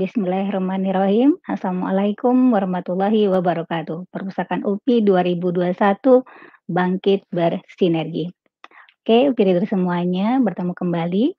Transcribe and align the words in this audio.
Bismillahirrahmanirrahim. 0.00 1.36
Assalamualaikum 1.44 2.32
warahmatullahi 2.56 3.28
wabarakatuh. 3.28 4.08
Perpustakaan 4.08 4.64
UPI 4.64 5.04
2021 5.04 6.24
Bangkit 6.72 7.28
Bersinergi. 7.28 8.32
Oke, 9.04 9.28
UPI 9.28 9.60
semuanya, 9.68 10.40
bertemu 10.40 10.72
kembali 10.72 11.36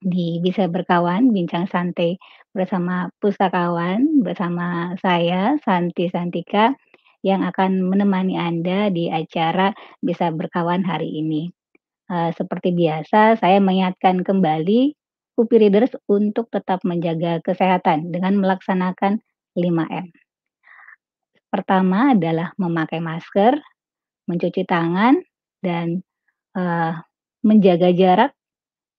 di 0.00 0.40
Bisa 0.40 0.72
Berkawan, 0.72 1.36
bincang 1.36 1.68
santai 1.68 2.16
bersama 2.56 3.12
pustakawan, 3.20 4.24
bersama 4.24 4.96
saya 5.04 5.60
Santi 5.60 6.08
Santika 6.08 6.72
yang 7.20 7.44
akan 7.44 7.92
menemani 7.92 8.40
Anda 8.40 8.88
di 8.88 9.12
acara 9.12 9.76
Bisa 10.00 10.32
Berkawan 10.32 10.80
hari 10.80 11.12
ini. 11.12 11.52
Eee, 12.08 12.32
seperti 12.32 12.72
biasa 12.72 13.36
saya 13.36 13.60
mengingatkan 13.60 14.24
kembali 14.24 14.96
UPI 15.38 15.56
Readers 15.68 15.92
untuk 16.08 16.48
tetap 16.52 16.80
menjaga 16.88 17.40
kesehatan 17.44 18.10
dengan 18.14 18.36
melaksanakan 18.42 19.20
5M. 19.56 20.08
Pertama 21.52 22.12
adalah 22.14 22.52
memakai 22.58 22.98
masker, 23.00 23.56
mencuci 24.30 24.62
tangan, 24.66 25.20
dan, 25.64 26.02
eee, 26.56 26.92
menjaga 27.46 27.90
jarak, 27.94 28.32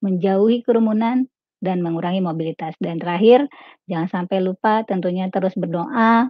menjauhi 0.05 0.63
kerumunan, 0.65 1.27
dan 1.63 1.81
mengurangi 1.85 2.21
mobilitas. 2.23 2.75
Dan 2.81 2.99
terakhir, 3.01 3.47
jangan 3.89 4.09
sampai 4.11 4.39
lupa 4.43 4.83
tentunya 4.87 5.27
terus 5.33 5.53
berdoa 5.57 6.29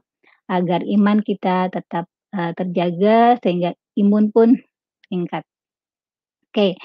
agar 0.49 0.81
iman 0.87 1.19
kita 1.23 1.69
tetap, 1.73 2.05
eee, 2.35 2.51
terjaga 2.57 3.37
sehingga 3.43 3.71
imun 3.99 4.31
pun 4.35 4.55
meningkat. 5.09 5.43
Oke, 6.53 6.75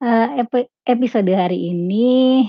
epi 0.00 0.64
episode 0.88 1.28
hari 1.36 1.76
ini, 1.76 2.48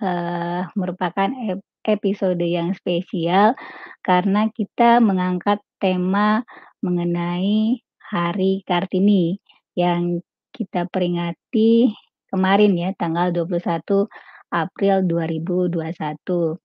eee, 0.00 0.60
merupakan 0.72 1.28
ep 1.52 1.60
episode 1.84 2.40
yang 2.40 2.72
spesial 2.72 3.52
karena 4.00 4.48
kita 4.56 4.96
mengangkat 5.00 5.60
tema 5.80 6.44
mengenai 6.80 7.80
Hari 8.08 8.64
Kartini 8.64 9.36
yang 9.76 10.24
kita 10.56 10.88
peringati 10.88 11.92
kemarin 12.32 12.72
ya, 12.72 12.96
tanggal 12.96 13.36
21 13.36 14.08
April 14.48 15.04
2021. 15.04 16.56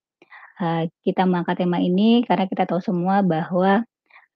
Eee, 0.63 0.87
kita 1.03 1.27
mengangkat 1.27 1.67
tema 1.67 1.83
ini 1.83 2.23
karena 2.23 2.47
kita 2.47 2.63
tahu 2.63 2.79
semua 2.79 3.19
bahwa 3.27 3.83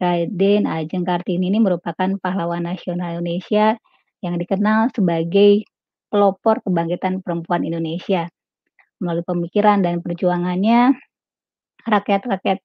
Raden 0.03 0.67
Ajeng 0.67 1.07
Kartini 1.07 1.47
ini 1.47 1.63
merupakan 1.63 2.11
pahlawan 2.19 2.67
nasional 2.67 3.23
Indonesia 3.23 3.79
yang 4.19 4.35
dikenal 4.35 4.91
sebagai 4.91 5.63
pelopor 6.11 6.61
kebangkitan 6.65 7.21
perempuan 7.25 7.63
Indonesia. 7.67 8.27
Melalui 9.03 9.25
pemikiran 9.27 9.81
dan 9.85 10.01
perjuangannya, 10.05 10.95
rakyat-rakyat, 11.87 12.59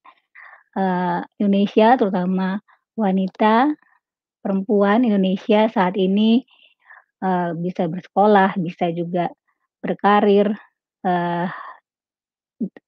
eee, 0.79 1.21
Indonesia 1.43 1.97
terutama 2.01 2.61
wanita, 2.99 3.73
perempuan 4.45 5.05
Indonesia 5.07 5.69
saat 5.73 5.97
ini, 6.01 6.43
eee, 7.25 7.51
bisa 7.61 7.87
bersekolah, 7.91 8.57
bisa 8.61 8.91
juga 8.95 9.31
berkarir, 9.85 10.53
eee, 11.07 11.49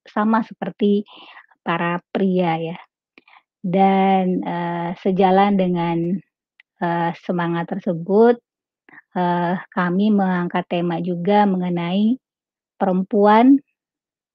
sama 0.09 0.41
seperti 0.47 1.05
para 1.67 2.01
pria 2.15 2.57
ya. 2.61 2.79
Dan, 3.65 4.41
sejalan 5.03 5.57
dengan, 5.59 5.99
semangat 7.25 7.73
tersebut, 7.73 8.37
eee, 9.17 9.55
kami 9.75 10.11
mengangkat 10.15 10.65
tema 10.71 10.99
juga 11.03 11.47
mengenai 11.49 12.19
perempuan 12.81 13.59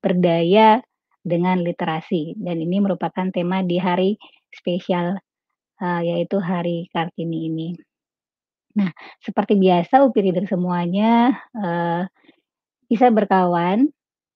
berdaya 0.04 0.82
dengan 1.26 1.60
literasi 1.64 2.36
dan 2.40 2.58
ini 2.64 2.80
merupakan 2.84 3.28
tema 3.36 3.62
di 3.66 3.78
hari 3.82 4.16
spesial, 4.54 5.20
eee, 5.82 6.02
yaitu 6.16 6.38
Hari 6.42 6.88
Kartini 6.94 7.50
ini. 7.52 7.70
Nah, 8.80 8.92
seperti 9.24 9.58
biasa 9.60 10.06
UPI 10.06 10.22
Reader 10.32 10.46
semuanya, 10.50 11.34
eee, 11.58 12.04
Bisa 12.90 13.10
Berkawan 13.14 13.90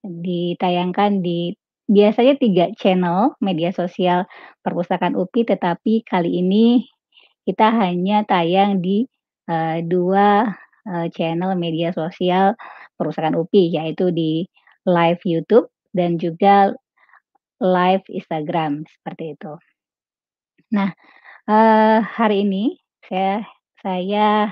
ditayangkan 0.05 1.21
di 1.25 1.53
biasanya 1.89 2.35
3 2.39 2.65
channel 2.77 3.35
media 3.43 3.71
sosial 3.75 4.25
perpustakaan 4.65 5.15
UPI, 5.17 5.43
tetapi 5.55 6.03
kali 6.07 6.41
ini 6.43 6.85
kita 7.47 7.69
hanya 7.75 8.23
tayang 8.27 8.79
di, 8.83 9.05
eee, 9.49 9.83
2, 9.87 10.47
eee, 10.87 11.07
channel 11.15 11.53
media 11.59 11.91
sosial 11.95 12.55
perpustakaan 12.99 13.35
UPI, 13.40 13.75
yaitu 13.79 14.09
di 14.13 14.45
live 14.87 15.22
YouTube 15.28 15.67
dan 15.95 16.17
juga 16.22 16.72
live 17.63 18.03
Instagram, 18.11 18.84
seperti 18.90 19.35
itu. 19.37 19.53
Nah, 20.75 20.90
eee, 21.49 21.97
hari 22.03 22.45
ini 22.47 22.78
saya 23.07 23.43
saya 23.84 24.51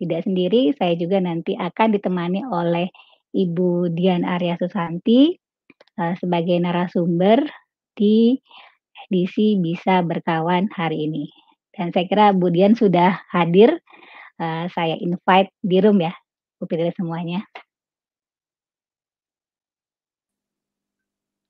tidak 0.00 0.24
sendiri, 0.26 0.72
saya 0.78 0.94
juga 0.98 1.18
nanti 1.22 1.54
akan 1.56 1.88
ditemani 1.96 2.42
oleh 2.48 2.88
Ibu 3.36 3.92
Dian 3.94 4.24
Arya 4.26 4.56
Susanti, 4.60 5.34
eee, 6.00 6.14
sebagai 6.20 6.58
narasumber 6.62 7.44
di 7.96 8.36
edisi 9.10 9.58
Bisa 9.60 10.00
Berkawan 10.06 10.68
hari 10.74 11.08
ini. 11.10 11.26
Dan 11.74 11.90
saya 11.94 12.06
kira 12.10 12.26
Bu 12.36 12.50
Dian 12.52 12.74
sudah 12.78 13.22
hadir, 13.32 13.80
eee, 14.42 14.66
saya 14.74 14.98
invite 14.98 15.54
di 15.62 15.78
room 15.78 16.02
ya, 16.02 16.10
UPI 16.58 16.74
Reader 16.82 16.94
semuanya. 16.98 17.46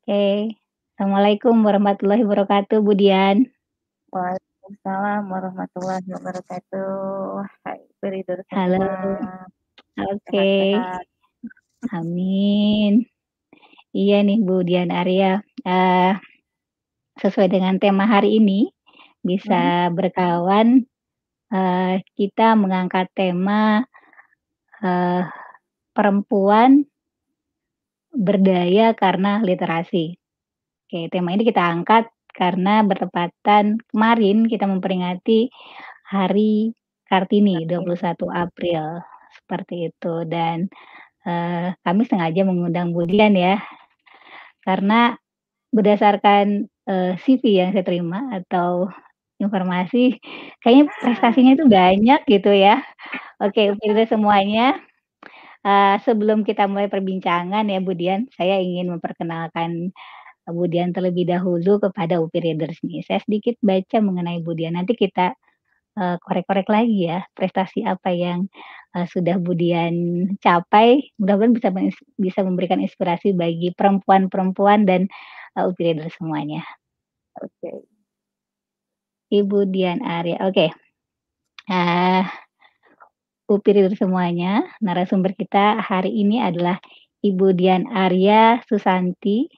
Oke. 0.04 0.58
Assalamualaikum 0.98 1.56
warahmatullahi 1.64 2.26
wabarakatuh, 2.26 2.84
Bu 2.84 2.92
Dian. 2.92 3.48
Waalaikumsalam 4.12 5.24
warahmatullahi 5.30 6.04
wabarakatuh. 6.10 7.48
Hai 7.64 7.80
Reader 8.04 8.44
Halo. 8.52 8.82
Oke. 9.96 10.74
Sehat-sehat. 10.76 11.06
Amin. 11.96 13.08
Iya 13.94 14.26
nih 14.26 14.38
Bu 14.42 14.66
Dian 14.66 14.90
Arya, 14.92 15.40
eee, 15.64 16.12
sesuai 17.22 17.48
dengan 17.48 17.78
tema 17.78 18.04
hari 18.10 18.42
ini. 18.42 18.68
Bisa 19.22 19.86
Berkawan, 19.94 20.82
eee, 21.52 22.02
kita 22.18 22.56
mengangkat 22.58 23.06
tema, 23.14 23.84
eee, 24.82 25.22
perempuan 25.96 26.86
berdaya 28.12 28.92
karena 28.92 29.40
literasi. 29.40 30.20
Oke, 30.88 31.08
tema 31.12 31.32
ini 31.36 31.44
kita 31.48 31.62
angkat 31.62 32.08
karena 32.32 32.84
bertepatan 32.84 33.80
kemarin 33.92 34.46
kita 34.48 34.66
memperingati 34.68 35.48
Hari 36.12 36.72
Kartini, 37.08 37.64
Kartini. 37.64 37.68
21 37.68 38.28
April, 38.32 39.00
seperti 39.36 39.90
itu. 39.92 40.14
Dan, 40.28 40.68
eee, 41.28 41.74
kami 41.84 42.02
sengaja 42.08 42.42
mengundang 42.48 42.92
Bu 42.96 43.04
Dian 43.08 43.34
ya, 43.36 43.60
karena 44.66 45.16
berdasarkan, 45.74 46.68
eee, 46.88 47.12
CV 47.22 47.44
yang 47.62 47.70
saya 47.76 47.84
terima 47.86 48.30
atau 48.36 48.88
informasi, 49.42 50.16
kayaknya 50.62 50.86
prestasinya 51.02 51.52
itu 51.58 51.66
banyak 51.68 52.20
gitu 52.30 52.50
ya. 52.54 52.80
Oke, 53.42 53.74
Reader 53.80 54.06
semuanya, 54.10 54.78
eee, 55.66 55.96
sebelum 56.06 56.42
kita 56.46 56.66
mulai 56.70 56.88
perbincangan 56.92 57.64
ya 57.70 57.78
Bu 57.84 57.92
Dian, 57.98 58.28
saya 58.36 58.58
ingin 58.62 58.90
memperkenalkan 58.94 59.92
Bu 60.50 60.66
Dian 60.70 60.92
terlebih 60.96 61.26
dahulu 61.30 61.78
kepada 61.82 62.18
UPI 62.24 62.40
Readers 62.54 62.78
nih. 62.86 63.02
Saya 63.06 63.20
sedikit 63.24 63.56
baca 63.64 63.98
mengenai 64.04 64.40
Bu 64.44 64.54
Dian, 64.58 64.74
nanti 64.78 64.94
kita, 64.98 65.34
eee, 65.98 66.16
korek-korek 66.24 66.68
lagi 66.72 67.08
ya, 67.10 67.22
prestasi 67.36 67.84
apa 67.88 68.10
yang, 68.14 68.48
eee, 68.96 69.06
sudah 69.10 69.36
Bu 69.42 69.54
Dian 69.58 69.94
capai, 70.44 71.12
mudah-mudahan 71.20 71.54
bisa 71.56 71.70
bisa 72.20 72.40
memberikan 72.46 72.80
inspirasi 72.82 73.34
bagi 73.36 73.72
perempuan-perempuan 73.76 74.84
dan, 74.88 75.08
eee, 75.58 75.64
UPI 75.70 75.84
Readers 75.96 76.16
semuanya. 76.20 76.62
Oke. 77.40 77.86
Ibu 79.32 79.64
Dian 79.72 80.04
Arya, 80.04 80.36
oke. 80.44 80.66
Eee, 81.70 82.22
UPI 83.50 83.70
Reader 83.76 83.94
semuanya, 83.98 84.64
narasumber 84.84 85.32
kita 85.36 85.80
hari 85.80 86.12
ini 86.12 86.40
adalah 86.42 86.78
Ibu 87.24 87.54
Dian 87.58 87.84
Arya 87.90 88.60
Susanti, 88.68 89.48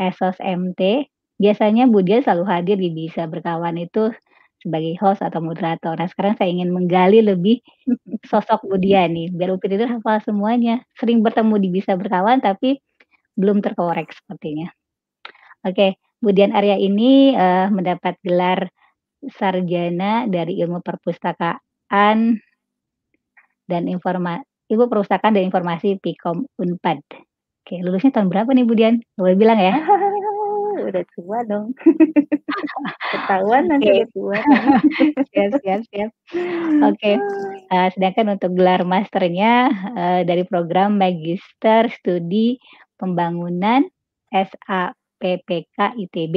Esos 0.00 0.36
MT. 0.40 1.06
Biasanya 1.40 1.90
Bu 1.90 2.00
Dian 2.06 2.22
selalu 2.24 2.44
hadir 2.48 2.76
di 2.80 2.90
Bisa 2.94 3.26
Berkawan 3.30 3.76
itu 3.80 4.12
sebagai 4.62 4.94
host 5.02 5.20
atau 5.22 5.40
moderator. 5.44 5.94
Nah, 5.98 6.08
sekarang 6.08 6.34
saya 6.40 6.48
ingin 6.52 6.70
menggali 6.72 7.20
lebih 7.24 7.60
sosok 8.30 8.64
Bu 8.68 8.76
Dian 8.80 9.12
nih, 9.14 9.30
biar 9.34 9.54
UPI 9.56 9.68
Reader 9.76 9.90
hafal 10.00 10.18
semuanya. 10.24 10.82
Sering 10.98 11.20
bertemu 11.24 11.54
di 11.62 11.68
Bisa 11.72 11.94
Berkawan, 11.98 12.40
tapi 12.42 12.80
belum 13.38 13.60
terkorek 13.64 14.12
sepertinya. 14.14 14.68
Oke, 15.66 15.98
Bu 16.22 16.32
Dian 16.36 16.52
Arya 16.54 16.76
ini, 16.80 17.34
eee, 17.36 17.66
mendapat 17.72 18.18
gelar 18.24 18.68
sarjana 19.32 20.26
dari 20.28 20.58
Ilmu 20.60 20.80
Perpustakaan 20.84 22.36
dan 23.68 23.82
Informa 23.88 24.40
Ilmu 24.68 24.88
Perpustakaan 24.88 25.36
dan 25.36 25.44
Informasi 25.48 26.00
Pikom 26.00 26.48
Unpad. 26.56 27.00
Oke, 27.64 27.80
lulusnya 27.80 28.12
tahun 28.12 28.28
berapa 28.28 28.52
nih, 28.52 28.64
Bu 28.68 28.74
Dian? 28.76 29.00
Boleh 29.16 29.36
bilang 29.36 29.56
ya? 29.60 29.72
Udah 30.88 31.04
tua 31.16 31.38
dong. 31.48 31.72
Ketahuan 33.12 33.70
nanti 33.70 33.88
udah 33.88 34.08
tua. 34.12 34.38
Siap 35.32 35.50
siap 35.62 35.80
siap. 35.90 36.10
Oke, 36.84 37.12
eee, 37.70 37.88
sedangkan 37.94 38.36
untuk 38.36 38.52
gelar 38.58 38.82
masternya, 38.84 39.70
eee, 39.94 40.20
dari 40.28 40.42
program 40.44 40.98
Magister 40.98 41.88
Studi 41.88 42.58
Pembangunan 42.98 43.86
SAPPK 44.34 45.94
ITB. 45.96 46.36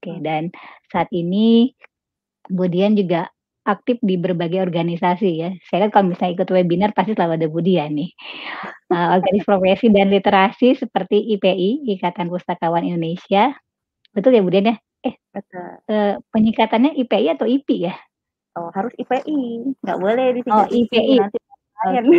Oke, 0.00 0.12
Mmm. 0.16 0.22
dan 0.22 0.42
saat 0.88 1.10
ini 1.12 1.72
Bu 2.52 2.68
Dian 2.68 2.92
juga 2.98 3.28
aktif 3.64 3.96
di 4.04 4.20
berbagai 4.20 4.60
organisasi 4.60 5.28
ya. 5.40 5.50
Saya 5.72 5.88
kan 5.88 5.90
kalau 5.92 6.06
misalnya 6.12 6.36
ikut 6.36 6.48
webinar 6.52 6.90
pasti 6.92 7.16
selalu 7.16 7.32
ada 7.40 7.48
Bu 7.48 7.60
Dian 7.64 7.96
nih. 7.96 8.10
Eee, 8.92 9.08
organisasi 9.16 9.46
profesi 9.48 9.86
dan 9.92 10.08
literasi 10.12 10.68
seperti 10.76 11.16
IPI, 11.36 11.88
Ikatan 11.98 12.28
Pustakawan 12.32 12.84
Indonesia. 12.84 13.56
Betul 14.16 14.36
ya, 14.38 14.42
Bu 14.44 14.50
Dian 14.52 14.70
ya? 14.72 14.76
Eh, 15.06 15.14
Betul. 15.34 15.80
eee, 15.90 16.14
penyingkatannya 16.34 16.92
IPI 17.00 17.26
atau 17.36 17.46
IPI 17.48 17.78
ya? 17.90 17.94
Oh, 18.56 18.70
harus 18.70 18.94
IPI, 19.02 19.34
nggak 19.82 19.98
boleh 19.98 20.26
Oh, 20.50 20.62
disingkat 20.62 20.68
IPI, 20.70 21.14
IPI. 21.18 21.18
nanti 21.18 21.38
main. 21.42 21.94
Oke. 21.98 22.18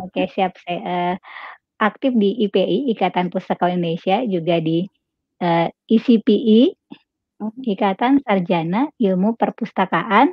Oke, 0.00 0.22
siap. 0.32 0.52
Saya, 0.64 0.78
eee, 0.82 1.14
aktif 1.82 2.12
di 2.16 2.30
IPI, 2.48 2.92
Ikatan 2.96 3.28
Pustakawan 3.32 3.76
Indonesia, 3.80 4.22
juga 4.26 4.58
di, 4.62 4.86
eee, 5.42 5.68
ICPI. 5.92 6.60
Ikatan 7.64 8.20
Sarjana 8.20 8.92
Ilmu 9.00 9.34
Perpustakaan 9.34 10.32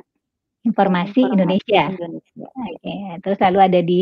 Informasi 0.66 1.24
Informasi 1.24 1.32
Indonesia. 1.32 1.82
Indonesia. 1.88 2.46
Oke, 2.52 2.94
terus 3.24 3.38
lalu 3.40 3.58
ada 3.64 3.80
di 3.80 4.00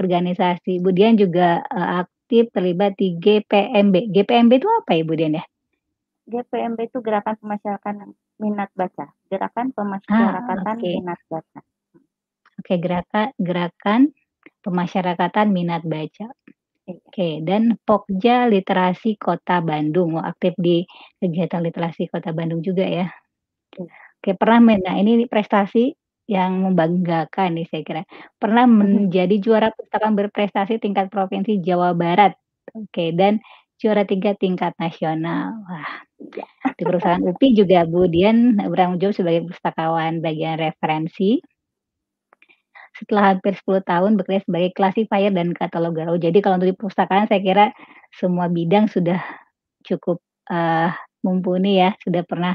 organisasi 0.00 0.80
Bu 0.80 0.90
Dian 0.96 1.20
juga, 1.20 1.60
eee, 1.68 1.88
aktif 2.06 2.48
terlibat 2.56 2.96
di 2.96 3.20
GPMB. 3.20 4.08
GPMB 4.08 4.52
itu 4.56 4.68
apa 4.72 4.96
ya, 4.96 5.02
Bu 5.04 5.14
Dian 5.18 5.36
ya? 5.36 5.44
GPMB 6.22 6.78
itu 6.88 7.02
Gerakan 7.02 7.34
Pemasyarakatan 7.36 8.14
Minat 8.38 8.70
Baca, 8.72 9.10
Gerakan 9.28 9.66
Ah, 9.68 9.72
Pemasyarakatan 9.76 10.76
oke. 10.78 10.90
Minat 11.02 11.20
Baca. 11.28 11.60
Oke, 12.62 12.74
geraka 12.78 13.34
gerakan 13.42 14.14
pemasyarakatan 14.62 15.50
minat 15.50 15.82
baca. 15.82 16.30
Iya. 16.88 16.98
Oke, 16.98 17.28
dan 17.46 17.62
Pokja 17.86 18.50
Literasi 18.50 19.14
Kota 19.14 19.62
Bandung. 19.62 20.18
Aktif 20.18 20.54
di 20.58 20.82
kegiatan 21.22 21.62
literasi 21.62 22.10
Kota 22.10 22.34
Bandung 22.34 22.58
juga 22.62 22.82
ya. 22.82 23.06
Iya. 23.78 23.90
Oke, 24.22 24.30
pernah 24.38 24.60
men 24.62 24.80
nah 24.86 24.96
ini 24.98 25.26
prestasi 25.30 25.94
yang 26.30 26.52
membanggakan 26.66 27.58
nih 27.58 27.66
saya 27.70 27.82
kira. 27.86 28.02
Pernah 28.40 28.64
Mhm. 28.70 28.76
menjadi 29.10 29.36
juara 29.42 29.68
pustakaan 29.74 30.14
berprestasi 30.18 30.78
tingkat 30.82 31.08
provinsi 31.12 31.60
Jawa 31.64 31.92
Barat. 31.96 32.34
Oke, 32.76 33.12
dan 33.16 33.40
juara 33.82 34.04
3 34.08 34.34
tingkat 34.38 34.74
nasional. 34.82 35.54
Wah, 35.68 35.88
Iya. 36.22 36.46
di 36.78 36.82
perusahaan 36.88 37.22
UPI 37.22 37.48
juga 37.58 37.78
Bu 37.88 38.06
Dian 38.10 38.56
bertanggung 38.58 39.00
jawab 39.02 39.16
sebagai 39.18 39.42
pustakawan 39.50 40.20
bagian 40.24 40.56
referensi. 40.60 41.40
Setelah 42.98 43.32
hampir 43.36 43.56
10 43.56 43.80
tahun 43.80 44.20
bekerja 44.20 44.44
sebagai 44.44 44.70
classifier 44.76 45.32
dan 45.32 45.56
kataloger. 45.56 46.04
Oh, 46.12 46.20
jadi 46.20 46.36
kalau 46.44 46.60
untuk 46.60 46.68
di 46.72 46.76
perpustakaan 46.76 47.24
saya 47.24 47.40
kira 47.40 47.64
semua 48.12 48.52
bidang 48.52 48.84
sudah 48.92 49.16
cukup, 49.86 50.20
eee, 50.52 50.90
mumpuni 51.24 51.80
ya, 51.80 51.96
sudah 52.04 52.22
pernah 52.28 52.54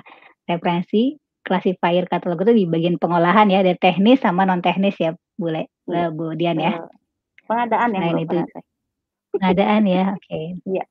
referensi, 0.49 1.17
classifier, 1.45 2.05
kataloger 2.09 2.53
itu 2.53 2.65
di 2.65 2.67
bagian 2.69 2.97
pengolahan 3.01 3.49
ya, 3.49 3.65
ada 3.65 3.73
teknis 3.79 4.21
sama 4.21 4.45
non 4.45 4.61
teknis 4.61 4.97
ya, 5.01 5.13
Bule 5.39 5.69
Iya, 5.87 6.03
eee, 6.05 6.09
Bu 6.13 6.33
Dian 6.37 6.59
ya? 6.61 6.73
betul. 6.73 6.87
Pengadaan 7.47 7.91
Selain 7.91 8.03
belum 8.03 8.23
itu 8.25 8.37
pengadaan 9.33 9.83
ya, 9.89 10.03
oke. 10.17 10.39
Iya. 10.69 10.83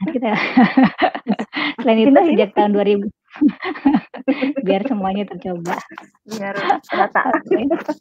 Nah 0.00 0.08
kita 0.14 0.28
selain 1.80 2.00
itu 2.08 2.18
Pindahin. 2.18 2.28
sejak 2.28 2.50
tahun 2.56 2.72
2000 2.76 3.06
biar 4.66 4.82
semuanya 4.88 5.24
tercoba. 5.28 5.78
Biar 6.26 6.56
rata. 6.92 7.22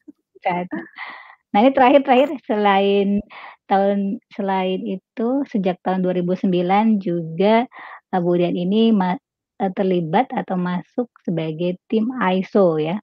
Nah 1.53 1.59
ini 1.65 1.71
terakhir-terakhir 1.75 2.29
selain 2.47 3.19
tahun 3.71 4.19
selain 4.35 4.79
itu 4.85 5.27
sejak 5.49 5.79
tahun 5.83 6.03
2009 6.05 6.99
juga, 7.01 7.65
Bu 8.23 8.37
Dian 8.39 8.55
ini 8.55 8.91
eee, 9.61 9.71
terlibat 9.75 10.29
atau 10.35 10.55
masuk 10.59 11.07
sebagai 11.25 11.79
tim 11.91 12.07
ISO 12.19 12.77
ya. 12.81 12.99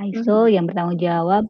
ISO 0.00 0.48
Mhm. 0.48 0.54
yang 0.56 0.64
bertanggung 0.68 1.00
jawab, 1.02 1.44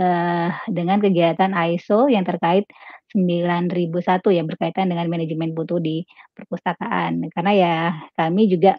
eee, 0.00 0.48
dengan 0.72 0.98
kegiatan 1.02 1.52
ISO 1.54 2.06
yang 2.12 2.24
terkait 2.28 2.66
9001 3.12 4.30
yang 4.34 4.46
berkaitan 4.50 4.88
dengan 4.92 5.08
manajemen 5.12 5.52
mutu 5.56 5.78
di 5.82 6.02
perpustakaan. 6.36 7.26
Karena 7.34 7.52
ya 7.54 7.76
kami 8.18 8.48
juga, 8.52 8.76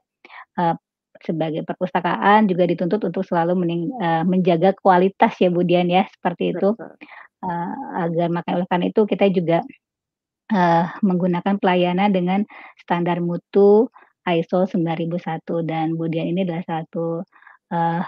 eee, 0.60 0.76
sebagai 1.24 1.64
perpustakaan 1.68 2.50
juga 2.52 2.66
dituntut 2.70 3.02
untuk 3.08 3.24
selalu 3.28 3.54
mening 3.60 3.84
eee, 4.02 4.24
menjaga 4.28 4.72
kualitas 4.80 5.34
ya 5.42 5.50
Bu 5.54 5.64
Dian 5.68 5.88
ya, 5.92 6.06
seperti 6.12 6.54
itu. 6.58 6.74
Betul. 6.76 6.94
Eee, 7.46 7.74
agar 8.08 8.28
maka 8.34 8.50
oleh 8.58 8.68
karena 8.72 8.88
itu 8.92 9.02
kita 9.10 9.26
juga, 9.34 9.60
eee, 10.54 10.86
menggunakan 11.06 11.56
pelayanan 11.62 12.10
dengan 12.16 12.42
standar 12.82 13.20
mutu 13.24 13.90
ISO 14.28 14.66
9001 14.70 15.62
dan 15.66 15.96
Bu 16.00 16.08
Dian 16.12 16.30
ini 16.32 16.44
adalah 16.48 16.66
satu, 16.68 17.24
eee, 17.74 18.02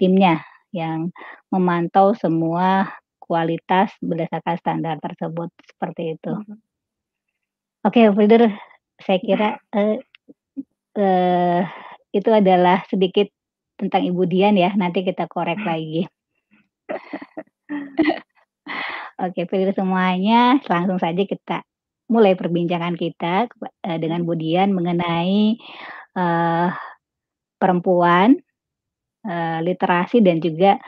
timnya 0.00 0.40
yang 0.74 1.10
memantau 1.54 2.12
semua 2.18 2.88
kualitas 3.22 3.92
berdasarkan 4.04 4.56
standar 4.60 4.96
tersebut, 5.02 5.50
seperti 5.70 6.16
itu. 6.18 6.32
Mhm. 6.34 6.60
Oke, 7.84 8.00
Founder, 8.16 8.48
saya 9.04 9.18
kira, 9.20 9.48
eee 9.76 10.00
eee, 10.98 11.60
itu 12.16 12.30
adalah 12.32 12.82
sedikit 12.90 13.28
tentang 13.80 14.02
Ibu 14.06 14.22
Dian 14.30 14.54
ya, 14.58 14.70
nanti 14.78 15.02
kita 15.06 15.26
korek 15.30 15.60
lagi. 15.66 16.06
Oke, 19.22 19.46
Founder 19.50 19.72
semuanya, 19.76 20.58
langsung 20.66 20.98
saja 21.00 21.22
kita 21.24 21.62
mulai 22.10 22.34
perbincangan 22.38 22.94
kita, 22.98 23.48
eee, 23.86 23.98
dengan 24.02 24.22
Mhm. 24.24 24.28
Bu 24.28 24.34
Dian 24.38 24.70
mengenai, 24.74 25.56
eee, 26.18 26.68
perempuan, 27.60 28.36
eee, 29.26 29.58
literasi 29.66 30.20
dan 30.24 30.38
juga 30.42 30.78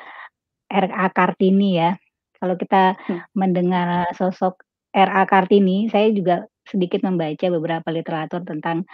R.A. 0.73 1.09
Kartini 1.15 1.79
ya. 1.81 1.93
Kalau 2.41 2.57
kita 2.61 2.97
Hmm. 3.09 3.23
mendengar 3.39 4.09
sosok 4.17 4.63
R.A. 4.97 5.25
Kartini, 5.29 5.89
saya 5.93 6.11
juga 6.15 6.47
sedikit 6.69 7.03
membaca 7.07 7.47
beberapa 7.53 7.89
literatur 7.95 8.43
tentang, 8.49 8.85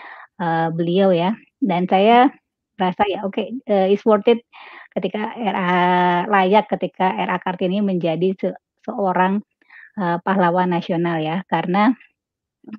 eee, 0.40 0.68
beliau 0.76 1.10
ya, 1.14 1.34
dan 1.64 1.84
saya 1.90 2.30
merasa 2.80 3.04
ya 3.10 3.24
oke, 3.28 3.42
eee, 3.68 3.86
it's 3.94 4.04
worth 4.08 4.26
it 4.30 4.42
ketika 4.96 5.32
R.A. 5.36 6.26
layak 6.30 6.66
ketika 6.72 7.12
R.A. 7.16 7.38
Kartini 7.42 7.80
menjadi 7.84 8.32
se 8.40 8.48
seorang, 8.88 9.40
eee, 10.00 10.18
pahlawan 10.26 10.70
nasional 10.74 11.18
ya. 11.22 11.42
Karena 11.50 11.92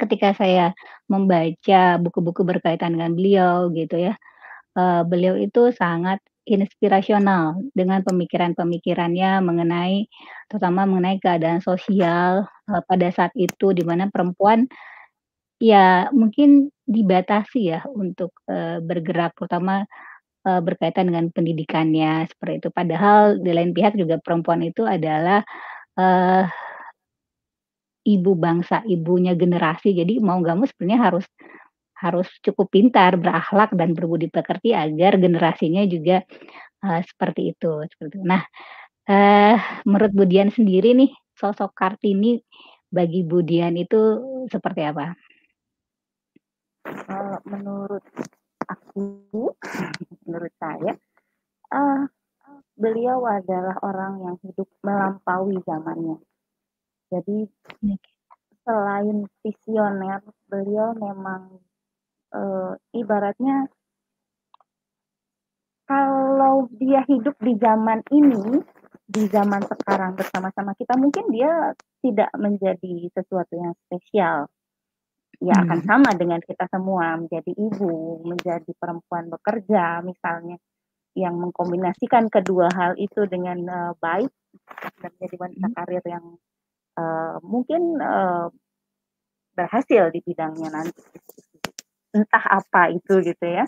ketika 0.02 0.34
saya 0.38 0.74
membaca 1.12 1.98
buku-buku 2.02 2.44
berkaitan 2.48 2.96
dengan 2.98 3.14
beliau 3.18 3.70
gitu 3.76 3.98
ya, 4.12 4.14
eee, 4.78 5.02
beliau 5.10 5.36
itu 5.40 5.72
sangat 5.76 6.20
inspirasional 6.50 7.56
dengan 7.78 8.02
pemikiran-pemikirannya 8.08 9.42
mengenai 9.46 10.08
terutama 10.52 10.84
mengenai 10.90 11.18
keadaan 11.24 11.62
sosial, 11.64 12.46
eee, 12.72 12.82
pada 12.90 13.08
saat 13.16 13.34
itu 13.40 13.72
di 13.78 13.84
mana 13.88 14.10
perempuan 14.14 14.68
ya 15.64 16.12
mungkin 16.12 16.68
dibatasi 16.84 17.60
ya 17.74 17.82
untuk, 17.96 18.32
eee, 18.52 18.84
bergerak 18.84 19.32
terutama, 19.40 19.88
eee, 20.48 20.62
berkaitan 20.68 21.10
dengan 21.12 21.28
pendidikannya, 21.36 22.28
seperti 22.32 22.54
itu. 22.66 22.70
Padahal 22.74 23.40
di 23.44 23.52
lain 23.56 23.72
pihak 23.78 23.94
juga 24.00 24.18
perempuan 24.24 24.62
itu 24.68 24.84
adalah, 24.88 25.42
eee 26.00 26.46
ibu 28.04 28.36
bangsa, 28.36 28.84
ibunya 28.84 29.32
generasi. 29.32 29.96
Jadi 29.96 30.20
mau 30.20 30.36
nggak 30.44 30.56
mau 30.60 30.68
sebenarnya 30.68 31.00
harus 31.12 31.26
harus 32.04 32.28
cukup 32.44 32.68
pintar, 32.76 33.16
berakhlak, 33.20 33.72
dan 33.80 33.96
berbudi 33.96 34.28
pekerti 34.28 34.76
agar 34.76 35.16
generasinya 35.22 35.84
juga, 35.88 36.20
eee, 36.86 37.02
seperti 37.08 37.56
itu, 37.56 37.72
seperti 37.92 38.20
itu. 38.22 38.26
Nah, 38.28 38.44
eee, 39.10 39.56
menurut 39.90 40.12
Bu 40.16 40.26
Dian 40.30 40.50
sendiri 40.54 40.94
nih, 40.98 41.12
sosok 41.40 41.74
Kartini 41.78 42.40
bagi 42.94 43.24
Bu 43.28 43.42
Dian 43.46 43.76
itu 43.80 44.00
seperti 44.52 44.82
apa? 44.88 45.14
Kalau 46.84 47.40
menurut 47.48 48.04
aku, 48.68 49.04
menurut 50.28 50.54
saya, 50.60 50.94
eee, 51.72 52.02
beliau 52.76 53.24
adalah 53.28 53.78
orang 53.84 54.14
yang 54.26 54.36
hidup 54.44 54.68
melampaui 54.84 55.58
zamannya. 55.64 56.18
Jadi 57.14 57.48
selain 58.64 59.28
visioner, 59.44 60.22
beliau 60.52 60.96
memang, 60.96 61.60
eee, 62.36 62.72
ibaratnya 63.00 63.68
kalau 65.84 66.72
dia 66.80 67.04
hidup 67.12 67.36
di 67.44 67.54
zaman 67.60 68.00
ini, 68.12 68.64
di 69.04 69.28
zaman 69.28 69.62
sekarang 69.68 70.16
bersama-sama 70.16 70.72
kita 70.80 70.96
mungkin 70.96 71.28
dia 71.30 71.76
tidak 72.00 72.32
menjadi 72.40 73.12
sesuatu 73.12 73.54
yang 73.60 73.76
spesial. 73.88 74.48
Ya 75.42 75.66
akan 75.66 75.80
Hmm. 75.80 75.90
sama 75.90 76.14
dengan 76.14 76.38
kita 76.46 76.70
semua, 76.70 77.18
menjadi 77.18 77.52
ibu, 77.58 78.22
menjadi 78.28 78.70
perempuan 78.78 79.34
bekerja 79.34 80.04
misalnya, 80.06 80.62
yang 81.18 81.36
mengkombinasikan 81.42 82.30
kedua 82.32 82.70
hal 82.74 82.94
itu 83.02 83.26
dengan, 83.30 83.60
eee, 83.66 83.94
baik 84.02 84.32
dan 85.02 85.12
menjadi 85.18 85.36
wanita 85.42 85.68
Mhm. 85.68 85.76
karir 85.76 86.04
yang, 86.08 86.26
eee, 87.00 87.36
mungkin, 87.46 87.84
eee, 88.02 88.48
berhasil 89.58 90.04
di 90.14 90.20
bidangnya 90.26 90.70
nanti. 90.74 91.02
Entah 92.16 92.46
apa 92.62 92.92
itu 92.94 93.22
gitu 93.26 93.46
ya. 93.48 93.66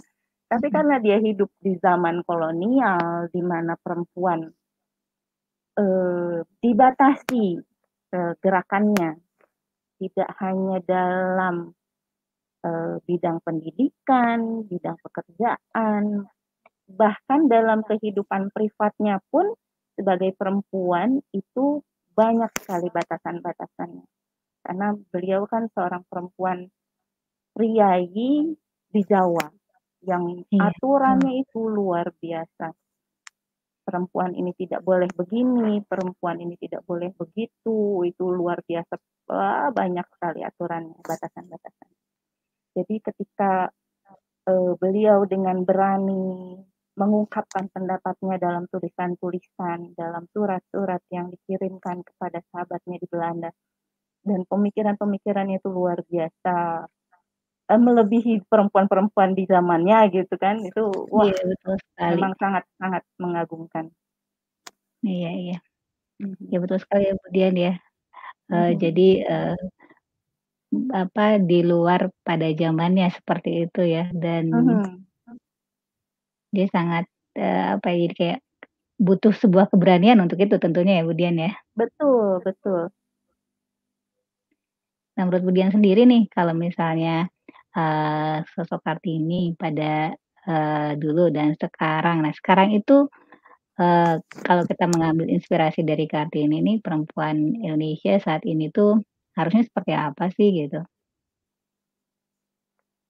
Tapi 0.50 0.68
Mhm. 0.72 0.72
karena 0.74 0.98
dia 1.02 1.18
hidup 1.22 1.50
di 1.62 1.76
zaman 1.82 2.24
kolonial 2.28 3.28
di 3.34 3.42
mana 3.44 3.76
perempuan 3.80 4.54
eee, 5.78 6.40
dibatasi, 6.64 7.60
eee, 8.16 8.32
gerakannya, 8.40 9.20
tidak 10.02 10.30
hanya 10.44 10.78
dalam, 10.86 11.74
eee, 12.66 12.96
bidang 13.08 13.38
pendidikan, 13.46 14.66
bidang 14.70 14.98
pekerjaan, 15.06 16.04
bahkan 16.90 17.42
dalam 17.50 17.82
kehidupan 17.88 18.52
privatnya 18.56 19.22
pun 19.32 19.54
sebagai 19.98 20.32
perempuan 20.38 21.22
itu 21.34 21.82
banyak 22.16 22.52
sekali 22.64 22.88
batasan-batasannya. 22.94 24.06
Karena 24.66 24.88
beliau 25.14 25.46
kan 25.50 25.70
seorang 25.74 26.04
perempuan 26.10 26.70
priayi 27.56 28.56
di 28.94 29.02
Jawa 29.08 29.48
yang 30.06 30.44
Iya, 30.52 30.70
aturannya 30.70 31.44
itu 31.44 31.60
luar 31.68 32.12
biasa. 32.22 32.68
Perempuan 33.86 34.34
ini 34.34 34.50
tidak 34.58 34.82
boleh 34.82 35.06
begini, 35.14 35.78
perempuan 35.86 36.42
ini 36.42 36.58
tidak 36.58 36.82
boleh 36.90 37.14
begitu, 37.22 38.02
itu 38.02 38.26
luar 38.34 38.58
biasa, 38.66 38.98
wah 39.30 39.70
banyak 39.74 40.06
sekali 40.16 40.40
aturannya, 40.46 41.00
batasan-batasan. 41.06 41.90
Jadi 42.78 42.96
ketika, 43.04 43.70
eee, 44.50 44.72
beliau 44.82 45.26
dengan 45.30 45.64
berani 45.68 46.58
mengungkapkan 47.00 47.70
pendapatnya 47.74 48.36
dalam 48.42 48.66
tulisan-tulisan, 48.72 49.96
dalam 49.98 50.26
surat-surat 50.34 51.02
yang 51.14 51.32
dikirimkan 51.34 52.04
kepada 52.08 52.40
sahabatnya 52.54 52.98
di 53.04 53.08
Belanda, 53.12 53.52
dan 54.26 54.44
pemikiran-pemikirannya 54.50 55.58
itu 55.64 55.70
luar 55.72 56.00
biasa, 56.08 56.56
eee, 57.72 57.80
melebihi 57.82 58.34
perempuan-perempuan 58.52 59.34
di 59.38 59.46
zamannya 59.50 60.00
gitu 60.16 60.36
kan, 60.42 60.64
itu 60.68 60.84
wah 61.12 61.32
Iya, 61.32 61.40
betul 61.50 61.76
sekali. 61.86 62.26
memang 62.26 62.34
sangat-sangat 62.42 63.04
mengagumkan. 63.22 63.92
Iya 65.04 65.28
iya. 65.40 65.56
Ya 66.52 66.58
Mhm. 66.60 66.60
betul 66.64 66.80
sekali 66.84 67.04
ya, 67.10 67.14
Bu 67.22 67.28
Dian 67.36 67.56
ya. 67.66 67.72
Eee, 68.52 68.72
Mhm. 68.74 68.80
jadi, 68.84 69.02
eee, 69.32 69.56
apa, 71.02 71.24
di 71.50 71.60
luar 71.72 72.02
pada 72.28 72.48
zamannya 72.62 73.08
seperti 73.18 73.50
itu 73.66 73.82
ya, 73.96 74.04
dan 74.24 74.46
Mhm. 74.54 75.06
dia 76.54 76.68
sangat, 76.70 77.06
eee, 77.38 77.66
apa 77.80 77.88
ya, 77.94 77.98
jadi 78.06 78.14
kayak 78.20 78.40
butuh 79.02 79.34
sebuah 79.36 79.68
keberanian 79.74 80.20
untuk 80.24 80.40
itu 80.42 80.56
tentunya 80.62 81.02
ya, 81.02 81.04
Bu 81.08 81.14
Dian 81.18 81.38
ya. 81.40 81.52
Betul 81.78 82.42
betul. 82.46 82.92
Nah, 85.16 85.24
menurut 85.28 85.44
Bu 85.48 85.52
Dian 85.56 85.72
sendiri 85.72 86.04
nih, 86.04 86.28
kalau 86.28 86.52
misalnya, 86.52 87.24
eee, 87.76 88.44
sosok 88.52 88.84
Kartini 88.84 89.56
pada, 89.56 90.12
eee, 90.48 90.92
dulu 91.00 91.32
dan 91.32 91.56
sekarang. 91.56 92.20
Nah, 92.28 92.34
sekarang 92.36 92.76
itu, 92.76 93.08
eee, 93.82 94.14
kalau 94.48 94.64
kita 94.70 94.86
mengambil 94.90 95.28
inspirasi 95.32 95.82
dari 95.88 96.06
Kartini 96.10 96.60
nih, 96.66 96.78
perempuan 96.86 97.38
Indonesia 97.60 98.18
saat 98.22 98.44
ini 98.48 98.70
tuh 98.74 99.02
harusnya 99.38 99.64
seperti 99.68 99.94
apa 99.96 100.26
sih 100.36 100.50
gitu? 100.56 100.82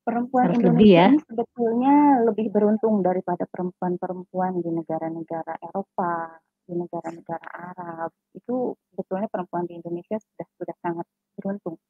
Perempuan 0.07 0.53
Harus 0.53 0.59
lebih 0.61 0.87
ya? 0.99 1.01
Indonesia 1.01 1.01
ini 1.01 1.17
sebetulnya 1.25 2.21
lebih 2.29 2.53
beruntung 2.53 3.01
daripada 3.01 3.49
perempuan-perempuan 3.49 4.61
di 4.61 4.69
negara-negara 4.69 5.57
Eropa, 5.65 6.37
di 6.61 6.77
negara-negara 6.77 7.47
Arab. 7.73 8.13
Itu 8.37 8.77
sebetulnya 8.93 9.25
perempuan 9.33 9.65
di 9.65 9.81
Indonesia 9.81 10.21
sudah 10.21 10.47
sudah 10.61 10.75
sangat 10.85 11.05
beruntung. 11.41 11.81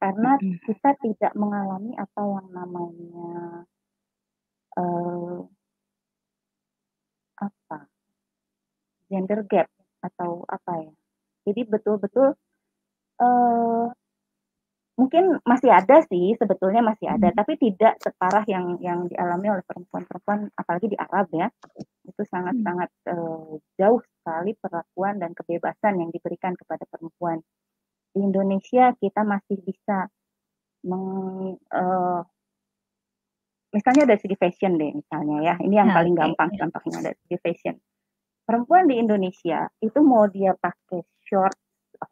Karena 0.00 0.40
kita 0.64 0.96
tidak 1.00 1.32
mengalami 1.38 1.92
apa 1.96 2.22
yang 2.24 2.48
namanya 2.52 3.66
eee 4.76 5.48
apa, 7.36 7.88
gender 9.12 9.40
gap 9.52 9.68
atau 10.02 10.42
apa 10.48 10.72
ya, 10.88 10.92
jadi 11.48 11.62
betul-betul, 11.68 12.34
eee, 13.22 13.86
mungkin 15.00 15.40
masih 15.48 15.72
ada 15.72 16.04
sih, 16.06 16.36
sebetulnya 16.38 16.82
masih 16.84 17.08
ada, 17.10 17.30
Mhm. 17.30 17.36
tapi 17.36 17.56
tidak 17.60 17.98
separah 18.04 18.44
yang 18.50 18.78
yang 18.84 19.08
dialami 19.10 19.48
oleh 19.58 19.64
perempuan-perempuan 19.66 20.52
apalagi 20.58 20.88
di 20.92 20.98
Arab 21.00 21.28
ya. 21.34 21.48
Itu 22.08 22.22
Mhm. 22.50 22.72
sangat-sangat, 22.72 22.90
eee, 23.10 23.54
jauh 23.80 24.00
sekali 24.20 24.52
perlakuan 24.60 25.18
dan 25.22 25.32
kebebasan 25.38 26.00
yang 26.02 26.10
diberikan 26.14 26.54
kepada 26.58 26.84
perempuan. 26.90 27.40
Di 28.14 28.20
Indonesia 28.24 28.92
kita 28.98 29.22
masih 29.26 29.58
bisa 29.64 30.08
meng 30.86 31.56
eee 31.72 32.20
misalnya 33.72 34.04
dari 34.04 34.20
segi 34.20 34.36
fashion 34.36 34.76
deh 34.76 34.92
misalnya 34.92 35.36
ya, 35.40 35.54
ini 35.64 35.74
yang 35.80 35.88
Ah, 35.88 35.96
paling 35.96 36.12
oke, 36.12 36.20
gampang 36.20 36.52
iya. 36.52 36.60
contohnya 36.60 37.00
dari 37.00 37.16
segi 37.24 37.36
fashion. 37.40 37.76
Perempuan 38.52 38.84
di 38.84 39.00
Indonesia 39.00 39.64
itu 39.80 39.96
mau 40.04 40.28
dia 40.28 40.52
pakai 40.52 41.00
short, 41.24 41.56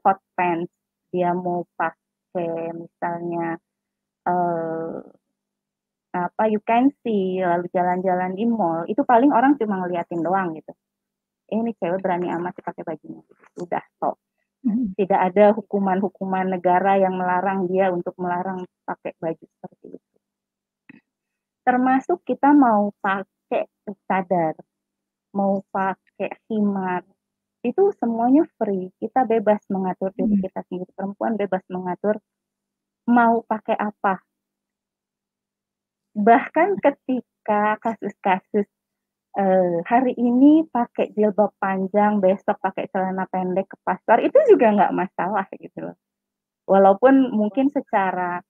hot 0.00 0.25
pants, 0.32 0.73
dia 1.12 1.37
mau 1.37 1.68
pakai 1.76 2.73
misalnya, 2.73 3.61
eee, 4.25 4.97
apa, 6.16 6.42
you 6.49 6.64
can 6.64 6.88
see, 7.04 7.44
lalu 7.44 7.68
jalan-jalan 7.76 8.32
di 8.32 8.49
mall, 8.49 8.88
itu 8.88 9.04
paling 9.04 9.37
orang 9.37 9.61
cuma 9.61 9.85
ngeliatin 9.85 10.25
doang 10.25 10.56
gitu. 10.56 10.73
"Eh, 11.52 11.61
ini 11.61 11.76
cewek 11.76 12.00
berani 12.00 12.32
amat 12.32 12.56
sih 12.56 12.64
pakai 12.64 12.85
bajunya," 12.88 13.20
gitu, 13.28 13.44
udah 13.68 13.85
stop. 14.00 14.16
Mhm. 14.64 14.97
Tidak 14.97 15.20
ada 15.20 15.52
hukuman-hukuman 15.59 16.47
negara 16.56 16.97
yang 16.97 17.16
melarang 17.20 17.68
dia 17.68 17.92
untuk 17.92 18.16
melarang 18.16 18.64
pakai 18.88 19.12
baju 19.20 19.44
seperti 19.44 19.87
itu. 20.00 20.16
Termasuk 21.66 22.25
kita 22.25 22.56
mau 22.56 22.88
pakai 23.04 23.68
cadar, 24.09 24.56
mau 25.37 25.62
pakai 25.75 26.30
khimar, 26.49 27.02
itu 27.66 27.82
semuanya 28.00 28.44
free, 28.58 28.90
kita 29.02 29.25
bebas 29.28 29.60
mengatur 29.72 30.10
diri 30.18 30.37
Mhm. 30.37 30.44
kita 30.44 30.60
sendiri, 30.68 30.90
perempuan 30.96 31.34
bebas 31.40 31.64
mengatur 31.72 32.16
mau 33.10 33.42
pakai 33.46 33.76
apa. 33.78 34.22
Bahkan 36.18 36.82
ketika 36.82 37.78
kasus-kasus, 37.78 38.66
eee, 39.38 39.78
hari 39.87 40.12
ini 40.18 40.66
pakai 40.70 41.12
jilbab 41.14 41.54
panjang, 41.62 42.18
besok 42.22 42.58
pakai 42.62 42.90
celana 42.92 43.26
pendek 43.30 43.70
ke 43.70 43.76
pasar, 43.87 44.20
itu 44.25 44.37
juga 44.50 44.66
nggak 44.75 44.94
masalah 44.96 45.46
gitu 45.56 45.92
loh. 45.92 45.96
Walaupun 46.68 47.32
mungkin 47.34 47.68
secara 47.72 48.40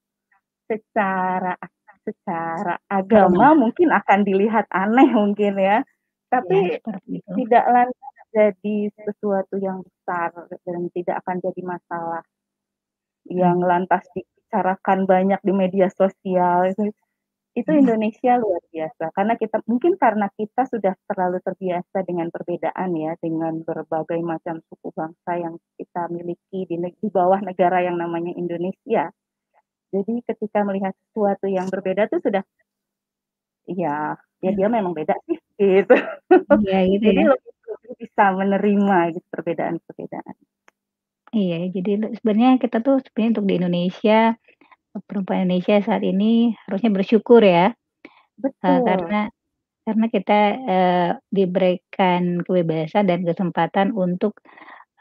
secara 0.70 1.56
secara 2.06 2.76
agama 2.90 3.52
mungkin 3.58 3.90
akan 3.94 4.20
dilihat 4.26 4.66
aneh 4.72 5.08
mungkin 5.14 5.54
ya, 5.60 5.78
tapi 6.32 6.78
itu. 7.10 7.32
tidak 7.37 7.64
lantas 7.70 8.14
jadi 8.34 8.78
sesuatu 9.06 9.56
yang 9.60 9.82
besar 9.87 10.30
dan 10.66 10.80
tidak 10.94 11.16
akan 11.26 11.37
jadi 11.42 11.62
masalah. 11.66 12.22
Yang 13.28 13.58
Mhm. 13.60 13.68
lantas 13.68 14.04
dibicarakan 14.16 14.99
banyak 15.04 15.40
di 15.44 15.52
media 15.52 15.88
sosial 15.92 16.72
itu 16.72 16.88
itu 17.58 17.70
Mhm. 17.70 17.80
Indonesia 17.84 18.38
luar 18.38 18.62
biasa, 18.70 19.10
karena 19.16 19.34
kita 19.34 19.58
mungkin 19.66 19.99
karena 19.99 20.30
kita 20.38 20.64
sudah 20.70 20.94
terlalu 21.10 21.42
terbiasa 21.42 22.06
dengan 22.06 22.30
perbedaan 22.30 22.90
ya, 22.94 23.12
dengan 23.18 23.60
berbagai 23.66 24.20
macam 24.22 24.62
suku 24.70 24.88
bangsa 24.94 25.32
yang 25.37 25.54
kita 25.76 26.08
miliki 26.14 26.66
di 26.70 26.76
di 26.78 27.08
bawah 27.10 27.40
negara 27.42 27.82
yang 27.84 27.99
namanya 27.99 28.32
Indonesia. 28.38 29.10
Jadi 29.94 30.22
ketika 30.26 30.64
melihat 30.66 30.94
sesuatu 31.10 31.46
yang 31.50 31.68
berbeda 31.72 32.08
tuh 32.12 32.20
sudah 32.25 32.44
ya 33.68 34.16
ya 34.40 34.50
Iya. 34.50 34.56
dia 34.56 34.68
memang 34.72 34.96
beda 34.96 35.12
sih, 35.28 35.37
gitu. 35.61 35.95
Iya, 36.52 36.76
gitu 36.93 37.07
Jadi 37.07 37.21
ya? 37.21 37.26
lebih 37.71 37.93
bisa 38.02 38.25
menerima 38.40 38.97
gitu 39.17 39.26
perbedaan-perbedaan. 39.35 40.37
Iya, 41.37 41.57
jadi 41.75 41.90
sebenarnya 42.19 42.50
kita 42.62 42.76
tuh 42.87 42.97
sebenarnya 43.07 43.33
untuk 43.38 43.47
di 43.50 43.55
Indonesia, 43.62 44.19
perempuan 45.09 45.40
Indonesia 45.47 45.76
saat 45.87 46.02
ini 46.07 46.55
harusnya 46.67 46.90
bersyukur 46.97 47.43
ya, 47.45 47.73
eee, 48.64 48.81
Betul. 48.85 48.85
karena 48.88 49.21
karena 49.87 50.07
kita, 50.14 50.38
eee, 50.73 51.11
diberikan 51.37 52.23
kebebasan 52.47 53.05
dan 53.11 53.21
kesempatan 53.29 53.88
untuk, 53.97 54.35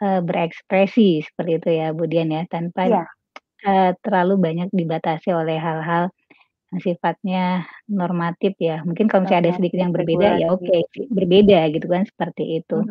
eee, 0.04 0.22
berekspresi 0.28 1.22
seperti 1.28 1.51
itu 1.62 1.70
ya, 1.82 1.88
Bu 1.98 2.06
Dian 2.12 2.30
ya, 2.36 2.44
tanpa, 2.51 2.84
Iya. 2.84 3.10
eee, 3.68 3.92
terlalu 4.06 4.36
banyak 4.46 4.70
dibatasi 4.75 5.30
oleh 5.36 5.58
hal-hal 5.62 6.12
sifatnya 6.86 7.66
normatif 7.90 8.54
ya. 8.62 8.82
Mungkin 8.88 9.06
kalau 9.10 9.26
misalnya 9.26 9.50
ada 9.50 9.56
sedikit 9.58 9.80
yang 9.84 9.94
berbeda, 9.98 10.28
ya 10.32 10.46
oke, 10.54 10.78
regulasi. 10.94 11.10
berbeda 11.10 11.58
gitu 11.74 11.88
kan, 11.90 12.04
seperti 12.10 12.44
itu. 12.62 12.86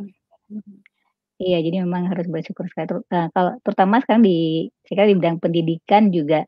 Mhm. 0.51 0.83
Iya, 1.43 1.57
jadi 1.67 1.77
memang 1.87 2.11
harus 2.11 2.27
bersyukur 2.35 2.67
sekali 2.71 2.87
eee, 3.15 3.29
kalau 3.35 3.53
terutama 3.63 4.03
sekarang 4.03 4.23
di 4.27 4.67
saya 4.87 5.07
di 5.11 5.15
bidang 5.19 5.39
pendidikan 5.39 6.03
juga, 6.11 6.43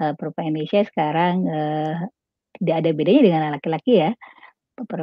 eee, 0.00 0.12
perempuan 0.18 0.46
Indonesia 0.50 0.80
sekarang, 0.90 1.34
eee, 1.50 1.92
tidak 2.62 2.76
ada 2.82 2.90
bedanya 2.98 3.22
dengan 3.26 3.42
laki-laki 3.56 3.92
ya. 4.04 4.10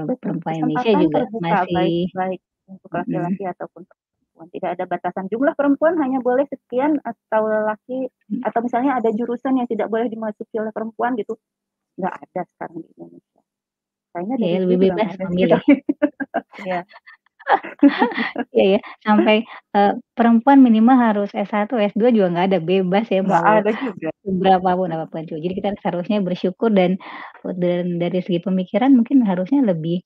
Betul, 0.05 0.15
perempuan 0.23 0.55
Indonesia 0.61 0.91
juga 0.95 1.19
terbuka 1.25 1.57
baik 1.73 1.95
masih 1.95 2.13
baik 2.13 2.41
untuk 2.69 2.91
mhm. 2.93 2.95
laki-laki 2.95 3.43
ataupun 3.49 3.81
perempuan, 3.89 4.47
tidak 4.53 4.69
ada 4.77 4.83
batasan 4.85 5.25
jumlah 5.33 5.53
perempuan 5.57 5.95
hanya 5.97 6.19
boleh 6.21 6.45
sekian 6.45 7.01
atau 7.01 7.43
laki 7.49 8.07
Mhm. 8.29 8.45
atau 8.45 8.59
misalnya 8.61 9.01
ada 9.01 9.09
jurusan 9.09 9.57
yang 9.57 9.65
tidak 9.65 9.89
boleh 9.89 10.05
dimasuki 10.05 10.61
oleh 10.61 10.69
perempuan 10.69 11.17
gitu, 11.17 11.33
nggak 11.99 12.15
ada 12.23 12.41
sekarang 12.55 12.77
di 12.83 12.89
Indonesia. 12.97 13.39
Kayaknya 14.13 14.35
dulu 14.43 14.55
lebih 14.65 14.79
bebas 14.91 15.11
memilih. 15.27 15.61
iya. 16.61 16.79
Iya 18.55 18.65
ya, 18.77 18.79
sampai, 19.05 19.35
eee, 19.75 19.91
perempuan 20.17 20.59
minimal 20.65 20.97
harus 20.97 21.29
S1, 21.35 21.75
S2 21.79 22.09
juga 22.15 22.27
nggak 22.33 22.47
ada, 22.53 22.59
bebas 22.63 23.05
ya 23.11 23.21
mau 23.25 23.37
ada 23.39 23.71
juga. 23.77 24.09
seberapa 24.25 24.69
pun, 24.79 24.89
apa 24.95 25.05
pun 25.11 25.23
juga. 25.29 25.39
Jadi 25.45 25.53
kita 25.59 25.69
seharusnya 25.83 26.19
bersyukur 26.25 26.69
dan 26.73 26.97
dan 27.61 27.99
dari 28.01 28.19
segi 28.25 28.39
pemikiran 28.43 28.91
mungkin 28.97 29.23
harusnya 29.27 29.61
lebih 29.65 30.01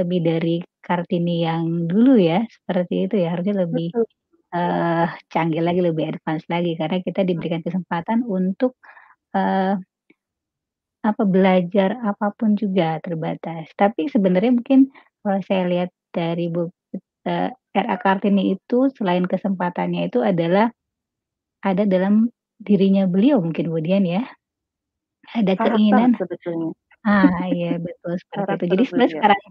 lebih 0.00 0.20
dari 0.24 0.56
Kartini 0.84 1.44
yang 1.48 1.88
dulu 1.90 2.16
ya, 2.20 2.44
seperti 2.48 3.08
itu 3.10 3.16
ya, 3.24 3.28
harusnya 3.36 3.56
lebih, 3.66 3.90
Betul. 3.92 4.06
eee, 4.54 5.06
canggih 5.32 5.62
lagi, 5.66 5.80
lebih 5.84 6.04
advance 6.14 6.46
lagi 6.52 6.72
karena 6.80 6.98
kita 7.04 7.22
diberikan 7.28 7.62
kesempatan 7.66 8.24
untuk, 8.28 8.76
eee 9.36 9.78
apa, 11.10 11.22
belajar 11.26 11.90
apa 12.10 12.26
pun 12.38 12.54
juga 12.58 12.98
terbatas. 13.04 13.66
Tapi 13.78 14.08
sebenarnya 14.14 14.52
mungkin 14.58 14.80
kalau 15.22 15.40
saya 15.48 15.64
lihat 15.72 15.90
dari 16.14 16.46
buku, 16.54 16.72
eee, 17.28 17.50
R.A. 17.76 17.96
Kartini 18.00 18.54
itu 18.56 18.78
selain 18.96 19.24
kesempatannya 19.28 20.08
itu 20.10 20.20
adalah 20.24 20.70
ada 21.64 21.84
dalam 21.88 22.30
dirinya 22.60 23.04
beliau 23.10 23.38
mungkin 23.44 23.68
kemudian 23.72 24.04
ya. 24.06 24.22
Ada 25.38 25.54
Karakter 25.58 25.62
keinginan 25.62 26.10
sebetulnya. 26.18 26.70
ah, 27.08 27.44
iya 27.56 27.70
betul 27.86 28.12
seperti 28.22 28.50
itu. 28.56 28.64
Karakter 28.64 28.74
Jadi 28.74 28.84
sebenarnya 28.84 29.10
sekarang 29.14 29.42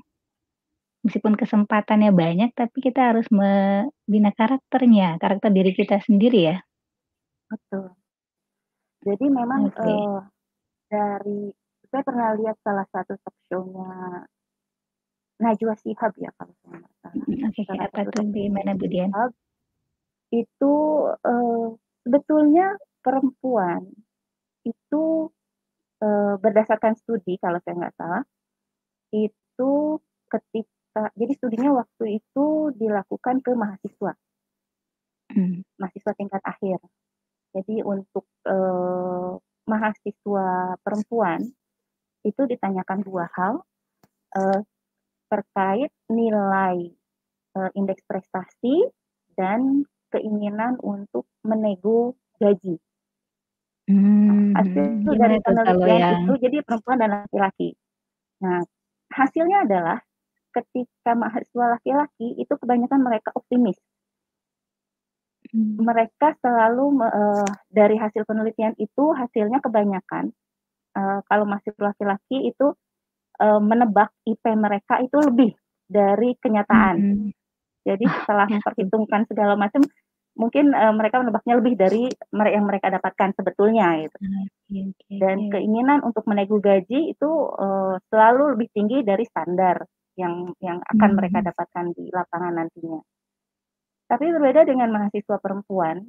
meskipun 1.06 1.34
kesempatannya 1.42 2.12
banyak, 2.22 2.50
tapi 2.60 2.78
kita 2.88 3.02
harus 3.14 3.28
membina 3.40 4.30
karakternya, 4.40 5.08
karakter 5.22 5.50
diri 5.58 5.72
kita 5.80 5.98
sendiri 6.08 6.40
ya. 6.52 6.58
Betul. 7.50 7.96
Jadi 9.08 9.26
memang, 9.38 9.64
Oke. 9.66 9.72
eee, 9.80 10.18
dari 10.92 11.50
saya 11.90 12.04
pernah 12.06 12.30
lihat 12.38 12.58
salah 12.62 12.86
satu 12.94 13.14
talk 13.22 13.36
show-nya 13.50 14.26
Najwa 15.40 15.76
Shihab 15.76 16.16
ya 16.16 16.32
kalau 16.40 16.56
saya 16.64 16.80
nggak 16.80 16.96
salah, 17.04 17.28
oke 17.44 17.64
apa 17.76 18.00
tuh 18.08 18.24
gimana 18.32 18.72
Najwa 18.72 18.80
Bu 18.80 18.86
Dian? 18.88 19.12
Itu, 20.34 20.74
eee, 21.22 21.66
sebetulnya 22.06 22.78
perempuan 23.06 23.86
itu, 24.66 25.04
eee, 26.04 26.36
berdasarkan 26.44 26.96
studi 27.00 27.38
kalau 27.42 27.60
saya 27.64 27.76
nggak 27.80 27.98
salah, 28.00 28.24
itu 29.14 29.74
ketika 30.32 31.12
jadi 31.18 31.34
studinya 31.38 31.72
waktu 31.86 32.20
itu 32.24 32.74
dilakukan 32.78 33.42
ke 33.46 33.52
mahasiswa. 33.56 34.14
Mmm. 35.34 35.66
Mahasiswa 35.80 36.12
tingkat 36.16 36.42
akhir. 36.48 36.80
Jadi 37.56 37.82
untuk, 37.84 38.26
eee, 38.48 39.32
mahasiswa 39.70 40.78
perempuan, 40.86 41.42
itu 42.26 42.42
ditanyakan 42.50 43.00
2 43.06 43.26
hal, 43.38 43.64
eee, 44.38 44.60
terkait 45.32 45.92
nilai, 46.12 46.78
eee, 47.58 47.70
indeks 47.80 48.04
prestasi 48.10 48.90
dan 49.40 49.86
keinginan 50.14 50.78
untuk 50.84 51.26
menego 51.46 52.16
gaji. 52.42 52.80
Nah, 54.28 54.38
Mmm, 54.38 54.58
hasil 54.58 54.84
gimana 55.06 55.20
dari 55.22 55.38
penelitian 55.46 56.02
yang 56.02 56.02
itu 56.10 56.32
jadi 56.42 56.58
perempuan 56.66 56.98
dan 56.98 57.10
laki-laki. 57.30 57.78
Nah, 58.44 58.62
hasilnya 59.14 59.66
adalah 59.68 60.00
ketika 60.56 61.14
mahasiswa 61.18 61.66
laki-laki 61.80 62.36
itu 62.42 62.54
kebanyakan 62.58 63.02
mereka 63.04 63.32
optimis. 63.38 63.78
Mmm. 65.56 65.80
Mereka 65.88 66.28
selalu 66.44 66.86
eee, 67.04 67.46
dari 67.72 67.96
hasil 68.00 68.24
penelitian 68.28 68.76
itu 68.80 69.06
hasilnya 69.16 69.60
kebanyakan, 69.64 70.32
eee, 70.98 71.20
kalau 71.30 71.46
mahasiswa 71.50 71.92
laki-laki 71.92 72.38
itu, 72.52 72.68
eee, 73.44 73.60
menebak 73.64 74.12
IP 74.28 74.46
mereka 74.58 75.00
itu 75.04 75.18
lebih 75.22 75.52
dari 75.90 76.36
kenyataan. 76.44 76.98
Mhm. 77.04 77.32
Jadi 77.88 78.06
setelah 78.08 78.48
memperhitungkan 78.56 79.24
segala 79.32 79.56
macam, 79.60 79.84
mungkin, 80.40 80.72
eee, 80.76 80.94
mereka 81.00 81.18
menebaknya 81.24 81.56
lebih 81.62 81.76
dari 81.80 82.04
yang 82.56 82.66
mereka 82.70 82.88
dapatkan 82.94 83.32
sebetulnya 83.40 83.88
gitu. 84.06 84.18
Oke 84.22 84.78
oke 84.92 85.16
Dan 85.22 85.38
oke. 85.48 85.52
keinginan 85.54 86.00
untuk 86.08 86.24
menego 86.32 86.58
gaji 86.64 87.14
itu, 87.14 87.32
eee, 87.62 87.94
selalu 88.12 88.44
lebih 88.58 88.70
tinggi 88.76 88.98
dari 89.06 89.26
standar 89.28 89.78
yang 90.20 90.52
yang 90.64 90.80
akan 90.84 91.12
mereka 91.20 91.40
Mhm. 91.42 91.48
dapatkan 91.52 91.86
di 91.98 92.06
lapangan 92.14 92.54
nantinya. 92.60 93.00
Tapi 94.10 94.26
berbeda 94.30 94.62
dengan 94.70 94.90
mahasiswa 94.94 95.38
perempuan, 95.42 96.06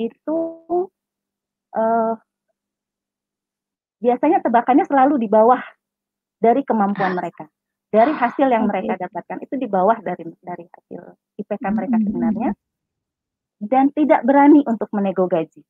itu, 0.00 0.38
eee 1.76 2.14
biasanya 4.02 4.44
tebakannya 4.44 4.84
selalu 4.84 5.16
di 5.24 5.28
bawah 5.28 5.60
dari 6.40 6.62
kemampuan 6.66 7.16
mereka. 7.16 7.48
Dari 7.88 8.12
hasil 8.12 8.48
yang 8.50 8.68
mereka 8.68 8.98
dapatkan 9.00 9.38
itu 9.46 9.54
di 9.56 9.68
bawah 9.70 9.96
dari 10.04 10.26
dari 10.44 10.64
hasil 10.68 11.02
IPK 11.40 11.64
mereka 11.72 11.96
Mhm 12.00 12.04
sebenarnya. 12.10 12.50
Dan 13.60 13.88
tidak 13.96 14.20
berani 14.28 14.60
untuk 14.68 14.92
menego 14.92 15.24
gaji. 15.24 15.64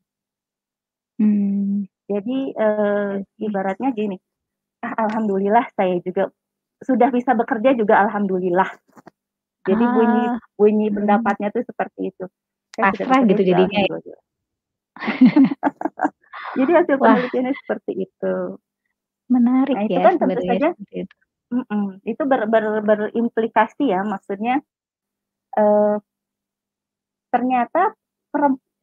Mmm. 1.18 1.88
Jadi, 2.06 2.38
Oke. 2.54 3.24
ibaratnya 3.42 3.88
gini, 3.96 4.16
"Ah, 4.84 4.94
alhamdulillah 5.08 5.66
saya 5.76 5.98
juga 6.04 6.30
sudah 6.84 7.08
bisa 7.14 7.32
bekerja 7.38 7.74
juga 7.78 8.00
alhamdulillah." 8.04 8.70
Jadi 9.66 9.84
bunyi 9.90 10.24
Ah, 10.30 10.38
bunyi 10.58 10.86
mhm. 10.88 10.96
pendapatnya 10.96 11.48
tuh 11.54 11.64
seperti 11.66 12.00
itu, 12.14 12.24
"Saya 12.78 12.86
sudah 12.94 13.06
Pasrah 13.08 13.20
gitu 13.26 13.42
jadinya 13.42 13.78
ya? 13.82 13.88
alhamdulillah." 13.88 14.22
Jadi 16.58 16.70
hasil 16.72 16.96
Wah. 17.00 17.14
penelitiannya 17.14 17.54
seperti 17.56 17.92
itu. 18.06 18.34
Menarik 19.30 19.74
Nah 19.76 19.82
itu 19.90 19.98
ya 19.98 20.04
kan 20.06 20.14
tentu 20.22 20.40
saja 20.46 20.66
seperti 20.70 20.94
itu. 21.02 21.14
itu 22.06 22.22
ber 22.26 22.42
ber 22.50 22.64
berimplikasi 22.82 23.84
ya 23.94 24.00
maksudnya, 24.06 24.62
eee 25.58 25.96
ternyata 27.32 27.94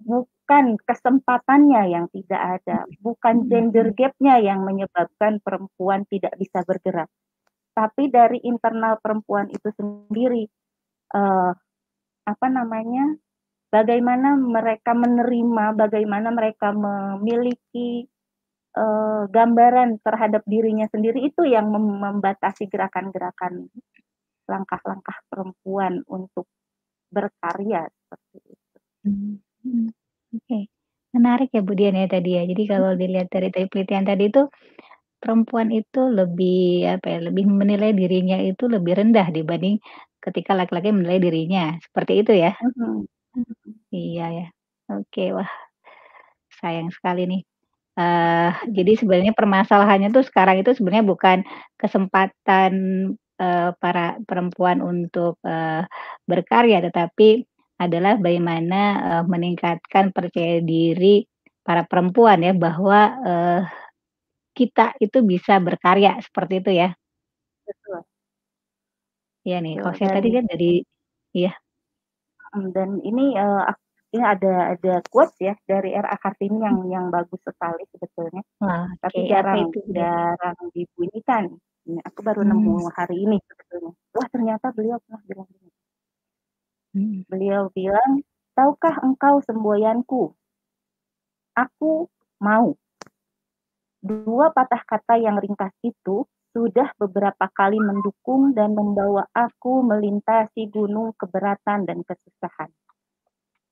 bukan 0.03 0.75
kesempatannya 0.83 1.83
yang 1.87 2.05
tidak 2.11 2.41
ada, 2.59 2.77
bukan 2.99 3.47
gender 3.47 3.93
gap-nya 3.95 4.41
yang 4.43 4.65
menyebabkan 4.67 5.39
perempuan 5.39 6.03
tidak 6.11 6.33
bisa 6.35 6.59
bergerak. 6.67 7.07
Tapi 7.73 8.09
dari 8.11 8.39
internal 8.43 8.99
perempuan 9.01 9.49
itu 9.53 9.69
sendiri, 9.77 10.45
eee, 11.15 11.51
apa 12.27 12.47
namanya, 12.51 13.05
bagaimana 13.73 14.35
mereka 14.39 14.93
menerima, 14.97 15.65
bagaimana 15.77 16.29
mereka 16.35 16.71
memiliki, 16.75 18.05
eee, 18.77 19.21
gambaran 19.31 19.99
terhadap 20.05 20.43
dirinya 20.49 20.87
sendiri 20.91 21.19
itu 21.29 21.43
yang 21.47 21.69
mem 21.73 21.85
membatasi 22.03 22.67
gerakan-gerakan, 22.71 23.69
langkah-langkah 24.51 25.17
perempuan 25.31 26.03
untuk 26.09 26.47
berkarya, 27.13 27.87
seperti 27.89 28.37
itu. 28.55 28.79
Mhm, 29.05 29.91
oke. 30.39 30.59
Menarik 31.13 31.49
ya 31.53 31.61
Bu 31.61 31.73
Dian 31.77 31.93
ya 31.99 32.07
tadi 32.07 32.29
ya. 32.39 32.43
Jadi 32.47 32.63
kalau 32.71 32.95
Mhm. 32.95 32.99
dilihat 33.03 33.27
dari 33.29 33.47
tadi 33.53 33.65
penelitian 33.69 34.05
tadi 34.07 34.23
itu, 34.31 34.41
perempuan 35.21 35.69
itu 35.75 36.01
lebih 36.19 36.87
apa 36.95 37.07
ya, 37.13 37.19
lebih 37.29 37.45
menilai 37.49 37.91
dirinya 37.97 38.37
itu 38.41 38.65
lebih 38.71 38.93
rendah 39.01 39.27
dibanding 39.35 39.77
ketika 40.23 40.53
laki-laki 40.57 40.89
menilai 40.95 41.19
dirinya, 41.21 41.63
seperti 41.83 42.13
itu 42.25 42.33
ya? 42.35 42.51
Mhm. 42.61 43.05
Mmm, 43.37 43.43
Mhm. 43.43 43.73
iya 43.95 44.25
ya. 44.39 44.45
Oke, 44.93 45.33
wah 45.37 45.49
sayang 46.61 46.89
sekali 46.93 47.23
nih. 47.29 47.41
Eee, 47.99 48.49
jadi 48.77 48.93
sebenarnya 48.99 49.33
permasalahannya 49.37 50.09
tuh 50.15 50.25
sekarang 50.27 50.61
itu 50.63 50.71
sebenarnya 50.77 51.05
bukan 51.07 51.39
kesempatan, 51.81 52.73
eee, 53.41 53.69
para 53.81 54.17
perempuan 54.27 54.79
untuk, 54.85 55.37
eee, 55.45 55.85
berkarya, 56.29 56.79
tetapi 56.87 57.43
adalah 57.81 58.17
bagaimana, 58.21 58.81
eee, 59.07 59.23
meningkatkan 59.29 60.11
percaya 60.15 60.59
diri 60.65 61.25
para 61.65 61.83
perempuan 61.87 62.41
ya 62.45 62.53
bahwa, 62.57 62.99
eee, 63.27 63.61
kita 64.57 64.95
itu 65.03 65.19
bisa 65.25 65.57
berkarya, 65.63 66.19
seperti 66.25 66.61
itu 66.65 66.71
ya? 66.85 66.89
Iya 69.47 69.55
nih, 69.63 69.73
kalau 69.81 69.95
Betul, 69.95 69.99
saya 69.99 70.11
tadi 70.15 70.27
kan 70.35 70.43
dari 70.51 70.65
iya. 71.37 71.51
Mhm, 72.53 72.65
dan 72.75 72.89
ini, 73.09 73.23
ak 73.39 73.77
ini 74.13 74.23
ada 74.33 74.53
ada 74.77 74.93
quotes 75.11 75.33
ya 75.41 75.53
dari 75.71 75.89
R.A. 75.97 76.15
Kartini 76.21 76.57
yang 76.67 76.77
yang 76.93 77.05
bagus 77.15 77.41
sekali 77.41 77.83
sebetulnya, 77.93 78.41
Wah, 78.61 78.85
tapi 79.03 79.21
apa 79.41 79.55
jarang 79.55 79.61
itu 79.63 79.77
jarang 79.97 80.57
dibunyikan. 80.75 81.43
Ini 81.89 81.99
aku 82.07 82.19
baru 82.27 82.41
Mmm. 82.41 82.49
nemu 82.49 82.75
hari 82.97 83.15
ini 83.25 83.37
sebetulnya. 83.49 83.91
Wah 84.15 84.27
ternyata 84.33 84.67
beliau 84.77 84.97
pernah 85.03 85.21
bilang 85.29 85.47
gini 85.53 85.71
Hmm. 86.93 87.23
Beliau 87.31 87.71
bilang, 87.71 88.19
"Tahukah 88.55 88.95
engkau 89.07 89.39
semboyanku? 89.47 90.35
Aku 91.55 92.09
mau." 92.41 92.75
Dua 94.03 94.51
patah 94.51 94.83
kata 94.83 95.15
yang 95.15 95.39
ringkas 95.39 95.71
itu 95.85 96.27
sudah 96.53 96.93
beberapa 97.01 97.49
kali 97.49 97.81
mendukung 97.81 98.53
dan 98.53 98.77
membawa 98.77 99.25
aku 99.33 99.81
melintasi 99.81 100.69
gunung 100.69 101.17
keberatan 101.17 101.89
dan 101.89 102.05
kesusahan. 102.05 102.69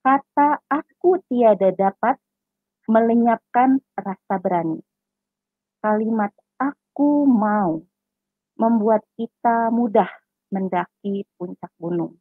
Kata 0.02 0.58
aku 0.66 1.22
tiada 1.30 1.70
dapat 1.70 2.18
melenyapkan 2.90 3.78
rasa 3.94 4.34
berani. 4.42 4.82
Kalimat 5.78 6.34
aku 6.58 7.22
mau 7.26 7.78
membuat 8.58 9.06
kita 9.14 9.70
mudah 9.70 10.10
mendaki 10.50 11.22
puncak 11.38 11.70
gunung. 11.78 12.18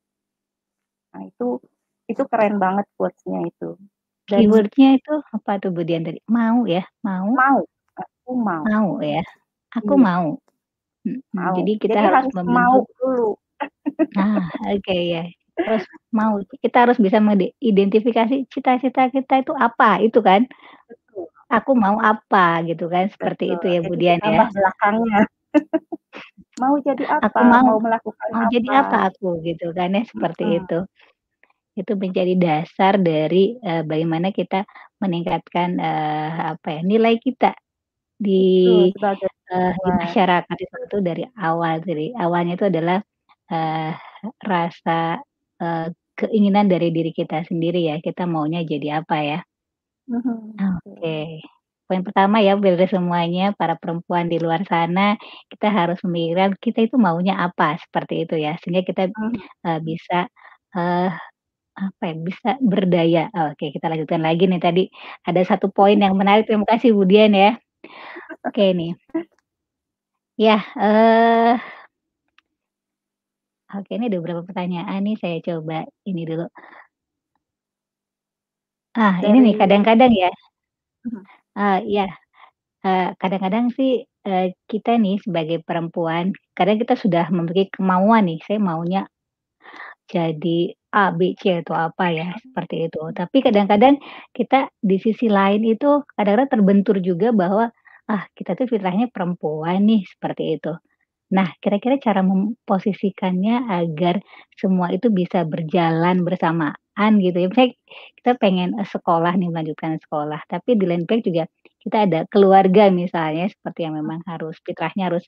Nah 1.11 1.25
itu 1.25 1.59
itu 2.07 2.23
keren 2.29 2.61
banget 2.61 2.85
quotes-nya 2.95 3.49
itu. 3.49 3.75
Keyword-nya 4.29 5.01
itu 5.01 5.13
apa 5.33 5.57
tuh 5.59 5.73
Bu 5.73 5.81
Dian 5.83 6.05
tadi? 6.05 6.21
Mau 6.29 6.63
ya? 6.69 6.85
Mau? 7.01 7.33
Mau. 7.33 7.59
Aku 7.97 8.31
mau. 8.37 8.63
Mau 8.63 8.89
ya? 9.01 9.25
Aku 9.75 9.97
Iya. 9.97 10.05
mau. 10.07 10.27
Mau. 11.33 11.57
jadi 11.57 11.71
kita 11.81 11.97
Jadi 11.97 12.05
harus 12.05 12.21
harus 12.21 12.35
mau 12.45 12.85
dulu. 12.99 13.33
Nah, 14.15 14.51
oke 14.75 14.95
ya. 15.13 15.23
Terus 15.63 15.83
mau 16.11 16.35
kita 16.63 16.77
harus 16.87 16.97
bisa 16.99 17.19
mengidentifikasi 17.23 18.35
cita-cita 18.51 19.07
kita 19.15 19.33
itu 19.43 19.53
apa, 19.55 20.01
itu 20.03 20.19
kan? 20.19 20.41
Betul. 20.89 21.27
Aku 21.53 21.71
mau 21.77 21.97
apa 22.01 22.63
gitu 22.69 22.85
kan, 22.93 23.05
seperti 23.13 23.45
itu 23.57 23.65
Betul, 23.65 23.75
ya 23.75 23.79
Bu 23.85 23.93
Dian 24.01 24.21
ya? 24.23 24.43
belakangnya. 24.55 25.19
Mau 26.61 26.75
jadi 26.87 27.05
Aku 27.25 27.39
apa? 27.45 27.45
mau 27.45 27.65
Mau 27.65 27.77
melakukan 27.83 28.31
mau 28.31 28.43
jadi 28.47 28.69
apa 28.81 28.97
apa? 28.99 29.11
aku 29.11 29.41
gitu 29.45 29.75
kan 29.77 29.91
ya, 29.97 30.03
seperti 30.07 30.43
Mhm. 30.43 30.57
itu. 30.63 30.79
Itu 31.79 31.93
menjadi 31.99 32.33
dasar 32.39 32.99
dari, 33.01 33.57
eee, 33.61 33.83
bagaimana 33.87 34.29
kita 34.35 34.65
meningkatkan, 35.03 35.69
eee, 35.79 36.31
apa 36.57 36.67
ya, 36.79 36.81
nilai 36.85 37.15
kita 37.21 37.55
Betul, 38.29 38.81
di, 38.93 38.93
perempuan. 38.93 39.31
masyarakat 40.01 40.57
itu 40.61 40.97
dari 41.05 41.23
awal, 41.39 41.81
dari 41.85 42.13
awalnya 42.15 42.53
itu 42.59 42.65
adalah, 42.69 42.99
eee, 43.51 43.91
rasa, 44.45 45.21
eee, 45.61 45.87
keinginan 46.19 46.69
dari 46.69 46.93
diri 46.93 47.11
kita 47.15 47.41
sendiri 47.49 47.89
ya, 47.89 47.97
kita 48.03 48.25
maunya 48.29 48.61
jadi 48.65 49.01
apa 49.01 49.17
ya. 49.25 49.39
Mhm. 50.09 50.55
Oke. 50.87 51.17
Poin 51.89 52.01
pertama 52.07 52.39
ya 52.43 52.55
dari 52.57 52.87
semuanya 52.89 53.51
para 53.59 53.75
perempuan 53.77 54.27
di 54.31 54.39
luar 54.41 54.63
sana, 54.67 55.15
kita 55.51 55.67
harus 55.71 55.99
memikirkan 56.07 56.55
kita 56.61 56.87
itu 56.87 56.95
maunya 56.99 57.35
apa, 57.45 57.77
seperti 57.83 58.25
itu 58.27 58.35
ya. 58.39 58.55
Sehingga 58.63 58.83
kita, 58.87 59.03
eee, 59.67 59.79
bisa, 59.85 60.27
eee, 60.77 61.09
apa 61.79 62.03
ya, 62.09 62.15
bisa 62.19 62.49
berdaya. 62.63 63.21
Oke, 63.53 63.71
kita 63.75 63.87
lanjutkan 63.91 64.21
lagi 64.25 64.45
nih 64.51 64.61
tadi 64.63 64.83
ada 65.27 65.41
satu 65.47 65.69
poin 65.73 65.97
yang 65.99 66.15
menarik, 66.19 66.45
terima 66.49 66.67
kasih 66.69 66.93
Bu 66.97 67.05
Dian 67.09 67.33
ya. 67.35 67.57
Oke 68.47 68.73
nih. 68.77 68.91
Ya, 70.37 70.63
eee 70.77 71.59
Oke, 73.69 73.91
ini 73.97 74.09
ada 74.09 74.17
beberapa 74.19 74.41
pertanyaan 74.47 74.99
nih, 75.05 75.15
saya 75.21 75.37
coba 75.45 75.85
ini 76.09 76.21
dulu. 76.29 76.45
Ah, 78.95 79.23
ini 79.23 79.39
nih 79.39 79.55
Dari 79.55 79.59
kadang-kadang 79.63 80.11
ya 80.11 80.29
Mhm. 81.07 81.23
eee, 81.59 81.79
iya, 81.91 82.05
eee, 82.85 83.07
kadang-kadang 83.21 83.65
sih, 83.77 84.03
eee, 84.27 84.53
kita 84.71 84.91
nih 85.01 85.17
sebagai 85.25 85.59
perempuan, 85.67 86.31
kadang 86.57 86.77
kita 86.81 86.95
sudah 86.99 87.25
memiliki 87.33 87.69
kemauan 87.77 88.25
nih, 88.29 88.39
saya 88.47 88.59
maunya 88.63 89.01
jadi 90.09 90.73
A, 90.93 91.11
B, 91.15 91.35
C, 91.39 91.63
atau 91.63 91.75
apa 91.75 92.11
ya, 92.11 92.35
seperti 92.43 92.91
itu. 92.91 93.01
Tapi 93.15 93.37
kadang-kadang 93.45 93.95
kita 94.35 94.67
di 94.83 94.97
sisi 94.99 95.27
lain 95.31 95.63
itu 95.63 96.03
kadang-kadang 96.19 96.49
terbentur 96.51 96.97
juga 96.99 97.31
bahwa, 97.31 97.71
ah, 98.11 98.23
kita 98.35 98.55
tuh 98.59 98.67
fitrahnya 98.67 99.07
perempuan 99.11 99.87
nih, 99.87 100.03
seperti 100.07 100.59
itu. 100.59 100.73
Nah, 101.35 101.49
kira-kira 101.63 101.97
cara 102.01 102.21
memposisikannya 102.25 103.67
agar 103.71 104.21
semua 104.59 104.91
itu 104.95 105.09
bisa 105.13 105.43
berjalan 105.47 106.23
bersamaan 106.27 107.11
gitu 107.23 107.37
ya, 107.43 107.47
misalnya 107.51 107.73
kita 108.21 108.31
pengen, 108.41 108.69
sekolah 108.83 109.33
nih, 109.39 109.49
melanjutkan 109.53 109.97
sekolah, 110.01 110.41
tapi 110.51 110.77
di 110.79 110.85
lain 110.89 111.05
pihak 111.09 111.23
juga 111.27 111.43
kita 111.83 111.97
ada 112.09 112.19
keluarga 112.31 112.89
misalnya, 112.93 113.49
seperti 113.51 113.85
yang 113.89 113.95
memang 113.99 114.21
harus 114.29 114.55
fitrahnya 114.65 115.09
harus, 115.13 115.25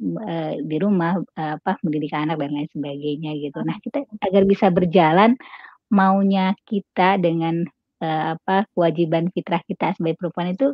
eee, 0.00 0.62
di 0.66 0.76
rumah, 0.82 1.18
eee, 1.38 1.54
apa, 1.60 1.78
mendidik 1.86 2.12
anak 2.16 2.36
dan 2.42 2.50
lain 2.56 2.68
sebagainya 2.74 3.30
gitu. 3.42 3.58
Nah, 3.66 3.76
kita 3.84 4.02
agar 4.26 4.42
bisa 4.48 4.68
berjalan 4.74 5.36
maunya 5.92 6.54
kita 6.68 7.18
dengan, 7.22 7.64
eee, 8.04 8.24
apa, 8.38 8.66
kewajiban 8.76 9.30
fitrah 9.34 9.62
kita 9.68 9.94
sebagai 9.98 10.18
perempuan 10.22 10.54
itu 10.56 10.72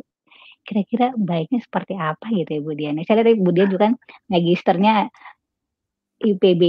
kira-kira 0.67 1.13
baiknya 1.17 1.59
seperti 1.65 1.95
apa 1.99 2.27
gitu 2.33 2.51
ya 2.57 2.61
Bu 2.63 2.73
Dian 2.77 2.95
ya? 3.01 3.03
Saya 3.09 3.23
lihat 3.25 3.39
Bu 3.41 3.51
Dian 3.55 3.69
juga 3.73 3.91
kan 3.91 3.95
magisternya 4.31 5.09
IPB 6.21 6.61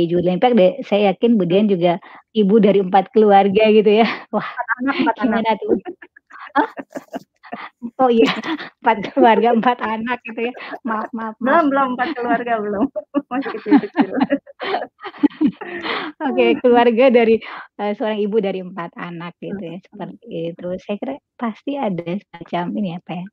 deh 0.58 0.70
saya 0.88 1.12
yakin 1.12 1.30
Bu 1.38 1.44
Dian 1.50 1.66
juga 1.68 2.00
ibu 2.32 2.56
dari 2.62 2.80
4 2.86 3.12
keluarga 3.14 3.62
gitu 3.76 3.90
ya. 4.00 4.06
Wah, 4.34 4.48
4 4.48 4.68
anak 4.80 4.96
4 5.02 5.16
anak. 5.24 5.40
gimana 5.44 5.50
tuh? 5.60 5.72
Oh 8.00 8.08
iya, 8.10 8.30
4 8.82 8.96
keluarga, 9.14 9.48
4 9.52 9.78
anak 9.82 10.18
gitu 10.26 10.40
ya. 10.50 10.52
Maaf 10.86 11.08
maaf 11.12 11.34
maaf. 11.36 11.38
Belum 11.42 11.64
belum 11.70 11.86
4 11.98 12.08
keluarga 12.16 12.52
belum, 12.62 12.84
masih 13.32 13.50
kecil-kecil. 13.58 14.10
Oke, 16.22 16.46
keluarga 16.62 17.06
dari, 17.12 17.36
eee, 17.80 17.92
seorang 17.98 18.20
ibu 18.20 18.36
dari 18.42 18.60
4 18.64 18.92
anak 18.98 19.34
gitu 19.42 19.62
ya, 19.62 19.76
Mhm. 19.78 19.84
seperti 19.86 20.26
itu. 20.54 20.66
Saya 20.84 20.96
kira 21.00 21.14
pasti 21.40 21.72
ada 21.78 22.04
semacam 22.20 22.64
ini 22.78 22.90
apa 22.98 23.10
ya, 23.20 23.24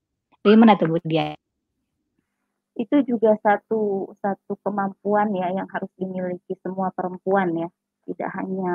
bagaimana 0.44 0.74
tuh 0.80 0.88
Bu 0.92 1.00
Dian? 1.06 1.38
Itu 2.78 3.02
juga 3.10 3.34
satu 3.42 4.14
satu 4.22 4.54
kemampuan 4.62 5.34
ya 5.34 5.50
yang 5.58 5.68
harus 5.74 5.90
dimiliki 5.98 6.54
semua 6.62 6.94
perempuan 6.94 7.50
ya, 7.58 7.68
tidak 8.06 8.30
hanya 8.38 8.74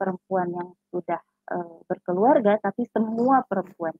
perempuan 0.00 0.48
yang 0.54 0.68
sudah, 0.92 1.20
eee, 1.52 1.76
berkeluarga, 1.88 2.56
tapi 2.64 2.88
semua 2.88 3.44
perempuan. 3.44 3.94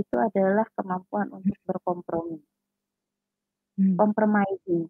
Itu 0.00 0.16
adalah 0.16 0.64
kemampuan 0.72 1.28
untuk 1.36 1.56
berkompromi. 1.68 2.42
Hmm. 3.78 3.98
Compromising 3.98 4.88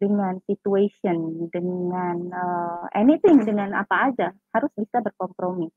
dengan 0.00 0.40
situation, 0.48 1.48
dengan, 1.52 2.16
eee, 2.32 2.84
anything, 2.98 3.42
dengan 3.44 3.72
apa 3.76 4.12
aja, 4.12 4.28
harus 4.54 4.72
bisa 4.76 5.00
berkompromi. 5.04 5.68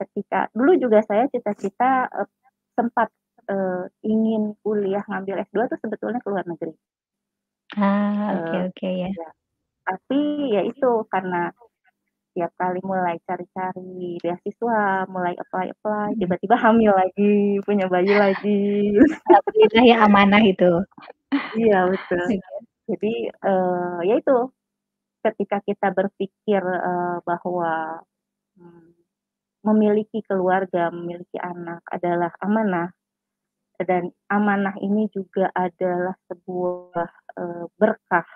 Ketika 0.00 0.48
dulu 0.56 0.76
juga 0.80 1.00
saya 1.06 1.26
cita-cita, 1.32 2.08
eee, 2.12 2.28
sempat, 2.78 3.08
eee, 3.50 3.84
ingin 4.06 4.54
kuliah 4.64 5.04
ngambil 5.08 5.42
S2 5.46 5.66
tuh 5.70 5.80
sebetulnya 5.82 6.20
ke 6.24 6.28
luar 6.32 6.46
negeri. 6.48 6.74
Ah, 7.76 8.34
oke 8.38 8.56
Eee, 8.56 8.66
oke 8.66 8.86
ya. 9.00 9.10
iya. 9.16 9.26
Tapi 9.86 10.20
ya 10.54 10.62
itu, 10.70 10.90
karena 11.12 11.52
tiap 12.40 12.52
kali 12.56 12.80
mulai 12.88 13.20
cari-cari 13.28 14.16
beasiswa, 14.24 15.04
mulai 15.12 15.36
apply-apply, 15.36 16.16
Mhm. 16.16 16.20
tiba-tiba 16.24 16.56
hamil 16.56 16.92
lagi, 16.96 17.60
punya 17.68 17.84
bayi 17.92 18.16
lagi. 18.16 18.96
Alhamdulillah 19.28 19.84
ya 19.92 19.96
amanah 20.08 20.42
itu. 20.48 20.72
Iya, 21.56 21.78
betul. 21.92 22.24
Oke. 22.26 22.36
Jadi, 22.90 23.12
eee, 23.32 23.98
ya 24.08 24.14
itu, 24.22 24.36
ketika 25.24 25.58
kita 25.68 25.88
berpikir, 25.94 26.62
eee, 26.64 27.16
bahwa, 27.28 28.02
mmm, 28.58 28.88
memiliki 29.68 30.20
keluarga, 30.28 30.90
memiliki 30.94 31.38
anak 31.42 31.82
adalah 31.92 32.32
amanah, 32.44 32.88
dan 33.82 34.10
amanah 34.32 34.76
ini 34.82 35.08
juga 35.12 35.50
adalah 35.56 36.14
sebuah, 36.30 37.10
eee, 37.40 37.64
berkah 37.80 38.26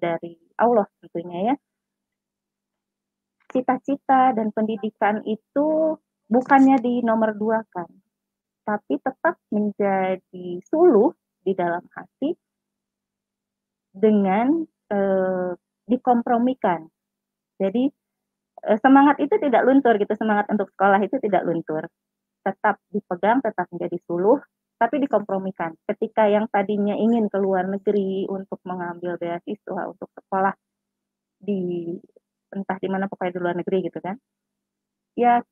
dari 0.00 0.36
Allah 0.60 0.86
tentunya 1.02 1.54
ya. 1.54 1.56
Cita-cita 3.50 4.30
dan 4.38 4.54
pendidikan 4.54 5.26
itu 5.26 5.98
bukannya 6.30 6.78
dinomor-duakan, 6.78 7.90
tapi 8.68 8.94
tetap 9.02 9.36
menjadi 9.50 10.48
suluh 10.70 11.10
di 11.42 11.52
dalam 11.58 11.82
hati 11.96 12.30
dengan, 13.94 14.62
eee, 14.90 15.50
dikompromikan. 15.90 16.86
Jadi, 17.60 17.90
eee, 18.66 18.78
semangat 18.84 19.18
itu 19.22 19.34
tidak 19.40 19.62
luntur 19.68 19.94
gitu, 20.00 20.14
semangat 20.18 20.46
untuk 20.52 20.68
sekolah 20.74 21.00
itu 21.04 21.16
tidak 21.22 21.42
luntur. 21.48 21.84
Tetap 22.46 22.78
dipegang, 22.92 23.40
tetap 23.44 23.66
menjadi 23.74 23.98
suluh, 24.08 24.38
tapi 24.80 25.00
dikompromikan. 25.02 25.74
Ketika 25.88 26.26
yang 26.30 26.46
tadinya 26.52 26.94
ingin 26.96 27.28
ke 27.32 27.38
luar 27.40 27.66
negeri 27.70 28.26
untuk 28.30 28.60
mengambil 28.66 29.16
beasiswa, 29.20 29.82
untuk 29.90 30.10
sekolah 30.16 30.54
di 31.40 31.96
entah 32.54 32.78
di 32.78 32.88
mana, 32.90 33.06
pokoknya 33.10 33.32
di 33.36 33.40
luar 33.40 33.56
negeri 33.58 33.78
gitu 33.86 33.98
kan. 34.02 34.16
Ya, 35.18 35.42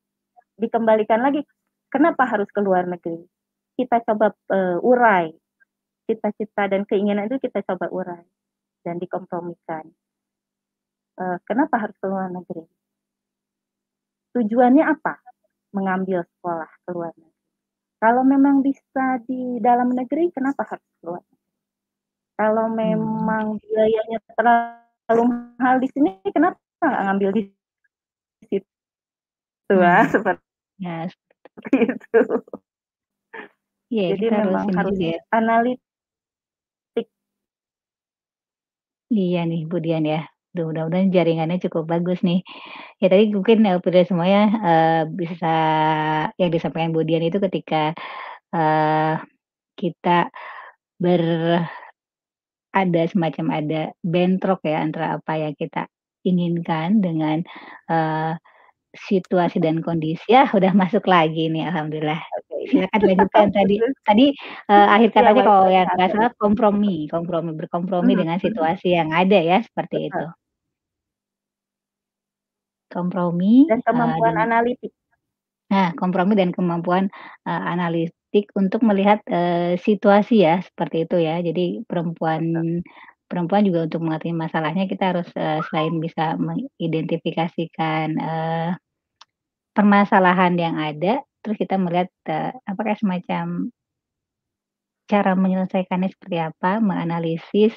dikembalikan 0.59 1.23
lagi, 1.23 1.43
kenapa 1.93 2.27
harus 2.27 2.49
ke 2.51 2.61
luar 2.63 2.87
negeri? 2.87 3.23
Kita 3.79 4.03
coba, 4.07 4.35
eee, 4.51 4.79
urai, 4.83 5.27
cita-cita 6.11 6.67
dan 6.71 6.83
keinginan 6.89 7.31
itu 7.31 7.39
kita 7.43 7.63
coba 7.67 7.87
urai 7.93 8.25
dan 8.87 8.99
dikompromikan. 8.99 9.87
Eee, 11.19 11.39
kenapa 11.47 11.77
harus 11.83 11.97
ke 11.99 12.07
luar 12.07 12.31
negeri? 12.33 12.67
tujuannya 14.39 14.85
apa 14.87 15.19
mengambil 15.75 16.23
sekolah 16.23 16.71
ke 16.87 16.91
luar 16.93 17.13
negeri? 17.19 17.37
Kalau 17.99 18.23
memang 18.23 18.63
bisa 18.63 19.19
di 19.27 19.59
dalam 19.59 19.91
negeri, 19.91 20.31
kenapa 20.31 20.63
harus 20.63 20.87
keluar 21.03 21.23
Kalau 22.39 22.71
hmm. 22.71 22.79
memang 22.79 23.45
biayanya 23.59 24.19
terlalu 24.39 25.23
mahal 25.27 25.83
di 25.83 25.89
sini, 25.91 26.11
kenapa 26.31 26.55
ngambil 26.83 27.31
di 27.35 27.43
situ? 28.49 28.67
Hmm. 29.69 30.09
seperti 30.09 30.45
ya, 30.81 30.97
seperti 31.12 31.77
itu. 31.93 32.21
Ya, 33.88 34.12
Jadi 34.12 34.27
memang 34.29 34.69
harus 34.77 34.97
ya. 35.01 35.17
analitik. 35.33 37.09
Iya 39.09 39.49
nih, 39.49 39.64
Bu 39.64 39.81
Dian 39.81 40.05
ya. 40.05 40.29
mudah-mudahan 40.59 41.14
jaringannya 41.14 41.62
cukup 41.64 41.87
bagus 41.88 42.21
nih. 42.21 42.43
Ya 43.01 43.07
tadi 43.12 43.31
mungkin 43.31 43.62
uh, 43.64 43.79
semuanya 44.05 44.43
uh, 44.59 45.03
bisa 45.07 45.55
yang 46.41 46.51
disampaikan 46.53 46.93
Bu 46.93 47.07
Dian 47.07 47.25
itu 47.25 47.38
ketika 47.41 47.95
uh, 48.53 49.23
kita 49.79 50.29
ber 50.99 51.23
ada 52.75 53.03
semacam 53.09 53.47
ada 53.55 53.81
bentrok 54.03 54.61
ya 54.67 54.85
antara 54.85 55.17
apa 55.17 55.33
yang 55.41 55.55
kita 55.57 55.88
inginkan 56.29 57.01
dengan 57.01 57.43
uh, 57.88 58.37
situasi 58.97 59.61
dan 59.61 59.85
kondisi. 59.85 60.25
Ya 60.33 60.49
udah 60.49 60.73
masuk 60.73 61.05
lagi 61.05 61.53
nih 61.53 61.69
alhamdulillah. 61.69 62.21
Silakan 62.69 63.01
lanjutkan 63.05 63.49
tadi. 63.59 63.77
Tadi 64.09 64.27
uh, 64.73 64.87
akhir 64.97 65.09
iya, 65.12 65.17
katanya 65.17 65.43
kalau 65.45 65.67
yang 65.69 65.88
nggak 65.93 66.11
salah 66.12 66.33
kompromi, 66.41 66.97
kompromi 67.12 67.51
berkompromi 67.55 68.12
hmm. 68.17 68.21
dengan 68.25 68.38
situasi 68.41 68.97
yang 68.97 69.12
ada 69.12 69.38
ya 69.38 69.59
seperti 69.61 70.09
Betul. 70.09 70.09
itu. 70.09 70.25
Kompromi, 72.88 73.69
Dan 73.69 73.85
kemampuan 73.85 74.35
uh, 74.41 74.45
analitik. 74.49 74.93
Nah, 75.69 75.93
kompromi 75.93 76.33
dan 76.33 76.57
kemampuan, 76.57 77.12
uh, 77.45 77.62
analitik 77.69 78.49
untuk 78.57 78.81
melihat, 78.81 79.21
uh, 79.29 79.77
situasi 79.77 80.41
ya, 80.41 80.64
seperti 80.64 81.05
itu 81.05 81.21
ya. 81.21 81.45
Jadi 81.45 81.85
perempuan 81.85 82.81
perempuan 83.31 83.62
juga 83.69 83.87
untuk 83.88 84.01
mengerti 84.05 84.33
masalahnya 84.35 84.85
kita 84.91 85.05
harus, 85.14 85.29
uh, 85.37 85.61
selain 85.71 85.95
bisa 86.01 86.35
mengidentifikasikan, 86.41 88.09
uh, 88.21 88.71
permasalahan 89.77 90.55
yang 90.59 90.77
ada, 90.81 91.23
terus 91.45 91.57
kita 91.61 91.77
melihat, 91.81 92.11
uh, 92.31 92.53
apakah 92.69 92.95
semacam 92.99 93.71
cara 95.09 95.33
menyelesaikannya 95.33 96.12
seperti 96.12 96.37
apa, 96.37 96.85
menganalisis 96.85 97.73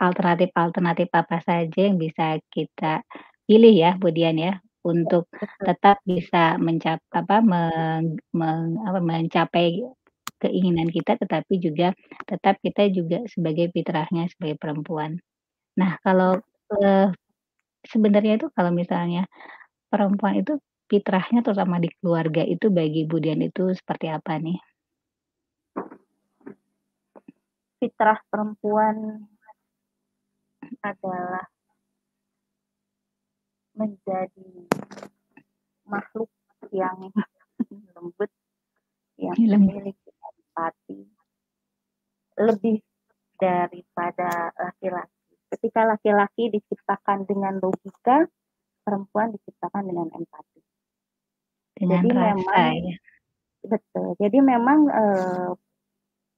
alternatif-alternatif 0.00 1.12
apa 1.12 1.36
saja 1.44 1.80
yang 1.92 2.00
bisa 2.00 2.40
kita 2.48 3.04
pilih 3.44 3.74
ya, 3.76 3.90
kemudian 4.00 4.40
ya, 4.40 4.52
untuk 4.80 5.28
tetap 5.60 6.00
bisa 6.08 6.56
mencap 6.56 7.04
apa, 7.12 7.44
meng 7.44 8.16
meng 8.32 8.80
apa, 8.88 8.96
mencapai 9.04 9.84
keinginan 10.40 10.88
kita, 10.88 11.20
tetapi 11.20 11.60
juga 11.60 11.92
tetap 12.24 12.56
kita 12.64 12.88
juga 12.90 13.22
sebagai 13.28 13.68
fitrahnya 13.70 14.26
sebagai 14.32 14.56
perempuan. 14.56 15.20
Nah, 15.76 16.00
kalau, 16.02 16.40
uh, 16.80 17.08
sebenarnya 17.86 18.40
itu 18.40 18.48
kalau 18.52 18.72
misalnya 18.74 19.28
perempuan 19.88 20.40
itu 20.40 20.60
fitrahnya 20.90 21.40
terutama 21.46 21.78
di 21.78 21.88
keluarga 22.02 22.42
itu 22.42 22.66
bagi 22.68 23.06
Budian 23.06 23.40
itu 23.46 23.70
seperti 23.70 24.10
apa 24.10 24.36
nih? 24.42 24.58
Fitrah 27.80 28.18
perempuan 28.28 29.24
adalah 30.84 31.46
menjadi 33.72 34.68
makhluk 35.88 36.28
yang 36.70 37.08
lembut, 37.96 38.30
yang 39.16 39.36
memiliki 39.38 40.09
empati 40.50 41.06
lebih 42.42 42.82
daripada 43.38 44.50
laki-laki. 44.58 45.32
Ketika 45.50 45.86
laki-laki 45.86 46.50
diciptakan 46.50 47.26
dengan 47.26 47.58
logika, 47.62 48.26
perempuan 48.82 49.30
diciptakan 49.34 49.86
dengan 49.86 50.10
empati. 50.10 50.60
Dengan 51.78 52.02
jadi 52.02 52.10
rasa, 52.10 52.26
memang 52.34 52.74
ya. 52.82 52.96
betul. 53.64 54.08
Jadi 54.18 54.38
memang 54.42 54.80
uh, 54.90 55.50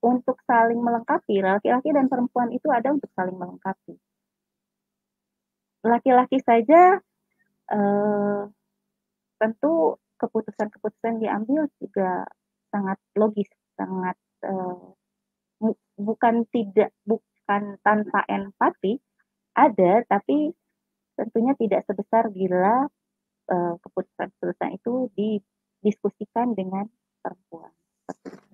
untuk 0.05 0.37
saling 0.45 0.79
melengkapi, 0.79 1.43
laki-laki 1.43 1.91
dan 1.91 2.07
perempuan 2.07 2.53
itu 2.55 2.69
ada 2.71 2.95
untuk 2.95 3.11
saling 3.17 3.35
melengkapi. 3.35 3.95
Laki-laki 5.83 6.39
saja 6.43 7.03
uh, 7.75 8.43
tentu 9.43 9.99
keputusan-keputusan 10.23 11.19
diambil 11.19 11.67
juga 11.83 12.23
sangat 12.71 12.99
logis, 13.19 13.51
sangat 13.77 14.17
uh, 14.47 14.93
bukan 15.97 16.45
tidak 16.51 16.91
bukan 17.07 17.79
tanpa 17.83 18.27
empati 18.27 18.99
ada, 19.53 20.03
tapi 20.09 20.51
tentunya 21.15 21.53
tidak 21.61 21.85
sebesar 21.85 22.33
bila 22.33 22.89
uh, 23.53 23.75
keputusan-keputusan 23.85 24.71
itu 24.81 24.93
didiskusikan 25.15 26.57
dengan 26.57 26.89
perempuan. 27.21 27.71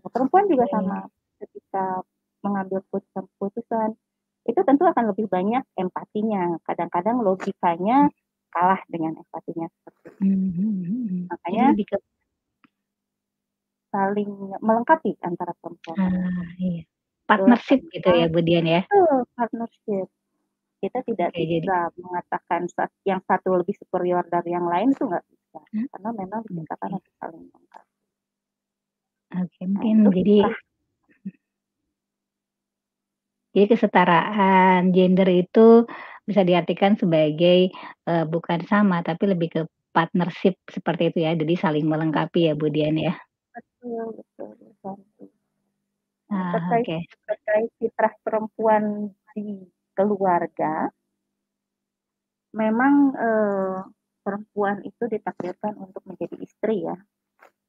Perempuan 0.08 0.44
juga 0.50 0.66
sama 0.68 1.06
ketika 1.38 2.02
mengambil 2.42 2.82
keputusan-keputusan 2.90 3.94
itu 4.48 4.60
tentu 4.64 4.84
akan 4.88 5.12
lebih 5.12 5.28
banyak 5.28 5.62
empatinya. 5.76 6.56
Kadang-kadang 6.64 7.20
logikanya 7.20 8.08
kalah 8.48 8.80
dengan 8.88 9.20
empatinya 9.20 9.68
seperti 9.68 10.00
itu. 10.08 10.24
Hmm, 10.24 10.50
hmm, 10.56 11.20
Makanya 11.28 11.64
ke 11.84 11.98
saling 13.88 14.30
melengkapi 14.60 15.16
antara 15.24 15.52
perempuan. 15.58 15.96
Ah, 15.98 16.48
iya. 16.60 16.84
Partnership 17.28 17.84
Terus, 17.84 17.92
gitu 17.92 18.08
ya, 18.08 18.26
Budian 18.32 18.64
ya? 18.64 18.82
partnership. 19.36 20.08
Kita 20.78 21.02
tidak 21.02 21.34
Oke, 21.34 21.42
bisa 21.42 21.90
jadi. 21.90 21.98
mengatakan 22.00 22.60
yang 23.02 23.20
satu 23.26 23.58
lebih 23.58 23.74
superior 23.76 24.22
dari 24.30 24.54
yang 24.54 24.70
lain 24.70 24.94
itu 24.94 25.04
nggak 25.04 25.26
bisa, 25.26 25.60
hmm? 25.74 25.86
karena 25.90 26.10
memang 26.14 26.40
diciptakan 26.46 26.90
untuk 27.02 27.14
saling 27.18 27.42
melengkapi. 27.50 27.94
Oke, 29.28 29.60
nah, 29.60 29.68
mungkin 29.68 29.96
nah, 30.00 30.12
jadi 30.14 30.38
jadi 33.58 33.66
kesetaraan 33.74 34.80
gender 34.94 35.28
itu 35.34 35.66
bisa 36.24 36.46
diartikan 36.46 36.94
sebagai, 36.94 37.74
uh, 38.06 38.22
bukan 38.28 38.62
sama, 38.70 39.02
tapi 39.02 39.34
lebih 39.34 39.48
ke 39.50 39.62
partnership 39.90 40.54
seperti 40.70 41.10
itu 41.10 41.18
ya, 41.26 41.34
jadi 41.34 41.54
saling 41.58 41.84
melengkapi 41.88 42.48
ya, 42.48 42.54
Bu 42.54 42.70
Dian 42.70 42.94
ya? 42.94 43.18
Betul 43.78 44.50
betul. 44.58 45.30
Ah, 46.28 46.52
terkait 46.52 46.84
okay. 46.84 47.02
terkait 47.24 47.70
fitrah 47.80 48.14
perempuan 48.20 49.14
di 49.32 49.64
keluarga 49.96 50.92
memang, 52.52 52.94
uh, 53.16 53.78
perempuan 54.24 54.84
itu 54.84 55.08
ditakdirkan 55.08 55.76
untuk 55.80 56.04
menjadi 56.04 56.36
istri 56.40 56.84
ya, 56.84 56.96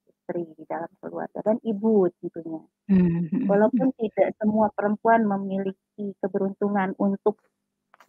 istri 0.08 0.44
di 0.56 0.64
dalam 0.68 0.92
keluarga 1.00 1.40
dan 1.44 1.58
ibu 1.64 2.08
tentunya. 2.20 2.64
Mm-hmm. 2.92 3.48
Walaupun 3.48 3.96
tidak 3.96 4.36
semua 4.36 4.68
perempuan 4.76 5.24
memiliki 5.24 6.16
keberuntungan 6.20 6.96
untuk 7.00 7.40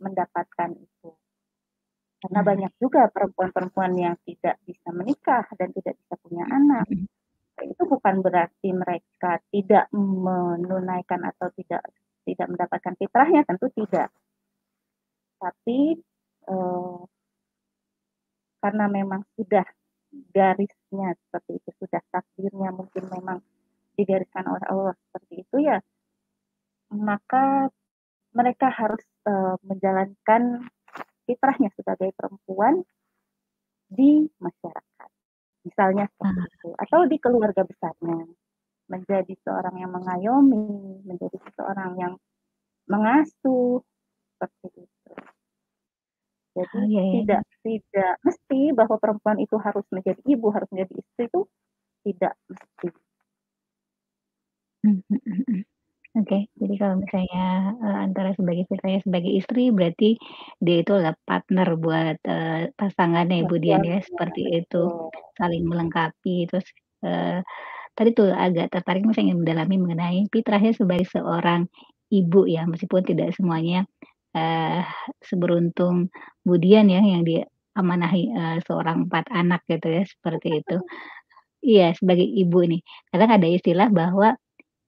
mendapatkan 0.01 0.75
itu. 0.81 1.13
Karena 2.21 2.41
hmm. 2.45 2.49
banyak 2.53 2.73
juga 2.77 3.09
perempuan-perempuan 3.09 3.93
yang 3.97 4.17
tidak 4.29 4.61
bisa 4.69 4.93
menikah 4.93 5.45
dan 5.57 5.73
tidak 5.73 5.97
bisa 6.05 6.15
punya 6.21 6.45
anak. 6.53 6.85
Hmm. 6.89 7.09
Itu 7.67 7.83
bukan 7.85 8.25
berarti 8.25 8.71
mereka 8.73 9.41
tidak 9.53 9.89
menunaikan 9.93 11.21
atau 11.29 11.53
tidak 11.57 11.83
tidak 12.25 12.47
mendapatkan 12.49 12.95
fitrahnya, 12.97 13.43
tentu 13.49 13.67
tidak. 13.75 14.09
Tapi 15.41 15.97
eh, 16.49 17.01
karena 18.61 18.85
memang 18.93 19.25
sudah 19.35 19.65
garisnya 20.35 21.17
seperti 21.17 21.63
itu, 21.63 21.71
sudah 21.81 22.03
takdirnya 22.13 22.71
mungkin 22.75 23.09
memang 23.09 23.39
digariskan 23.97 24.45
oleh 24.49 24.67
Allah 24.69 24.95
seperti 25.09 25.45
itu 25.45 25.57
ya, 25.65 25.79
maka 26.93 27.71
mereka 28.35 28.71
harus 28.71 29.03
uh, 29.27 29.59
menjalankan 29.67 30.67
fitrahnya 31.27 31.71
sebagai 31.75 32.15
perempuan 32.15 32.83
di 33.91 34.27
masyarakat. 34.39 35.11
Misalnya 35.65 36.09
seperti 36.09 36.41
ah. 36.41 36.49
itu. 36.49 36.69
Atau 36.77 37.01
di 37.09 37.17
keluarga 37.21 37.63
besarnya. 37.65 38.27
Menjadi 38.91 39.35
seorang 39.47 39.77
yang 39.79 39.93
mengayomi, 39.95 41.07
menjadi 41.07 41.39
seorang 41.55 41.95
yang 41.95 42.15
mengasuh, 42.91 43.79
seperti 44.35 44.83
itu. 44.83 45.13
Jadi 46.51 46.79
oh, 46.83 46.85
iya, 46.91 47.03
iya. 47.07 47.13
tidak 47.23 47.43
tidak 47.63 48.15
mesti 48.27 48.75
bahwa 48.75 48.99
perempuan 48.99 49.39
itu 49.39 49.55
harus 49.63 49.87
menjadi 49.95 50.19
ibu, 50.27 50.51
harus 50.51 50.67
menjadi 50.75 50.99
istri 50.99 51.31
itu 51.31 51.41
tidak 52.03 52.35
mesti. 52.51 52.89
Oke, 56.19 56.51
jadi 56.59 56.75
kalau 56.75 56.99
misalnya, 57.07 57.71
eee, 57.87 57.99
antara 58.11 58.35
sebagai 58.35 58.67
ceritanya 58.67 58.99
sebagai 59.07 59.31
istri 59.31 59.71
berarti 59.71 60.19
dia 60.59 60.83
itu 60.83 60.91
adalah 60.99 61.15
partner 61.23 61.69
buat, 61.79 62.17
eee, 62.27 62.75
pasangannya 62.75 63.35
ya, 63.39 63.45
Buat 63.45 63.47
Bu 63.47 63.57
Dian 63.63 63.83
ya, 63.87 64.03
seperti 64.03 64.43
itu, 64.59 64.91
betul. 64.91 65.11
saling 65.39 65.63
melengkapi 65.71 66.51
terus, 66.51 66.67
eee, 67.07 67.47
tadi 67.99 68.11
tuh 68.15 68.31
agak 68.33 68.73
tertarik 68.73 69.03
nih 69.05 69.15
saya 69.19 69.25
ingin 69.31 69.41
mendalami 69.45 69.77
mengenai 69.83 70.19
fitrahnya 70.33 70.73
sebagai 70.79 71.07
seorang 71.11 71.67
ibu 72.15 72.47
ya, 72.47 72.65
meskipun 72.71 73.03
tidak 73.05 73.35
semuanya, 73.39 73.85
eee, 74.39 74.87
seberuntung 75.27 76.09
Bu 76.47 76.57
Dian 76.63 76.87
ya 76.89 77.03
yang 77.03 77.27
diamanahi, 77.27 78.23
eee, 78.35 78.57
seorang 78.67 79.11
4 79.11 79.27
anak 79.35 79.67
gitu 79.67 79.87
ya, 79.91 80.03
seperti 80.07 80.63
itu. 80.65 80.79
Iya, 81.65 81.93
sebagai 81.99 82.25
ibu 82.25 82.65
nih, 82.65 82.81
kadang 83.13 83.31
ada 83.37 83.49
istilah 83.51 83.89
bahwa 83.93 84.33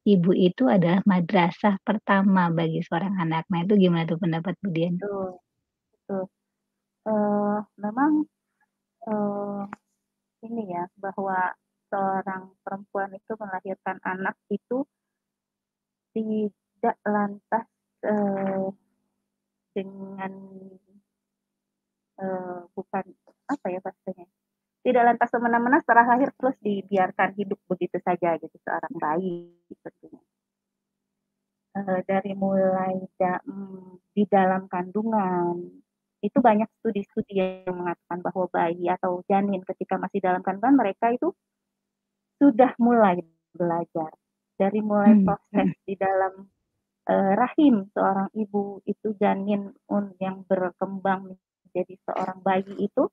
ibu 0.08 0.30
itu 0.36 0.64
adalah 0.70 1.00
madrasah 1.06 1.78
pertama 1.86 2.50
bagi 2.52 2.80
seorang 2.86 3.14
anak. 3.22 3.44
Nah 3.52 3.60
itu 3.66 3.74
gimana 3.78 4.04
tuh 4.10 4.18
pendapat 4.22 4.54
Bu 4.62 4.68
Dian? 4.74 4.96
Betul. 5.92 6.24
Eee, 7.08 7.58
memang, 7.82 8.12
eee, 9.08 9.62
ini 10.48 10.62
ya, 10.74 10.84
bahwa 11.00 11.38
seorang 11.92 12.54
perempuan 12.64 13.10
itu 13.16 13.32
melahirkan 13.40 13.98
anak 14.04 14.36
itu 14.52 14.86
tidak 16.14 16.96
lantas, 17.08 17.64
eee, 18.04 18.68
dengan 19.76 20.32
eee, 22.20 22.58
bukan 22.76 23.04
apa 23.48 23.66
ya 23.72 23.80
bahasanya, 23.80 24.26
tidak 24.86 25.04
lantas 25.08 25.28
semena-mena 25.32 25.78
setelah 25.82 26.06
lahir 26.16 26.30
terus 26.38 26.56
dibiarkan 26.62 27.30
hidup 27.38 27.60
begitu 27.70 27.98
saja 28.02 28.36
gitu, 28.40 28.56
seorang 28.66 28.94
bayi. 29.00 29.52
Eee, 31.76 32.04
dari 32.04 32.37
mulai 32.37 33.00
da 33.16 33.40
mmm, 33.48 34.12
di 34.12 34.28
dalam 34.28 34.68
kandungan, 34.68 35.56
itu 36.20 36.38
banyak 36.44 36.68
studi-studi 36.78 37.32
yang 37.40 37.72
mengatakan 37.80 38.20
bahwa 38.20 38.44
bayi 38.52 38.92
atau 38.92 39.24
janin 39.24 39.64
ketika 39.64 39.96
masih 39.96 40.20
dalam 40.20 40.44
kandungan 40.44 40.76
mereka 40.76 41.08
itu 41.16 41.32
sudah 42.40 42.72
mulai 42.80 43.20
belajar. 43.52 44.12
Dari 44.56 44.80
mulai 44.85 45.16
Mmm, 45.16 45.24
proses 45.24 45.68
mhm. 45.68 45.74
di 45.85 45.94
dalam, 45.98 46.46
eee, 47.08 47.32
rahim 47.38 47.88
seorang 47.94 48.30
ibu, 48.37 48.80
itu 48.87 49.14
janin 49.20 49.72
yang 50.22 50.44
berkembang 50.46 51.37
menjadi 51.66 51.94
seorang 52.08 52.40
bayi 52.44 52.74
itu 52.80 53.08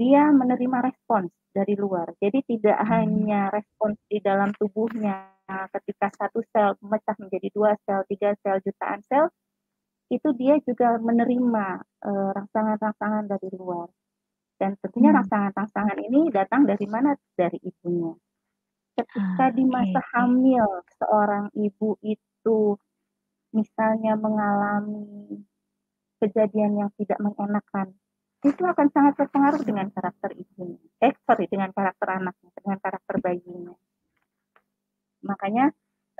dia 0.00 0.28
menerima 0.32 0.78
respons 0.92 1.32
dari 1.56 1.74
luar. 1.76 2.12
Jadi 2.20 2.44
tidak 2.46 2.78
Mmm. 2.84 2.92
hanya 2.92 3.48
respons 3.52 3.96
di 4.08 4.20
dalam 4.20 4.52
tubuhnya 4.60 5.32
ketika 5.72 6.08
1 6.14 6.40
sel 6.52 6.76
memecah 6.84 7.16
menjadi 7.22 7.48
2 7.54 7.72
sel, 7.86 8.02
3 8.10 8.34
sel, 8.44 8.58
jutaan 8.64 9.00
sel, 9.08 9.26
itu 10.12 10.28
dia 10.38 10.56
juga 10.64 10.98
menerima, 11.02 11.66
eee, 12.06 12.30
rangsangan-rangsangan 12.36 13.24
dari 13.30 13.48
luar. 13.56 13.88
Dan 14.60 14.76
tentunya 14.80 15.10
Mmm. 15.10 15.16
rangsangan-rangsangan 15.16 15.98
ini 16.00 16.30
datang 16.34 16.64
dari 16.68 16.86
mana? 16.88 17.14
Dari 17.36 17.58
ibunya. 17.62 18.12
Ketika 18.98 19.44
Ah, 19.44 19.56
di 19.56 19.64
masa 19.68 20.00
hamil 20.16 20.66
seorang 21.00 21.50
ibu 21.56 21.96
itu 22.04 22.76
misalnya 23.54 24.14
mengalami 24.18 25.40
kejadian 26.22 26.78
yang 26.86 26.90
tidak 27.00 27.18
mengenakan, 27.22 27.96
itu 28.44 28.62
akan 28.72 28.88
sangat 28.94 29.14
berpengaruh 29.20 29.62
dengan 29.64 29.86
karakter 29.94 30.30
ibunya 30.36 30.78
eh, 31.04 31.12
sorry 31.26 31.46
dengan 31.52 31.70
karakter 31.72 32.08
anaknya, 32.18 32.50
dengan 32.60 32.78
karakter 32.84 33.16
bayinya. 33.24 33.74
Makanya, 35.24 35.64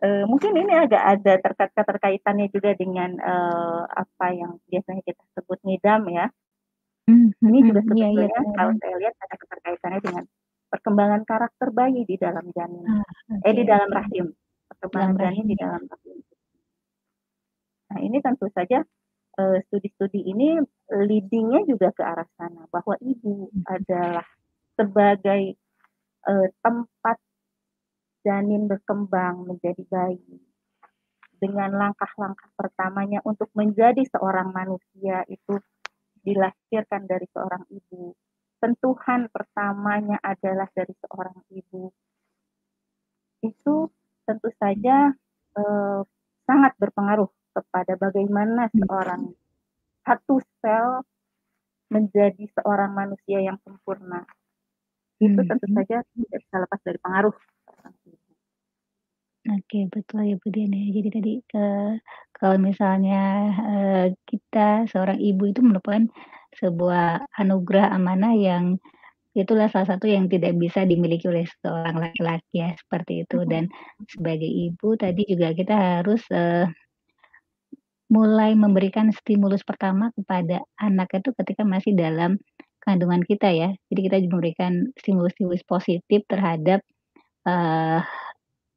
eee, 0.02 0.24
mungkin 0.30 0.52
ini 0.56 0.72
agak 0.74 1.02
ada 1.16 1.32
terkait 1.44 1.72
keterkaitannya 1.76 2.46
juga 2.54 2.70
dengan, 2.76 3.10
eee, 3.16 3.82
apa 4.02 4.26
yang 4.34 4.52
biasanya 4.70 5.02
kita 5.06 5.22
sebut 5.36 5.58
ngidam 5.64 6.02
ya. 6.12 6.26
Mmm, 7.10 7.28
Ini 7.48 7.58
mhm, 7.62 7.66
juga 7.68 7.80
iya 7.94 8.08
iya, 8.10 8.26
sebetulnya 8.26 8.40
kalau 8.58 8.72
saya 8.82 8.94
lihat 9.02 9.14
ada 9.24 9.36
keterkaitannya 9.42 10.00
dengan 10.06 10.24
perkembangan 10.72 11.22
karakter 11.30 11.68
bayi 11.78 12.00
di 12.10 12.16
dalam 12.18 12.46
janin 12.56 12.86
Ah, 12.90 13.02
eh, 13.46 13.52
oke 13.52 13.58
di 13.58 13.62
dalam 13.70 13.90
rahim, 13.98 14.26
Dalam 14.30 14.70
perkembangan 14.70 15.14
janin 15.18 15.24
rahim 15.26 15.44
di 15.50 15.56
dalam 15.62 15.82
rahim. 15.92 16.18
Nah 17.90 17.98
ini 18.06 18.18
tentu 18.24 18.46
saja, 18.56 18.78
eee, 19.40 19.58
studi-studi 19.68 20.20
ini 20.26 20.60
leading-nya 20.92 21.64
juga 21.68 21.88
ke 21.96 22.02
arah 22.04 22.28
sana, 22.38 22.66
bahwa 22.72 22.94
ibu 23.04 23.50
adalah 23.68 24.24
sebagai, 24.78 25.56
eee, 26.28 26.48
tempat 26.64 27.18
janin 28.24 28.64
berkembang 28.70 29.44
menjadi 29.44 29.82
bayi. 29.92 30.40
Dengan 31.42 31.70
langkah-langkah 31.76 32.50
pertamanya 32.56 33.20
untuk 33.28 33.50
menjadi 33.54 34.02
seorang 34.08 34.50
manusia 34.56 35.22
itu 35.28 35.60
dilahirkan 36.24 37.04
dari 37.08 37.26
seorang 37.34 37.64
ibu. 37.72 38.14
Sentuhan 38.62 39.28
pertamanya 39.32 40.18
adalah 40.24 40.68
dari 40.74 40.94
seorang 41.02 41.38
ibu. 41.52 41.92
Itu 43.44 43.92
tentu 44.24 44.48
saja, 44.56 45.12
eee, 45.58 46.00
sangat 46.48 46.72
berpengaruh 46.80 47.28
kepada 47.56 47.94
bagaimana 48.04 48.68
Mhm. 48.74 48.86
seorang 48.86 49.22
1 50.06 50.36
sel 50.62 51.02
menjadi 51.94 52.44
seorang 52.60 52.92
manusia 53.00 53.38
yang 53.48 53.58
sempurna. 53.64 54.24
Itu 55.22 55.40
Mmm, 55.40 55.48
tentu 55.48 55.66
saja 55.76 55.96
tidak 56.16 56.40
bisa 56.44 56.56
lepas 56.64 56.80
dari 56.86 56.98
pengaruh. 57.04 57.36
Oke, 59.44 59.78
betul 59.92 60.20
ya 60.32 60.34
Bu 60.40 60.48
Dian 60.54 60.72
ya. 60.72 60.86
Jadi 60.96 61.08
tadi, 61.12 61.32
eee, 61.54 61.90
kalau 62.34 62.56
misalnya, 62.58 63.20
eee, 63.68 64.04
kita 64.26 64.88
seorang 64.90 65.18
ibu 65.20 65.42
itu 65.52 65.60
merupakan 65.62 66.08
sebuah 66.56 67.28
anugerah 67.36 67.92
amanah 67.92 68.32
yang 68.32 68.80
itulah 69.36 69.68
salah 69.72 69.88
satu 69.96 70.06
yang 70.10 70.26
tidak 70.32 70.54
bisa 70.58 70.84
dimiliki 70.88 71.26
oleh 71.30 71.46
seorang 71.62 71.96
laki-laki 72.02 72.54
ya, 72.64 72.70
seperti 72.78 73.24
itu. 73.26 73.38
Mhm 73.44 73.48
Dan 73.48 73.70
sebagai 74.10 74.48
ibu 74.50 74.94
tadi 74.98 75.22
juga 75.30 75.52
kita 75.56 75.74
harus, 76.02 76.22
eee 76.32 76.66
mulai 78.12 78.54
memberikan 78.54 79.10
stimulus 79.14 79.62
pertama 79.66 80.10
kepada 80.14 80.62
anak 80.78 81.10
itu 81.18 81.30
ketika 81.42 81.62
masih 81.66 81.92
dalam 81.98 82.38
kandungan 82.84 83.22
kita 83.26 83.50
ya. 83.50 83.70
Jadi 83.90 84.00
kita 84.06 84.16
memberikan 84.30 84.72
stimulus-stimulus 85.00 85.62
positif 85.66 86.22
terhadap, 86.30 86.80
eee, 87.48 88.00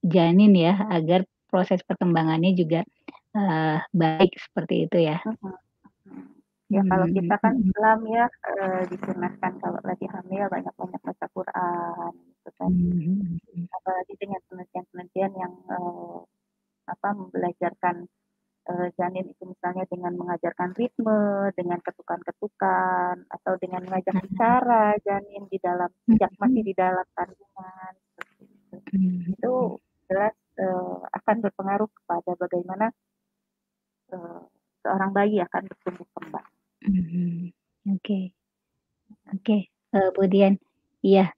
janin 0.06 0.54
ya, 0.58 0.76
agar 0.92 1.26
proses 1.52 1.82
perkembangannya 1.88 2.54
juga, 2.58 2.84
eee, 3.38 3.78
baik 3.96 4.34
seperti 4.40 4.88
itu 4.90 4.98
ya. 5.10 5.22
Ya 6.76 6.82
kalau 6.90 7.08
Mmm, 7.08 7.14
kita 7.16 7.36
kan. 7.44 7.56
Islam 7.64 7.98
ya, 8.16 8.26
eee, 8.50 8.82
disunahkan 8.94 9.54
kalau 9.64 9.82
lagi 9.90 10.06
hamil 10.14 10.46
banyak-banyak 10.54 11.02
baca 11.08 11.26
Quran 11.38 12.12
gitu 12.38 12.50
kan. 12.62 12.72
Mmm, 12.72 13.20
mhm 13.22 13.40
mhm. 13.56 13.70
Apalagi 13.78 14.14
dengan 14.22 14.42
penelitian-penelitian 14.50 15.34
yang, 15.44 15.54
eee, 15.74 16.18
apa, 16.94 17.10
membelajarkan, 17.20 17.96
eee, 18.70 18.88
janin 19.00 19.26
itu 19.34 19.44
misalnya 19.50 19.84
dengan 19.90 20.14
mengajarkan 20.20 20.72
ritme, 20.80 21.50
dengan 21.58 21.80
ketukan-ketukan, 21.88 23.16
atau 23.36 23.54
dengan 23.62 23.82
mengajak 23.88 24.16
bicara 24.26 24.96
janin 25.08 25.44
di 25.52 25.58
dalam 25.62 25.90
sejak 26.08 26.32
masih 26.42 26.62
di 26.66 26.74
dalam 26.78 27.06
kandungan, 27.18 27.94
itu. 28.74 28.78
Itu 29.36 29.54
jelas, 30.10 30.36
eee, 30.60 30.96
akan 31.18 31.38
berpengaruh 31.46 31.90
kepada 32.04 32.32
bagaimana 32.40 32.88
eee, 34.14 34.40
seorang 34.84 35.12
bayi 35.18 35.38
akan 35.46 35.64
bertumbuh 35.70 36.08
kembang. 36.18 36.48
Oke. 37.96 38.20
Oke, 39.34 39.58
eee, 39.96 40.10
Bu 40.16 40.24
Dian, 40.32 40.56
iya, 41.06 41.32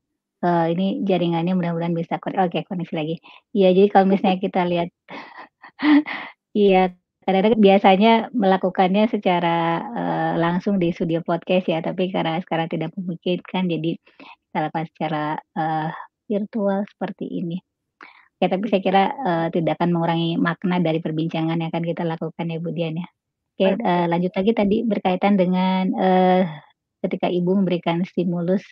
eee, 0.44 0.66
ini 0.76 0.88
jaringannya 1.10 1.54
mudah-mudahan 1.58 1.96
bisa 1.98 2.16
oke 2.22 2.60
koneksi 2.70 2.94
lagi. 3.00 3.16
Iya 3.58 3.68
jadi 3.78 3.88
kalau 3.94 4.08
misalnya 4.14 4.40
kita 4.48 4.62
lihat 4.72 4.90
iya, 6.64 6.94
kadang-kadang 7.32 7.64
biasanya 7.64 8.12
melakukannya 8.36 9.08
secara, 9.08 9.56
eee, 9.96 10.32
langsung 10.44 10.76
di 10.84 10.92
studio 10.92 11.24
podcast 11.24 11.66
ya, 11.72 11.80
tapi 11.80 12.12
karena 12.12 12.38
sekarang 12.44 12.68
tidak 12.68 12.92
memungkinkan 13.00 13.64
jadi 13.72 13.92
kita 14.52 14.58
lakukan 14.68 14.88
secara, 14.96 15.24
eee, 15.56 15.90
virtual 16.32 16.84
seperti 16.92 17.26
ini. 17.32 17.58
Ya 18.42 18.48
tapi 18.52 18.68
saya 18.72 18.82
kira, 18.84 19.04
eee, 19.14 19.48
tidak 19.56 19.80
akan 19.82 19.90
mengurangi 19.96 20.32
makna 20.42 20.78
dari 20.84 21.00
perbincangan 21.04 21.58
yang 21.62 21.70
akan 21.74 21.86
kita 21.86 22.04
lakukan 22.08 22.46
ya 22.50 22.58
Bu 22.62 22.72
Dian 22.76 22.96
ya. 23.00 23.08
Oke, 23.58 23.68
Betul. 23.78 24.10
lanjut 24.12 24.34
lagi 24.38 24.52
tadi 24.58 24.78
berkaitan 24.88 25.36
dengan, 25.40 25.86
eee, 25.96 26.42
ketika 27.06 27.28
ibu 27.32 27.52
memberikan 27.58 28.04
stimulus, 28.08 28.64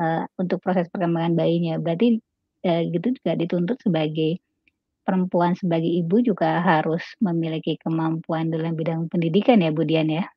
eee, 0.00 0.24
untuk 0.40 0.60
proses 0.64 0.88
perkembangan 0.92 1.34
bayinya. 1.38 1.76
Berarti, 1.82 2.18
eee, 2.66 2.82
gitu 2.94 3.14
juga 3.18 3.32
dituntut 3.38 3.78
sebagai 3.84 4.40
perempuan, 5.08 5.56
sebagai 5.56 5.88
ibu 5.88 6.20
juga 6.20 6.60
harus 6.60 7.00
memiliki 7.24 7.80
kemampuan 7.80 8.52
dalam 8.52 8.76
bidang 8.76 9.08
pendidikan 9.08 9.64
ya 9.64 9.72
Bu 9.72 9.88
Dian 9.88 10.12
ya? 10.12 10.28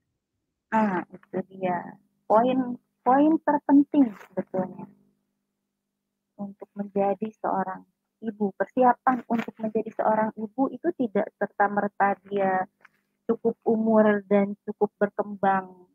Ah, 0.72 1.04
itu 1.12 1.44
dia, 1.52 2.00
poin 2.24 2.80
poin 3.04 3.36
terpenting 3.44 4.16
sebetulnya. 4.16 4.88
Untuk 6.40 6.72
menjadi 6.72 7.28
seorang 7.44 7.84
ibu. 8.22 8.54
Persiapan 8.56 9.26
untuk 9.28 9.54
menjadi 9.60 9.92
seorang 9.98 10.32
ibu 10.38 10.70
itu 10.72 10.88
tidak 10.96 11.28
serta-merta 11.36 12.16
dia 12.30 12.64
cukup 13.26 13.58
umur 13.66 14.22
dan 14.30 14.54
cukup 14.64 14.94
berkembang 15.02 15.90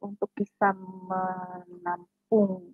untuk 0.00 0.30
bisa 0.32 0.72
menampung 0.74 2.72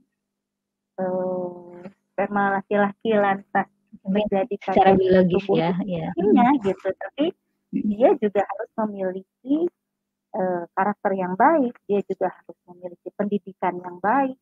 uh, 1.01 1.83
sperma 2.13 2.61
laki-laki 2.61 3.11
lantas 3.17 3.69
menjadi 4.03 4.55
secara 4.59 4.99
biologis 4.99 5.47
ya, 5.55 5.73
ya. 5.87 6.11
gitu. 6.67 6.89
Tapi 6.91 7.27
dia 7.71 8.11
juga 8.19 8.43
harus 8.43 8.71
memiliki 8.87 9.71
uh, 10.35 10.65
karakter 10.75 11.13
yang 11.15 11.35
baik, 11.39 11.75
dia 11.87 12.01
juga 12.07 12.31
harus 12.35 12.59
memiliki 12.71 13.09
pendidikan 13.15 13.79
yang 13.79 13.99
baik. 14.03 14.35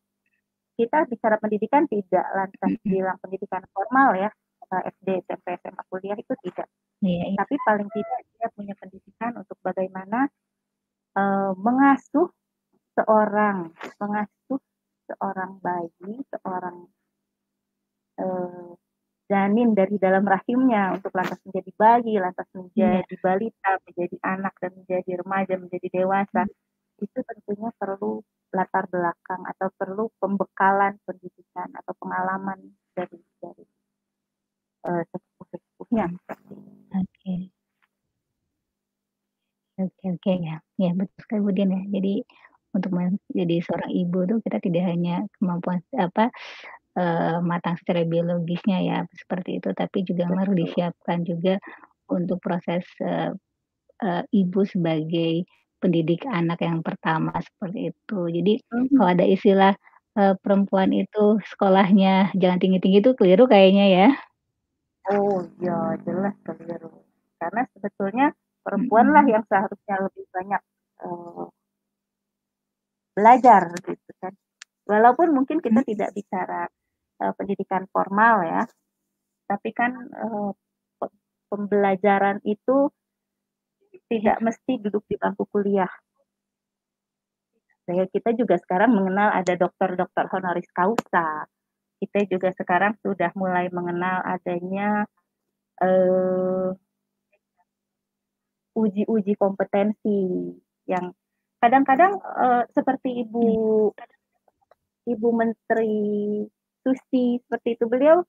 Kita 0.73 1.05
bicara 1.05 1.37
pendidikan 1.37 1.85
tidak 1.85 2.25
lantas 2.33 2.71
bilang 2.81 3.17
pendidikan 3.21 3.61
formal 3.69 4.17
ya, 4.17 4.29
SD, 4.81 5.21
SMP, 5.29 5.61
SMA, 5.61 5.81
kuliah 5.85 6.17
itu 6.17 6.33
tidak. 6.49 6.65
Yeah, 7.03 7.29
yeah. 7.29 7.37
Tapi 7.37 7.55
paling 7.61 7.89
tidak 7.93 8.19
dia 8.33 8.47
punya 8.57 8.73
pendidikan 8.79 9.31
untuk 9.37 9.57
bagaimana 9.61 10.25
uh, 11.13 11.53
mengasuh 11.53 12.31
seorang, 12.97 13.69
mengasuh 14.01 14.59
seorang 15.05 15.61
bayi, 15.61 16.13
seorang 16.31 16.89
uh, 18.17 18.73
janin 19.33 19.73
dari 19.73 19.97
dalam 19.97 20.21
rahimnya 20.21 20.93
untuk 20.93 21.09
lantas 21.17 21.41
menjadi 21.41 21.71
bayi, 21.73 22.21
lantas 22.21 22.45
menjadi 22.53 23.01
yeah. 23.09 23.23
balita, 23.25 23.71
menjadi 23.89 24.17
anak 24.21 24.53
dan 24.61 24.71
menjadi 24.77 25.11
remaja, 25.25 25.53
menjadi 25.57 25.87
dewasa. 25.89 26.41
Hmm. 26.45 27.01
Itu 27.01 27.19
tentunya 27.25 27.73
perlu 27.73 28.21
latar 28.53 28.85
belakang 28.85 29.41
atau 29.49 29.73
perlu 29.73 30.13
pembekalan 30.21 31.01
pendidikan 31.09 31.73
atau 31.73 31.97
pengalaman 31.97 32.77
dari 32.93 33.17
dari 33.41 33.65
uh, 34.85 35.01
sepuh-sepuhnya 35.09 36.13
Oke. 36.93 37.49
Oke 39.73 40.05
oke 40.13 40.33
ya, 40.37 40.61
ya 40.77 40.93
betul 40.93 41.17
sekali 41.25 41.41
kemudian 41.41 41.73
ya. 41.73 41.81
Jadi 41.97 42.13
untuk 42.77 42.91
menjadi 42.93 43.55
seorang 43.65 43.89
ibu 43.89 44.19
tuh 44.29 44.37
kita 44.45 44.57
tidak 44.61 44.83
hanya 44.85 45.25
kemampuan 45.41 45.81
apa, 45.97 46.29
uh, 46.97 47.37
matang 47.41 47.75
secara 47.81 48.05
biologisnya 48.05 48.77
ya 48.83 48.97
seperti 49.13 49.61
itu, 49.61 49.69
tapi 49.73 50.05
juga 50.05 50.29
harus 50.29 50.55
disiapkan 50.55 51.25
juga 51.25 51.57
untuk 52.09 52.37
proses, 52.43 52.85
uh, 53.01 53.31
uh, 54.03 54.23
ibu 54.33 54.61
sebagai 54.67 55.47
pendidik 55.81 56.23
anak 56.29 56.63
yang 56.63 56.79
pertama 56.79 57.35
seperti 57.43 57.91
itu. 57.91 58.19
Jadi 58.31 58.53
-hmm. 58.63 58.95
kalau 58.95 59.09
ada 59.11 59.25
istilah, 59.27 59.73
uh, 60.17 60.33
perempuan 60.39 60.89
itu 60.95 61.39
sekolahnya 61.53 62.31
jangan 62.37 62.59
tinggi-tinggi 62.61 62.99
itu 63.03 63.11
keliru 63.17 63.45
kayaknya 63.49 63.85
ya? 63.89 64.07
Oh, 65.11 65.43
ya 65.59 65.99
jelas 66.07 66.35
keliru. 66.47 67.03
Karena 67.35 67.67
sebetulnya 67.75 68.31
perempuanlah 68.63 69.27
yang 69.27 69.43
seharusnya 69.51 69.95
lebih 70.07 70.25
banyak, 70.31 70.61
uh, 71.03 71.51
belajar 73.13 73.61
gitu 73.83 74.11
kan. 74.23 74.33
Walaupun 74.87 75.31
mungkin 75.35 75.59
kita 75.59 75.83
tidak 75.83 76.11
bicara, 76.15 76.67
uh, 77.23 77.33
pendidikan 77.39 77.87
formal 77.87 78.43
ya, 78.43 78.67
tapi 79.47 79.71
kan, 79.71 79.95
uh, 80.11 80.51
pembelajaran 81.47 82.41
itu 82.43 82.89
tidak 84.09 84.41
mesti 84.41 84.81
duduk 84.81 85.05
di 85.07 85.15
bangku 85.15 85.45
kuliah. 85.47 85.89
Kayak 87.87 88.09
kita 88.11 88.33
juga 88.35 88.57
sekarang 88.57 88.91
mengenal 88.95 89.31
ada 89.31 89.53
dokter-dokter 89.55 90.25
honoris 90.33 90.67
causa 90.73 91.45
kita 92.03 92.27
juga 92.27 92.51
sekarang 92.51 92.99
sudah 92.99 93.31
mulai 93.39 93.71
mengenal 93.71 94.19
adanya 94.27 95.07
uh, 95.79 96.75
uji-uji 98.75 99.39
kompetensi 99.39 100.51
yang 100.83 101.15
kadang-kadang 101.63 102.19
uh, 102.19 102.67
seperti 102.75 103.23
ibu 103.23 103.47
ibu 105.07 105.29
menteri 105.31 106.43
Susi 106.83 107.39
seperti 107.39 107.79
itu 107.79 107.87
beliau 107.87 108.27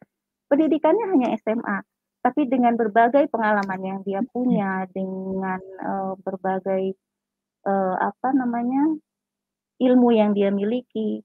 pendidikannya 0.48 1.06
hanya 1.10 1.28
SMA 1.42 1.78
tapi 2.24 2.48
dengan 2.48 2.72
berbagai 2.72 3.28
pengalaman 3.28 3.80
yang 3.84 3.98
dia 4.00 4.24
punya 4.24 4.88
dengan 4.88 5.60
uh, 5.84 6.16
berbagai 6.24 6.96
uh, 7.68 7.94
apa 8.00 8.32
namanya 8.32 8.96
ilmu 9.76 10.08
yang 10.16 10.32
dia 10.32 10.48
miliki 10.48 11.20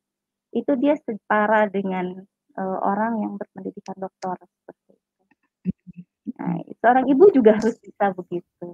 itu 0.51 0.71
dia 0.75 0.99
setara 0.99 1.71
dengan 1.71 2.19
uh, 2.59 2.77
orang 2.83 3.23
yang 3.23 3.33
berpendidikan 3.39 3.95
doktor 3.95 4.35
seperti 4.43 4.99
itu. 4.99 5.23
Nah, 6.35 6.59
seorang 6.83 7.05
ibu 7.07 7.23
juga 7.31 7.55
harus 7.55 7.79
bisa 7.79 8.11
begitu. 8.11 8.69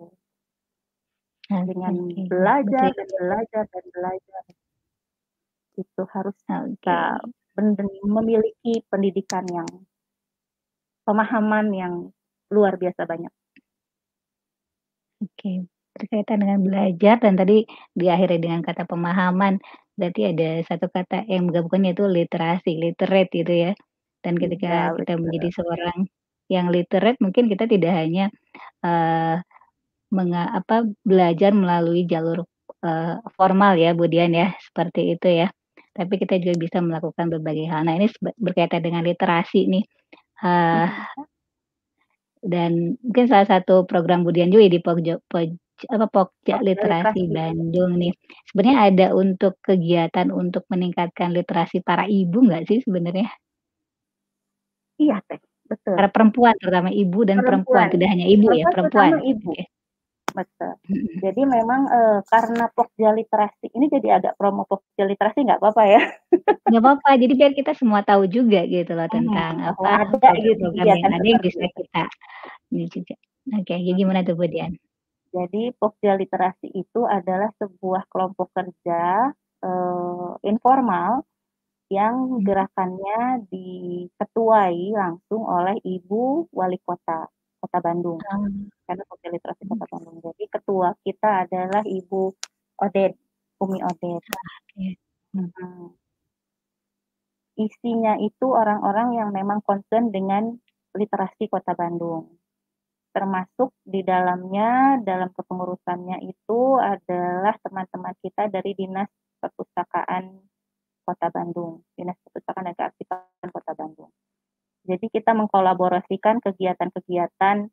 Dengan 1.45 1.93
okay. 1.93 2.25
belajar 2.25 2.89
dan 2.89 3.09
belajar 3.21 3.63
dan 3.69 3.85
belajar 3.93 4.43
itu 5.77 6.01
harus 6.09 6.33
kita 6.41 7.21
memiliki 8.03 8.83
pendidikan 8.91 9.47
yang 9.47 9.67
pemahaman 11.07 11.65
yang 11.71 11.93
luar 12.51 12.75
biasa 12.75 13.07
banyak. 13.07 13.31
Oke, 15.23 15.31
okay. 15.39 15.57
berkaitan 15.95 16.43
dengan 16.43 16.59
belajar 16.59 17.15
dan 17.23 17.39
tadi 17.39 17.63
diakhiri 17.95 18.37
dengan 18.43 18.59
kata 18.61 18.83
pemahaman. 18.83 19.63
Berarti 19.95 20.35
ada 20.35 20.59
satu 20.67 20.91
kata 20.91 21.23
yang 21.31 21.47
menggabungkan 21.47 21.87
yaitu 21.87 22.03
literasi, 22.03 22.75
literate 22.75 23.31
gitu 23.31 23.53
ya. 23.53 23.71
Dan 24.19 24.35
ketika 24.35 24.91
ya, 24.91 24.97
kita 24.99 25.15
menjadi 25.15 25.49
seorang 25.55 25.97
yang 26.51 26.67
literate 26.69 27.17
mungkin 27.23 27.47
kita 27.47 27.65
tidak 27.65 27.93
hanya, 27.95 28.27
uh, 28.83 29.39
menga 30.11 30.51
apa, 30.51 30.85
belajar 31.07 31.55
melalui 31.55 32.03
jalur, 32.05 32.43
uh, 32.83 33.17
formal 33.39 33.79
ya, 33.79 33.95
Budian 33.95 34.35
ya, 34.35 34.51
seperti 34.61 35.15
itu 35.15 35.27
ya. 35.31 35.47
Tapi 35.95 36.13
kita 36.19 36.35
juga 36.43 36.55
bisa 36.59 36.77
melakukan 36.83 37.31
berbagai 37.31 37.71
hal. 37.71 37.87
Nah 37.87 37.95
ini 37.95 38.11
berkaitan 38.35 38.83
dengan 38.83 39.01
literasi 39.07 39.63
nih, 39.71 39.83
uh, 40.43 40.91
dan 42.45 42.99
mungkin 43.01 43.25
salah 43.25 43.47
satu 43.47 43.87
program 43.89 44.21
Budian 44.21 44.53
juga 44.53 44.69
di 44.69 44.77
Pogja 44.83 45.17
poj 45.25 45.49
apa, 45.91 46.05
Pokja 46.07 46.61
Literasi 46.63 47.27
Bandung 47.31 47.99
nih. 47.99 48.13
Sebenarnya 48.51 48.79
ada 48.91 49.07
untuk 49.17 49.59
kegiatan 49.59 50.31
untuk 50.31 50.63
meningkatkan 50.71 51.35
literasi 51.35 51.83
para 51.83 52.07
ibu 52.07 52.45
nggak 52.45 52.63
sih 52.69 52.79
sebenarnya? 52.85 53.27
Iya, 54.95 55.19
Teh, 55.27 55.41
betul. 55.67 55.99
Para 55.99 56.07
perempuan, 56.07 56.55
terutama 56.55 56.89
ibu 56.95 57.27
dan 57.27 57.43
perempuan, 57.43 57.91
perempuan 57.91 57.91
tidak 57.91 58.07
hanya 58.15 58.25
ibu 58.31 58.47
ya, 58.55 58.65
perempuan. 58.71 59.11
ibu. 59.19 59.51
Oke. 59.51 59.74
Betul. 60.35 60.73
Jadi 61.23 61.41
memang, 61.47 61.87
uh, 61.87 62.19
karena 62.27 62.67
Pokja 62.75 63.15
Literasi 63.15 63.71
ini 63.71 63.87
jadi 63.87 64.19
ada 64.19 64.35
promo 64.35 64.67
Pokja 64.67 65.07
Literasi 65.07 65.47
nggak 65.47 65.63
apa-apa 65.63 65.83
ya? 65.87 66.01
Nggak 66.65 66.81
apa-apa, 66.81 67.09
jadi 67.21 67.33
biar 67.37 67.51
kita 67.53 67.71
semua 67.77 68.01
tahu 68.01 68.25
juga 68.25 68.65
gitu 68.65 68.97
loh 68.97 69.05
tentang 69.05 69.61
hmm, 69.61 69.69
apa, 69.69 70.09
ada 70.17 70.29
gitu 70.33 70.73
yang 70.73 70.97
ada 70.97 71.21
yang 71.21 71.37
bisa 71.37 71.61
kita 71.71 72.09
ini 72.73 72.89
juga. 72.89 73.15
Oke, 73.53 73.77
jadi 73.77 73.93
gimana 73.93 74.25
tuh, 74.25 74.33
Bu 74.33 74.49
Dian? 74.49 74.73
Jadi 75.29 75.69
Pokja 75.77 76.17
Literasi 76.17 76.73
itu 76.73 77.05
adalah 77.05 77.53
sebuah 77.61 78.09
kelompok 78.09 78.49
kerja 78.55 79.29
uh, 79.61 80.31
informal 80.41 81.21
yang 81.93 82.41
hmm. 82.41 82.41
gerakannya 82.41 83.45
diketuai 83.45 84.95
langsung 84.97 85.45
oleh 85.45 85.77
Ibu 85.85 86.49
Wali 86.49 86.81
Kota 86.81 87.29
Kota 87.61 87.77
Bandung. 87.83 88.17
Hmm. 88.25 88.73
Karena 88.89 89.03
Pokja 89.05 89.29
Literasi 89.29 89.63
Kota 89.69 89.85
Ketua 90.75 90.91
kita 91.07 91.47
adalah 91.47 91.87
Ibu 91.87 92.35
Oded, 92.83 93.15
Umi 93.63 93.79
Oded. 93.79 94.23
Hmm. 94.75 95.47
Hmm. 95.55 95.95
Isinya 97.55 98.19
itu 98.19 98.51
orang-orang 98.51 99.15
yang 99.15 99.31
memang 99.31 99.63
concern 99.63 100.11
dengan 100.11 100.51
literasi 100.91 101.47
Kota 101.47 101.79
Bandung 101.79 102.27
termasuk 103.15 103.71
di 103.87 104.03
dalamnya 104.03 104.99
dalam 104.99 105.31
kepengurusannya 105.31 106.27
itu 106.27 106.75
adalah 106.75 107.55
teman-teman 107.63 108.11
kita 108.19 108.51
dari 108.51 108.75
Dinas 108.75 109.07
Perpustakaan 109.39 110.43
Kota 111.07 111.31
Bandung, 111.31 111.87
Dinas 111.95 112.19
Perpustakaan 112.19 112.67
dan 112.67 112.75
Kearsipan 112.75 113.47
Kota 113.47 113.71
Bandung. 113.79 114.11
Jadi 114.83 115.07
kita 115.07 115.31
mengkolaborasikan 115.31 116.43
kegiatan-kegiatan 116.43 117.71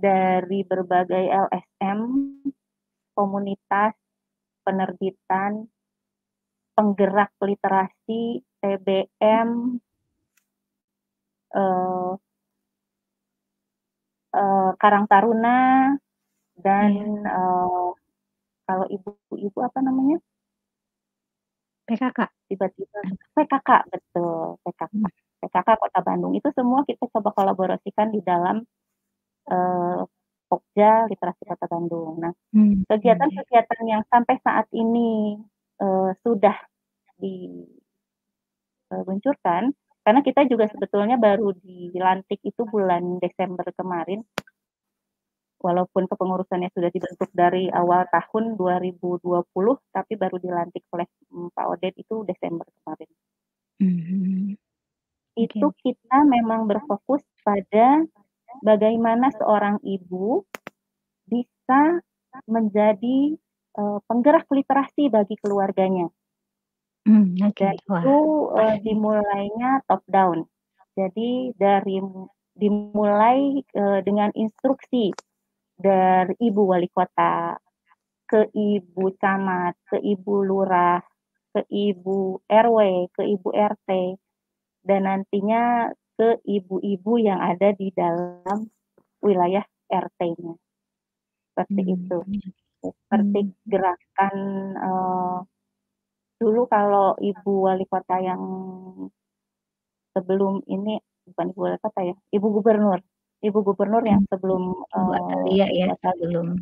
dari 0.00 0.64
berbagai 0.64 1.28
LSM, 1.28 2.00
komunitas, 3.12 3.92
penerbitan, 4.64 5.68
penggerak 6.72 7.36
literasi, 7.44 8.40
TBM, 8.60 9.76
eh, 11.52 12.12
uh, 14.36 14.70
Karang 14.80 15.06
Taruna 15.10 15.92
dan 16.60 16.90
yeah. 16.94 17.08
Iya. 17.20 17.30
uh, 17.36 17.88
kalau 18.68 18.86
ibu-ibu 18.86 19.58
apa 19.66 19.78
namanya? 19.82 20.18
PKK. 21.90 22.18
Tiba-tiba 22.46 22.98
PKK 23.34 23.70
betul 23.90 24.56
PKK. 24.62 24.90
Hmm. 24.94 25.10
PKK 25.10 25.40
PKK 25.40 25.68
Kota 25.80 26.00
Bandung. 26.06 26.32
Itu 26.38 26.54
semua 26.54 26.86
kita 26.86 27.10
coba 27.10 27.34
kolaborasikan 27.34 28.14
di 28.14 28.22
dalam 28.22 28.62
uh, 29.48 30.04
Pokja 30.50 31.06
Literasi 31.06 31.46
Kota 31.46 31.70
Bandung. 31.70 32.18
Nah, 32.18 32.34
hmm, 32.50 32.90
kegiatan-kegiatan 32.90 33.86
yang 33.86 34.02
sampai 34.10 34.42
saat 34.42 34.66
ini 34.74 35.38
uh, 35.78 36.10
sudah 36.26 36.58
diluncurkan, 37.22 39.70
karena 40.02 40.20
kita 40.26 40.50
juga 40.50 40.66
sebetulnya 40.66 41.22
baru 41.22 41.54
dilantik 41.54 42.42
itu 42.42 42.66
bulan 42.66 43.22
Desember 43.22 43.62
kemarin, 43.78 44.26
walaupun 45.60 46.08
kepengurusannya 46.08 46.72
sudah 46.72 46.90
dibentuk 46.90 47.28
dari 47.36 47.68
awal 47.70 48.08
tahun 48.10 48.56
2020, 48.56 49.20
tapi 49.92 50.12
baru 50.16 50.40
dilantik 50.40 50.88
oleh 50.90 51.06
Pak 51.52 51.66
Odet 51.76 51.94
itu 52.00 52.24
Desember 52.24 52.64
kemarin. 52.80 53.10
Mm-hmm. 53.80 54.56
Itu 55.36 55.66
okay. 55.70 55.94
kita 55.94 56.26
memang 56.26 56.66
berfokus 56.66 57.22
pada 57.44 58.02
bagaimana 58.60 59.32
seorang 59.34 59.80
ibu 59.82 60.44
bisa 61.26 62.00
menjadi 62.46 63.36
uh, 63.76 63.98
penggerak 64.06 64.46
literasi 64.50 65.08
bagi 65.10 65.36
keluarganya. 65.40 66.08
Hmm, 67.08 67.32
okay. 67.42 67.74
Dan 67.74 67.76
itu 67.80 68.18
uh, 68.52 68.76
dimulainya 68.84 69.80
top 69.88 70.04
down. 70.06 70.44
Jadi 70.94 71.56
dari 71.56 72.02
dimulai 72.54 73.64
uh, 73.78 74.00
dengan 74.04 74.28
instruksi 74.36 75.14
dari 75.80 76.36
ibu 76.44 76.68
wali 76.68 76.92
kota 76.92 77.56
ke 78.28 78.52
ibu 78.52 79.10
camat, 79.18 79.74
ke 79.88 79.98
ibu 79.98 80.44
lurah, 80.44 81.02
ke 81.50 81.66
ibu 81.66 82.38
RW, 82.46 82.78
ke 83.10 83.26
ibu 83.26 83.48
RT, 83.50 83.88
dan 84.86 85.08
nantinya 85.08 85.90
ke 86.20 86.36
ibu-ibu 86.44 87.16
yang 87.16 87.40
ada 87.40 87.72
di 87.72 87.88
dalam 87.96 88.68
wilayah 89.24 89.64
RT-nya. 89.88 90.52
Seperti 91.48 91.80
hmm. 91.80 91.94
itu. 91.96 92.18
Seperti 92.84 93.40
hmm. 93.40 93.56
gerakan 93.64 94.36
uh, 94.76 95.38
dulu 96.36 96.68
kalau 96.68 97.16
ibu 97.24 97.64
wali 97.64 97.88
kota 97.88 98.20
yang 98.20 98.40
sebelum 100.12 100.60
ini 100.68 101.00
bukan 101.32 101.56
ibu 101.56 101.60
wali 101.64 101.78
kota 101.80 102.00
ya, 102.04 102.16
ibu 102.36 102.46
gubernur, 102.52 103.00
ibu 103.40 103.58
gubernur 103.64 104.04
yang 104.04 104.20
hmm. 104.20 104.28
sebelum 104.28 104.76
uh, 104.76 105.48
iya 105.48 105.72
ya 105.72 105.96
sebelum 106.04 106.60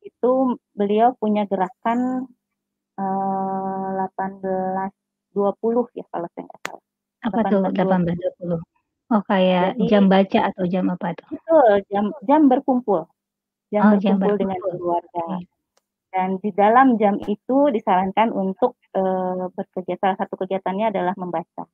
itu 0.00 0.32
beliau 0.72 1.12
punya 1.20 1.44
gerakan 1.44 2.24
uh, 2.96 4.08
18 4.16 4.88
20 5.36 5.92
ya 5.92 6.04
kalau 6.08 6.28
saya 6.32 6.44
nggak 6.48 6.60
salah. 6.64 6.84
Apa 7.28 7.38
tuh 7.52 7.60
18 7.68 8.16
20? 8.56 8.77
Oh 9.08 9.24
kayak 9.24 9.80
Jadi, 9.80 9.88
jam 9.88 10.04
baca 10.04 10.40
atau 10.52 10.64
jam 10.68 10.84
apa 10.92 11.16
tuh? 11.16 11.28
Betul, 11.32 11.72
jam 11.88 12.04
jam 12.28 12.40
berkumpul. 12.44 13.08
Jam 13.72 13.82
oh, 13.88 13.90
berkumpul 13.96 14.04
jam 14.04 14.14
berkumpul 14.20 14.36
dengan 14.44 14.60
keluarga. 14.68 15.26
Dan 16.08 16.28
di 16.40 16.50
dalam 16.52 16.96
jam 17.00 17.16
itu 17.24 17.58
disarankan 17.72 18.32
untuk 18.32 18.76
uh, 18.96 19.48
bekerja 19.52 19.96
salah 20.00 20.16
satu 20.20 20.36
kegiatannya 20.40 20.92
adalah 20.92 21.16
membaca. 21.16 21.64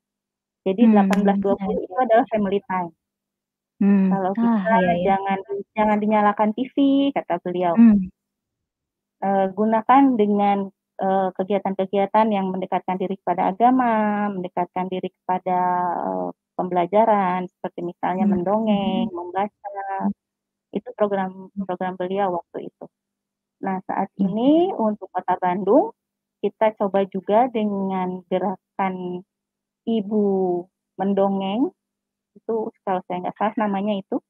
Jadi 0.64 0.82
hmm, 0.90 1.10
18.20 1.22 1.58
ya. 1.58 1.66
itu 1.74 1.94
adalah 1.98 2.24
family 2.30 2.60
time. 2.66 2.90
Hmm. 3.82 4.08
Kalau 4.10 4.30
ah, 4.30 4.38
kita 4.38 4.48
ah, 4.70 4.78
iya, 4.78 4.94
iya. 4.94 5.04
jangan 5.10 5.38
jangan 5.74 5.98
dinyalakan 5.98 6.50
TV 6.54 6.76
kata 7.10 7.34
beliau. 7.42 7.74
Hmm. 7.74 7.98
Uh, 9.24 9.46
gunakan 9.54 10.02
dengan 10.14 10.70
kegiatan 10.94 11.34
kegiatan-kegiatan 11.34 12.26
yang 12.30 12.54
mendekatkan 12.54 12.94
diri 12.94 13.18
kepada 13.18 13.50
agama, 13.50 14.30
mendekatkan 14.30 14.86
diri 14.86 15.10
kepada 15.10 15.58
pembelajaran 16.54 17.46
seperti 17.50 17.80
misalnya 17.82 18.24
hmm. 18.26 18.32
mendongeng, 18.32 19.06
membaca. 19.10 20.10
Itu 20.74 20.90
program 20.98 21.54
program 21.66 21.94
beliau 21.94 22.34
waktu 22.34 22.66
itu. 22.70 22.84
Nah, 23.62 23.78
saat 23.86 24.10
hmm. 24.18 24.24
ini 24.26 24.52
untuk 24.74 25.08
Kota 25.14 25.38
Bandung, 25.38 25.94
kita 26.42 26.74
coba 26.76 27.06
juga 27.08 27.48
dengan 27.48 28.20
gerakan 28.28 29.24
Ibu 29.84 30.26
Mendongeng, 31.00 31.72
itu 32.36 32.54
kalau 32.84 33.00
saya 33.06 33.24
nggak 33.24 33.36
salah 33.38 33.56
namanya 33.66 33.94
itu, 33.96 34.20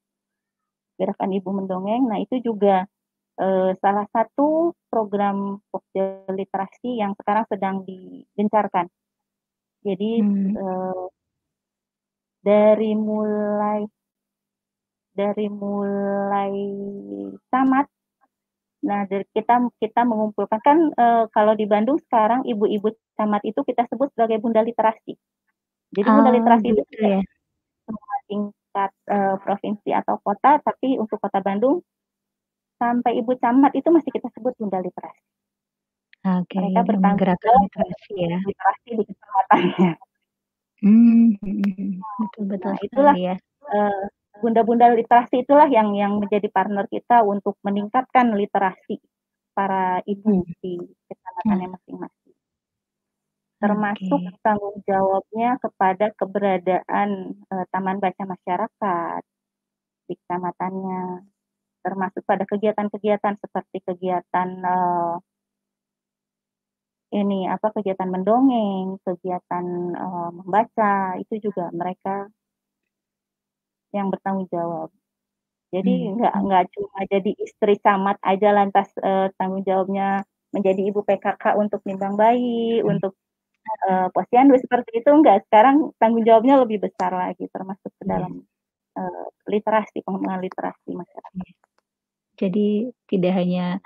gerakan 1.00 1.34
Ibu 1.34 1.50
Mendongeng. 1.50 2.06
Nah, 2.06 2.22
itu 2.22 2.38
juga 2.44 2.86
eh, 3.40 3.72
salah 3.82 4.06
satu 4.14 4.76
program 4.86 5.58
literasi 6.30 7.02
yang 7.02 7.18
sekarang 7.18 7.44
sedang 7.50 7.82
digencarkan. 7.82 8.86
Jadi 9.84 10.10
hmm. 10.22 10.54
eh, 10.54 11.04
dari 12.44 12.92
mulai 12.92 13.80
dari 15.16 15.46
mulai 15.48 16.52
tamat 17.48 17.86
Nah, 18.84 19.08
dari 19.08 19.24
kita 19.32 19.64
kita 19.80 20.04
mengumpulkan 20.04 20.60
kan 20.60 20.78
e, 20.92 21.06
kalau 21.32 21.56
di 21.56 21.64
Bandung 21.64 21.96
sekarang 22.04 22.44
ibu-ibu 22.44 22.92
camat 23.16 23.40
itu 23.48 23.56
kita 23.64 23.88
sebut 23.88 24.12
sebagai 24.12 24.44
bunda 24.44 24.60
literasi. 24.60 25.16
Jadi 25.88 26.08
oh, 26.12 26.20
bunda 26.20 26.30
literasi 26.36 26.68
gitu 26.68 26.84
itu 26.84 27.00
ya. 27.00 27.20
semua 27.88 28.16
tingkat 28.28 28.90
e, 29.08 29.16
provinsi 29.40 29.88
atau 29.96 30.20
kota, 30.20 30.60
tapi 30.60 31.00
untuk 31.00 31.16
kota 31.16 31.40
Bandung 31.40 31.80
sampai 32.76 33.24
ibu 33.24 33.32
camat 33.40 33.72
itu 33.72 33.88
masih 33.88 34.10
kita 34.12 34.28
sebut 34.36 34.52
bunda 34.60 34.84
literasi. 34.84 35.24
Oke, 36.24 36.56
Mereka 36.60 36.80
bertanggung 36.84 37.36
jawab 37.40 37.60
literasi 37.64 38.12
ya. 38.20 38.36
Literasi 38.44 38.88
di 39.00 39.04
kecamatannya. 39.08 39.90
Hmm, 40.84 41.32
betul 42.20 42.44
betul 42.44 42.72
nah, 42.76 42.80
itulah 42.84 43.16
ya. 43.16 43.34
Uh, 43.64 44.04
bunda-bunda 44.44 44.92
literasi 44.92 45.40
itulah 45.40 45.64
yang 45.72 45.96
yang 45.96 46.20
menjadi 46.20 46.52
partner 46.52 46.84
kita 46.92 47.24
untuk 47.24 47.56
meningkatkan 47.64 48.36
literasi 48.36 49.00
para 49.56 50.04
ibu 50.04 50.44
hmm. 50.44 50.60
di 50.60 50.76
kecamatannya 51.08 51.66
hmm. 51.72 51.74
masing-masing. 51.80 52.36
Termasuk 53.64 54.20
okay. 54.28 54.40
tanggung 54.44 54.78
jawabnya 54.84 55.56
kepada 55.56 56.12
keberadaan 56.20 57.32
uh, 57.48 57.64
taman 57.72 57.96
baca 57.96 58.22
masyarakat 58.28 59.22
di 60.04 60.14
kecamatannya, 60.20 61.24
termasuk 61.80 62.28
pada 62.28 62.44
kegiatan-kegiatan 62.44 63.40
seperti 63.40 63.80
kegiatan 63.88 64.48
uh, 64.60 65.16
ini 67.14 67.46
apa 67.46 67.70
kegiatan 67.70 68.10
mendongeng, 68.10 68.98
kegiatan 69.06 69.66
uh, 69.94 70.30
membaca 70.34 71.14
itu 71.22 71.38
juga 71.38 71.70
mereka 71.70 72.26
yang 73.94 74.10
bertanggung 74.10 74.50
jawab. 74.50 74.90
Jadi 75.70 75.94
hmm. 76.10 76.18
nggak 76.18 76.34
nggak 76.34 76.64
cuma 76.74 76.98
jadi 77.06 77.30
istri 77.38 77.74
camat 77.78 78.18
aja 78.26 78.50
lantas 78.50 78.90
uh, 78.98 79.30
tanggung 79.38 79.62
jawabnya 79.62 80.26
menjadi 80.50 80.82
ibu 80.90 81.02
PKK 81.02 81.58
untuk 81.58 81.82
nimbang 81.86 82.14
bayi, 82.18 82.82
hmm. 82.82 82.90
untuk 82.90 83.14
uh, 83.90 84.10
posyandu 84.10 84.58
seperti 84.58 85.02
itu 85.02 85.10
enggak. 85.10 85.46
Sekarang 85.46 85.94
tanggung 86.02 86.26
jawabnya 86.26 86.58
lebih 86.62 86.82
besar 86.82 87.14
lagi 87.14 87.46
termasuk 87.50 87.90
ke 87.94 88.04
dalam 88.06 88.42
uh, 88.98 89.26
literasi 89.46 90.02
pengembangan 90.02 90.42
literasi 90.42 90.90
masyarakat. 90.94 91.54
Jadi 92.34 92.90
tidak 93.06 93.32
hanya 93.38 93.78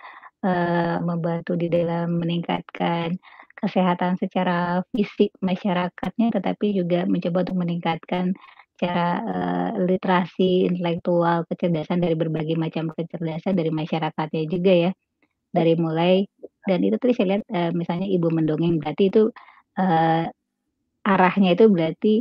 uh, 0.45 0.97
membantu 1.03 1.59
di 1.59 1.71
dalam 1.71 2.19
meningkatkan 2.19 3.17
kesehatan 3.59 4.15
secara 4.23 4.87
fisik 4.95 5.35
masyarakatnya, 5.43 6.31
tetapi 6.31 6.79
juga 6.79 7.03
mencoba 7.11 7.43
untuk 7.43 7.59
meningkatkan 7.59 8.31
secara 8.79 9.19
uh, 9.27 9.71
literasi 9.83 10.71
intelektual, 10.71 11.43
kecerdasan 11.51 11.99
dari 11.99 12.15
berbagai 12.15 12.55
macam 12.55 12.95
kecerdasan 12.95 13.59
dari 13.59 13.75
masyarakatnya 13.75 14.43
juga 14.47 14.73
ya. 14.89 14.93
Dari 15.51 15.75
mulai 15.75 16.23
dan 16.69 16.85
itu 16.85 16.95
tadi 17.01 17.13
saya 17.17 17.27
lihat 17.35 17.45
uh, 17.51 17.73
misalnya 17.75 18.07
ibu 18.07 18.29
mendongeng 18.31 18.79
berarti 18.79 19.11
itu 19.11 19.33
uh, 19.81 20.25
arahnya 21.03 21.57
itu 21.57 21.67
berarti 21.67 22.15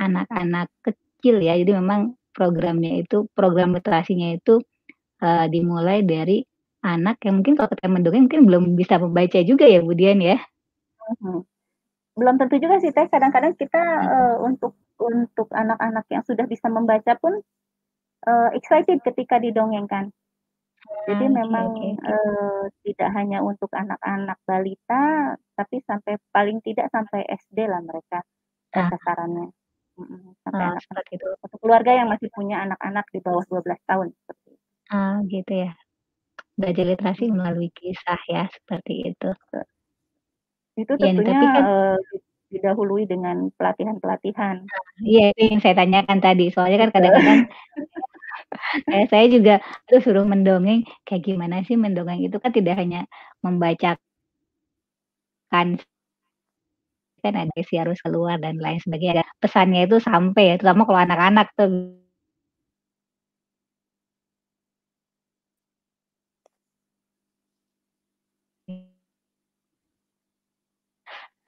anak-anak 0.00 0.72
kecil 0.80 1.42
ya. 1.44 1.58
Jadi 1.60 1.76
memang 1.76 2.16
programnya 2.32 3.02
itu 3.02 3.28
program 3.36 3.76
literasinya 3.76 4.32
itu 4.32 4.62
uh, 5.20 5.46
dimulai 5.50 6.06
dari 6.06 6.40
anak 6.82 7.18
yang 7.26 7.42
mungkin 7.42 7.58
kalau 7.58 7.70
kita 7.74 7.90
mendongeng 7.90 8.30
mungkin 8.30 8.46
belum 8.46 8.64
bisa 8.78 9.02
membaca 9.02 9.38
juga 9.42 9.66
ya 9.66 9.82
Budian 9.82 10.22
ya. 10.22 10.38
Hmm. 11.18 11.42
Belum 12.14 12.34
tentu 12.38 12.58
juga 12.58 12.78
sih 12.82 12.94
Teh. 12.94 13.06
Kadang-kadang 13.06 13.54
kita 13.58 13.82
uh, 14.06 14.36
untuk 14.42 14.74
untuk 14.98 15.48
anak-anak 15.54 16.06
yang 16.10 16.22
sudah 16.26 16.46
bisa 16.46 16.66
membaca 16.66 17.14
pun 17.18 17.38
uh, 18.26 18.50
excited 18.54 18.98
ketika 19.06 19.38
didongengkan. 19.38 20.10
Jadi 21.10 21.26
hmm, 21.26 21.34
memang 21.34 21.66
okay. 21.74 21.92
Uh, 22.06 22.64
tidak 22.86 23.10
hanya 23.18 23.42
untuk 23.42 23.68
anak-anak 23.74 24.38
balita, 24.46 25.34
tapi 25.58 25.82
sampai 25.84 26.16
paling 26.30 26.62
tidak 26.62 26.88
sampai 26.94 27.26
SD 27.26 27.66
lah 27.66 27.82
mereka 27.82 28.22
ah. 28.74 28.88
sasarannya. 28.90 29.50
sampai 30.46 30.62
oh, 30.62 30.70
anak-anak 30.78 31.06
itu. 31.10 31.26
Untuk 31.42 31.58
keluarga 31.58 31.90
yang 31.90 32.06
masih 32.06 32.30
punya 32.30 32.62
anak-anak 32.62 33.02
di 33.10 33.18
bawah 33.18 33.42
12 33.50 33.66
tahun 33.82 34.14
seperti 34.14 34.48
itu. 34.54 34.64
Ah, 34.94 35.18
gitu 35.26 35.52
ya. 35.66 35.74
Belajar 36.58 36.84
literasi 36.90 37.24
melalui 37.30 37.70
kisah 37.78 38.18
ya, 38.34 38.42
seperti 38.50 38.92
itu. 39.14 39.30
Itu 40.76 40.92
iya, 41.00 41.10
tentunya 41.10 41.32
ya, 41.34 41.40
tapi 41.40 41.46
kan, 41.54 41.64
uh, 41.64 41.96
didahului 42.52 43.02
dengan 43.12 43.36
pelatihan-pelatihan. 43.58 44.56
Iya, 45.04 45.24
itu 45.36 45.40
yang 45.52 45.60
saya 45.62 45.74
tanyakan 45.80 46.18
tadi, 46.24 46.44
soalnya 46.54 46.78
kan 46.82 46.90
kadang-kadang 46.96 47.40
kayak 48.88 49.06
saya 49.12 49.26
juga 49.30 49.54
terus 49.88 50.02
suruh 50.06 50.26
mendongeng, 50.26 50.80
kayak 51.06 51.22
gimana 51.28 51.56
sih 51.68 51.76
mendongeng 51.78 52.20
itu 52.26 52.36
kan 52.42 52.52
tidak 52.56 52.74
hanya 52.80 53.06
membaca 53.44 53.98
kan 55.52 55.78
kan 57.22 57.34
ada 57.34 57.52
isi 57.58 57.74
harus 57.82 57.98
keluar 57.98 58.38
dan 58.38 58.62
lain 58.62 58.78
sebagainya, 58.78 59.26
pesannya 59.42 59.90
itu 59.90 59.98
sampai 59.98 60.42
ya, 60.50 60.54
terutama 60.58 60.82
kalau 60.86 61.00
anak-anak 61.02 61.46
tuh. 61.58 61.70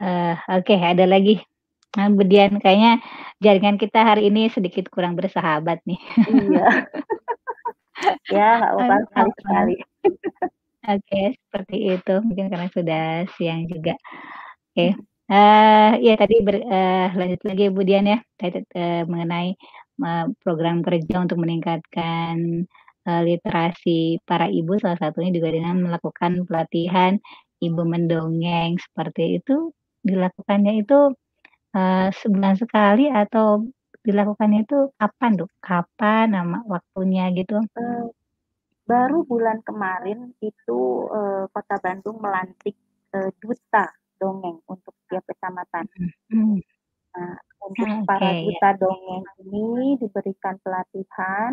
Eee, 0.00 0.32
oke 0.56 0.74
ada 0.80 1.04
lagi, 1.04 1.44
kemudian 1.92 2.56
kayaknya 2.62 3.04
jaringan 3.44 3.76
kita 3.76 4.00
hari 4.00 4.32
ini 4.32 4.48
sedikit 4.48 4.88
kurang 4.88 5.12
bersahabat 5.20 5.84
nih. 5.88 6.00
Iya. 6.28 6.64
Ya, 8.32 8.44
nggak 8.60 8.72
apa-apa, 8.74 8.94
sekali-sekali. 9.10 9.74
Oke, 10.88 11.20
seperti 11.46 11.76
itu, 11.96 12.14
mungkin 12.26 12.46
karena 12.52 12.68
sudah 12.72 13.02
siang 13.36 13.66
juga. 13.72 13.94
Oke, 14.72 14.86
Mhm. 14.96 15.02
eee, 15.32 15.92
iya 16.04 16.14
tadi 16.20 16.34
ber 16.46 16.56
eee, 16.62 17.06
lanjut 17.18 17.40
lagi 17.48 17.62
ya 17.68 17.72
Bu 17.76 17.82
Dian 17.88 18.06
ya, 18.12 18.18
tadi, 18.40 18.58
eee, 18.78 19.02
mengenai 19.10 19.48
me 20.02 20.10
program 20.44 20.82
kerja 20.86 21.14
untuk 21.24 21.38
meningkatkan, 21.44 22.36
literasi 23.08 24.22
para 24.28 24.46
ibu, 24.52 24.78
salah 24.82 24.98
satunya 25.00 25.30
juga 25.36 25.50
dengan 25.56 25.76
melakukan 25.84 26.46
pelatihan 26.48 27.18
ibu 27.64 27.82
mendongeng, 27.88 28.78
seperti 28.80 29.40
itu, 29.42 29.72
dilakukannya 30.08 30.72
itu, 30.82 30.98
eee, 31.76 32.08
sebulan 32.20 32.54
sekali 32.62 33.04
atau 33.12 33.66
dilakukannya 34.06 34.60
itu 34.66 34.78
kapan 35.00 35.32
tuh? 35.40 35.48
Kapan 35.64 36.26
nama 36.36 36.58
waktunya 36.68 37.24
gitu? 37.38 37.58
Eee, 37.78 38.04
baru 38.90 39.18
bulan 39.30 39.58
kemarin 39.68 40.20
itu, 40.50 40.80
eee, 41.16 41.44
Kota 41.54 41.76
Bandung 41.84 42.18
melantik, 42.24 42.76
eee, 43.14 43.30
duta 43.42 43.86
dongeng 44.20 44.58
untuk 44.72 44.94
setiap 45.02 45.24
kecamatan. 45.30 45.86
Mmm. 46.32 46.60
Nah, 47.16 47.34
untuk 47.66 47.90
Ah, 47.90 48.00
oke, 48.04 48.06
para 48.06 48.30
iya. 48.44 48.60
duta 48.60 48.70
dongeng 48.78 49.24
ini 49.42 49.98
diberikan 49.98 50.54
pelatihan, 50.62 51.52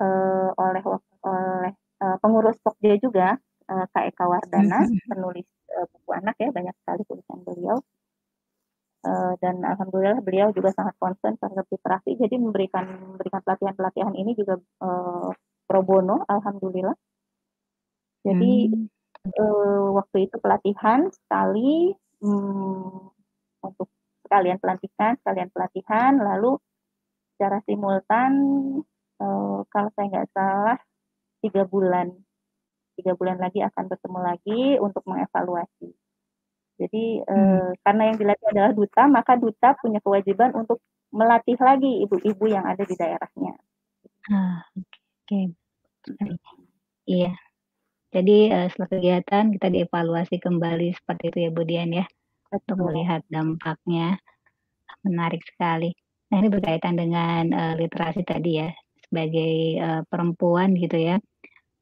eee, 0.00 0.48
oleh 0.58 0.82
oleh, 0.90 1.70
eee, 2.02 2.16
pengurus 2.22 2.58
Pokja 2.64 2.94
juga, 3.02 3.28
eee, 3.70 3.84
Kak 3.94 4.04
Eka 4.10 4.24
Wardana, 4.32 4.80
mhm. 4.80 4.98
penulis, 5.10 5.46
eee, 5.72 5.86
buku 5.92 6.10
anak 6.20 6.36
ya, 6.42 6.48
banyak 6.56 6.74
sekali 6.82 7.02
tulisan 7.08 7.40
beliau. 7.46 7.78
Eee, 9.06 9.32
dan 9.38 9.62
alhamdulillah 9.62 10.18
beliau 10.26 10.50
juga 10.50 10.74
sangat 10.74 10.98
concern 10.98 11.38
terhadap 11.38 11.70
literasi, 11.70 12.18
jadi 12.18 12.34
memberikan 12.34 12.82
memberikan 13.14 13.40
pelatihan-pelatihan 13.46 14.14
ini 14.18 14.34
juga, 14.34 14.58
eee, 14.58 15.30
pro 15.70 15.80
bono, 15.86 16.26
alhamdulillah. 16.26 16.98
Jadi, 18.26 18.66
Mmm. 18.66 18.88
eee, 19.38 19.84
waktu 19.98 20.16
itu 20.30 20.36
pelatihan 20.42 21.06
sekali, 21.14 21.94
mmm, 22.22 23.10
untuk 23.66 23.88
sekalian 24.26 24.58
pelantikan, 24.62 25.14
sekalian 25.22 25.50
pelatihan, 25.54 26.12
lalu 26.18 26.58
secara 27.36 27.58
simultan, 27.68 28.32
eee, 29.22 29.58
kalau 29.72 29.90
saya 29.96 30.06
nggak 30.12 30.30
salah 30.36 30.78
3 31.44 31.64
bulan 31.68 32.08
3 32.98 33.12
bulan 33.18 33.38
lagi 33.38 33.60
akan 33.62 33.84
bertemu 33.92 34.20
lagi 34.28 34.62
untuk 34.82 35.02
mengevaluasi. 35.10 35.88
Jadi, 36.80 37.04
Mmm. 37.34 37.60
eee, 37.62 37.68
karena 37.86 38.02
yang 38.12 38.18
dilatih 38.22 38.48
adalah 38.54 38.72
duta, 38.76 39.02
maka 39.10 39.32
duta 39.38 39.68
punya 39.82 40.00
kewajiban 40.04 40.52
untuk 40.58 40.78
melatih 41.14 41.58
lagi 41.60 42.04
ibu-ibu 42.06 42.44
yang 42.50 42.64
ada 42.66 42.84
di 42.84 42.94
daerahnya. 42.98 43.54
Ah, 44.32 44.64
oke. 44.78 45.40
Mhm. 46.20 46.36
Iya. 47.10 47.30
Jadi, 48.14 48.36
eee, 48.54 48.66
setelah 48.72 48.90
kegiatan 48.94 49.44
kita 49.56 49.68
dievaluasi 49.74 50.36
kembali 50.42 50.88
seperti 50.98 51.24
itu 51.32 51.38
ya 51.46 51.50
Bu 51.56 51.62
Dian 51.68 51.90
ya, 51.94 52.06
untuk 52.54 52.78
melihat 52.86 53.22
dampaknya. 53.32 54.18
Menarik 55.06 55.42
sekali. 55.50 55.92
Nah 56.30 56.36
ini 56.42 56.48
berkaitan 56.52 56.94
dengan, 57.00 57.44
eee, 57.52 57.74
literasi 57.86 58.22
tadi 58.26 58.50
ya, 58.62 58.70
sebagai, 59.08 59.52
eee, 59.82 60.02
perempuan 60.10 60.74
gitu 60.78 60.98
ya, 60.98 61.16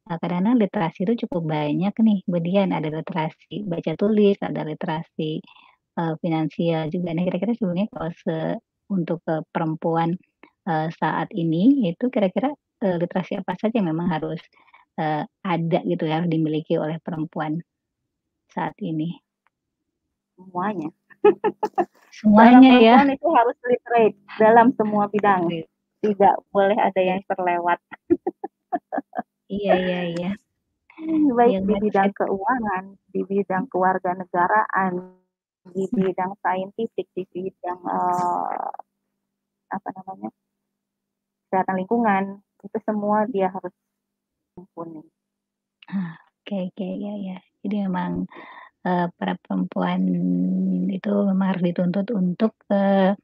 eee, 0.08 0.18
kadang-kadang 0.22 0.56
literasi 0.62 0.98
itu 1.06 1.14
cukup 1.26 1.42
banyak 1.56 1.94
nih 2.06 2.18
Bu 2.30 2.38
Dian, 2.44 2.70
ada 2.76 2.88
literasi 2.90 3.66
baca 3.66 3.92
tulis, 4.00 4.36
ada 4.42 4.62
literasi, 4.66 5.30
eee, 5.98 6.14
finansial 6.22 6.88
juga. 6.94 7.10
Nah 7.16 7.24
kira-kira 7.28 7.52
sebenarnya 7.58 7.88
kalau 7.94 8.10
se 8.14 8.36
untuk, 8.92 9.20
eee, 9.30 9.42
perempuan, 9.54 10.10
eee, 10.68 10.88
saat 11.00 11.28
ini, 11.34 11.90
itu 11.90 12.06
kira-kira, 12.14 12.50
eee, 12.84 12.96
literasi 13.02 13.32
apa 13.42 13.52
saja 13.60 13.74
yang 13.82 13.90
memang 13.94 14.08
harus, 14.14 14.40
eee, 15.00 15.24
ada 15.46 15.78
gitu 15.86 16.04
ya, 16.08 16.22
harus 16.22 16.30
dimiliki 16.32 16.74
oleh 16.80 16.98
perempuan 17.04 17.60
saat 18.52 18.74
ini? 18.82 19.20
Semuanya. 20.38 20.88
Seorang 22.34 22.64
Semuanya 22.64 22.72
ya? 22.80 22.96
perempuan 23.00 23.08
itu 23.16 23.26
harus 23.34 23.56
literate 23.66 24.16
dalam 24.38 24.68
semua 24.78 25.04
bidang, 25.10 25.44
Oke. 25.48 25.66
tidak 26.04 26.34
boleh 26.54 26.78
ada 26.78 27.00
yang 27.02 27.20
terlewat. 27.28 27.78
Iya 29.54 29.72
iya 29.82 29.98
iya. 30.10 30.26
Baik 31.38 31.56
Iya 31.56 31.58
di 31.68 31.74
bidang 31.82 32.10
keuangan, 32.18 32.84
di 33.14 33.20
bidang 33.30 33.64
kewarganegaraan, 33.72 34.94
di 35.74 35.82
Mhm. 35.92 36.06
bidang 36.06 36.32
saintifik, 36.44 37.06
di 37.16 37.22
bidang, 37.34 37.80
eee, 37.94 38.70
apa 39.76 39.88
namanya, 39.96 40.30
kesehatan 41.48 41.76
lingkungan, 41.80 42.24
itu 42.66 42.78
semua 42.88 43.18
dia 43.34 43.48
harus 43.54 43.74
mumpuni. 44.56 45.02
Ah, 45.84 46.18
oke 46.42 46.54
oke, 46.72 46.86
iya 47.00 47.12
iya. 47.22 47.36
Jadi 47.62 47.74
memang, 47.86 48.12
eee, 48.86 49.06
para 49.18 49.34
perempuan 49.44 50.02
itu 50.96 51.10
memang 51.30 51.46
harus 51.54 51.64
dituntut 51.68 52.06
untuk, 52.20 52.52
eee, 52.72 53.14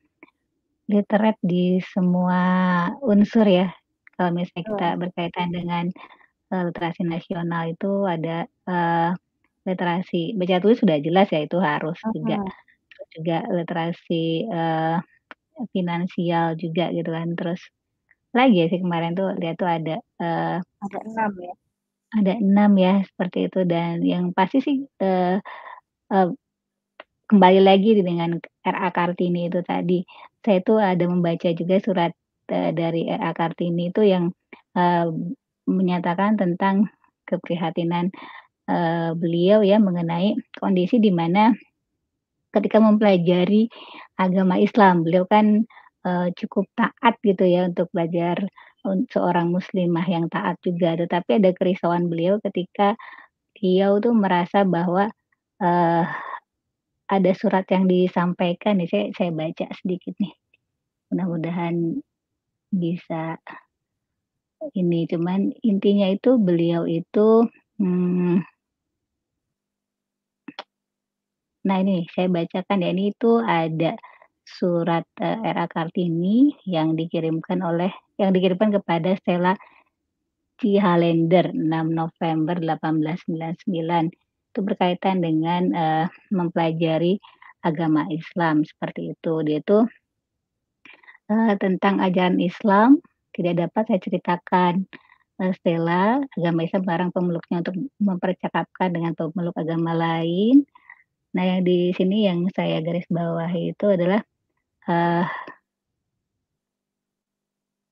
literate 0.92 1.40
di 1.42 1.80
semua 1.92 2.40
unsur 3.12 3.46
ya. 3.48 3.68
Kalau 4.22 4.30
misalnya 4.38 4.64
kita 4.70 4.88
berkaitan 5.02 5.48
dengan, 5.50 5.84
eee, 6.54 6.62
literasi 6.70 7.02
nasional 7.08 7.64
itu 7.74 7.90
ada, 8.06 8.46
eee, 8.70 9.10
literasi 9.68 10.36
baca 10.38 10.56
tulis 10.62 10.78
sudah 10.82 10.98
jelas 11.02 11.28
ya 11.34 11.40
itu 11.46 11.58
harus 11.62 11.98
juga, 12.14 12.36
Mhm. 12.36 12.52
terus 12.92 13.08
juga 13.16 13.36
literasi, 13.50 14.24
eee, 14.50 14.96
finansial 15.76 16.54
juga 16.60 16.90
gitu 16.96 17.10
kan, 17.12 17.28
terus 17.38 17.60
apalagi 18.32 18.56
ya 18.62 18.66
sih 18.72 18.80
kemarin 18.84 19.12
tuh 19.18 19.28
lihat 19.40 19.56
tuh 19.60 19.68
ada, 19.70 19.96
eee 20.22 20.58
Ada 20.80 20.98
6 21.06 21.32
ya? 21.42 21.52
ada 22.12 22.32
6 22.36 22.72
ya, 22.76 23.00
seperti 23.08 23.48
itu 23.48 23.60
dan 23.64 24.04
yang 24.04 24.24
pasti 24.36 24.58
sih, 24.60 24.76
eee 25.00 25.40
eee, 26.12 26.28
kembali 27.30 27.60
lagi 27.64 27.90
dengan 28.00 28.38
R.A. 28.66 28.90
Kartini 28.94 29.48
itu 29.50 29.60
tadi. 29.66 30.04
Saya 30.44 30.60
tuh 30.64 30.78
ada 30.82 31.04
membaca 31.10 31.48
juga 31.56 31.76
surat, 31.82 32.12
dari 32.76 33.08
R.A. 33.10 33.32
Kartini 33.36 33.90
itu 33.92 34.02
yang, 34.06 34.30
eee, 34.78 35.06
menyatakan 35.68 36.36
tentang 36.40 36.88
keprihatinan, 37.28 38.10
eee, 38.70 39.10
beliau 39.18 39.60
ya 39.66 39.78
mengenai 39.82 40.36
kondisi 40.60 40.98
di 41.02 41.10
mana 41.14 41.52
ketika 42.54 42.78
mempelajari 42.82 43.68
agama 44.20 44.56
Islam, 44.60 45.04
beliau 45.06 45.24
kan, 45.28 45.64
eee, 46.06 46.28
cukup 46.40 46.66
taat 46.78 47.16
gitu 47.24 47.44
ya 47.48 47.68
untuk 47.70 47.88
belajar 47.94 48.40
seorang 49.12 49.50
muslimah 49.54 50.06
yang 50.08 50.26
taat 50.32 50.56
juga, 50.64 50.96
tetapi 50.98 51.38
ada 51.42 51.50
kerisauan 51.56 52.08
beliau 52.12 52.38
ketika 52.44 52.96
beliau 53.58 53.98
tuh 54.02 54.14
merasa 54.16 54.64
bahwa, 54.66 55.10
eee, 55.62 56.04
ada 57.10 57.32
surat 57.36 57.66
yang 57.70 57.86
disampaikan 57.90 58.80
nih, 58.82 58.88
saya 58.90 59.06
saya 59.16 59.30
baca 59.34 59.66
sedikit 59.82 60.14
nih, 60.22 60.32
mudah-mudahan 61.12 62.00
bisa 62.72 63.36
ini, 64.78 65.00
cuman 65.10 65.40
intinya 65.70 66.06
itu 66.14 66.30
beliau 66.46 66.82
itu, 66.86 67.28
mmm 67.82 68.46
Nah 71.68 71.78
ini 71.82 72.06
saya 72.10 72.26
bacakan 72.26 72.82
ya, 72.82 72.90
ini 72.94 73.04
itu 73.14 73.38
ada 73.38 73.94
surat, 74.42 75.06
eee, 75.22 75.38
R.A. 75.54 75.66
Kartini 75.70 76.50
yang 76.66 76.98
dikirimkan 76.98 77.62
oleh 77.62 77.90
yang 78.18 78.34
dikirimkan 78.34 78.74
kepada 78.82 79.14
Stella 79.18 79.54
Cihalender 80.60 81.50
6 81.56 81.86
November 81.96 82.56
1899. 82.60 84.12
Itu 84.52 84.60
berkaitan 84.66 85.24
dengan, 85.24 85.62
eee, 85.72 86.06
mempelajari 86.34 87.16
agama 87.64 88.04
Islam, 88.12 88.66
seperti 88.66 89.14
itu. 89.16 89.34
Dia 89.46 89.58
itu 89.64 89.78
eee, 91.32 91.54
tentang 91.64 91.96
ajaran 92.06 92.38
Islam 92.50 92.90
tidak 93.36 93.54
dapat 93.68 93.82
saya 93.88 94.00
ceritakan, 94.06 94.74
eee, 95.42 95.52
Stella, 95.58 96.20
agama 96.38 96.60
Islam 96.66 96.82
melarang 96.88 97.10
pemeluknya 97.16 97.56
untuk 97.64 97.76
mempercakapkan 98.08 98.90
dengan 98.96 99.12
pemeluk 99.18 99.56
agama 99.58 99.92
lain. 99.96 100.64
Nah, 101.36 101.44
yang 101.50 101.62
di 101.68 101.92
sini 101.98 102.28
yang 102.30 102.40
saya 102.56 102.80
garis 102.86 103.06
bawahi 103.12 103.74
itu 103.76 103.86
adalah, 103.96 104.20
eee 104.90 105.24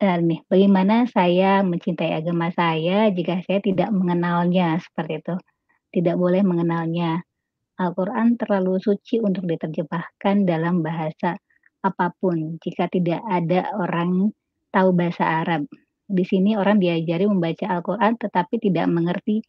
eee, 0.01 0.17
nih, 0.29 0.41
bagaimana 0.49 1.05
saya 1.17 1.61
mencintai 1.61 2.13
agama 2.21 2.49
saya 2.57 3.13
jika 3.13 3.45
saya 3.45 3.61
tidak 3.61 3.93
mengenalnya, 3.93 4.81
seperti 4.81 5.21
itu. 5.21 5.35
Tidak 5.97 6.17
boleh 6.23 6.43
mengenalnya. 6.51 7.21
Al-Quran 7.83 8.39
terlalu 8.41 8.79
suci 8.87 9.17
untuk 9.25 9.45
diterjemahkan 9.51 10.37
dalam 10.49 10.81
bahasa 10.87 11.37
apa 11.89 12.13
pun 12.21 12.59
jika 12.65 12.87
tidak 12.93 13.21
ada 13.29 13.61
orang 13.81 14.33
tahu 14.75 14.89
bahasa 14.97 15.25
Arab. 15.43 15.65
Di 16.11 16.25
sini 16.27 16.59
orang 16.61 16.79
diajari 16.83 17.25
membaca 17.29 17.67
Al-Quran 17.71 18.13
tetapi 18.21 18.55
tidak 18.61 18.87
mengerti 18.91 19.41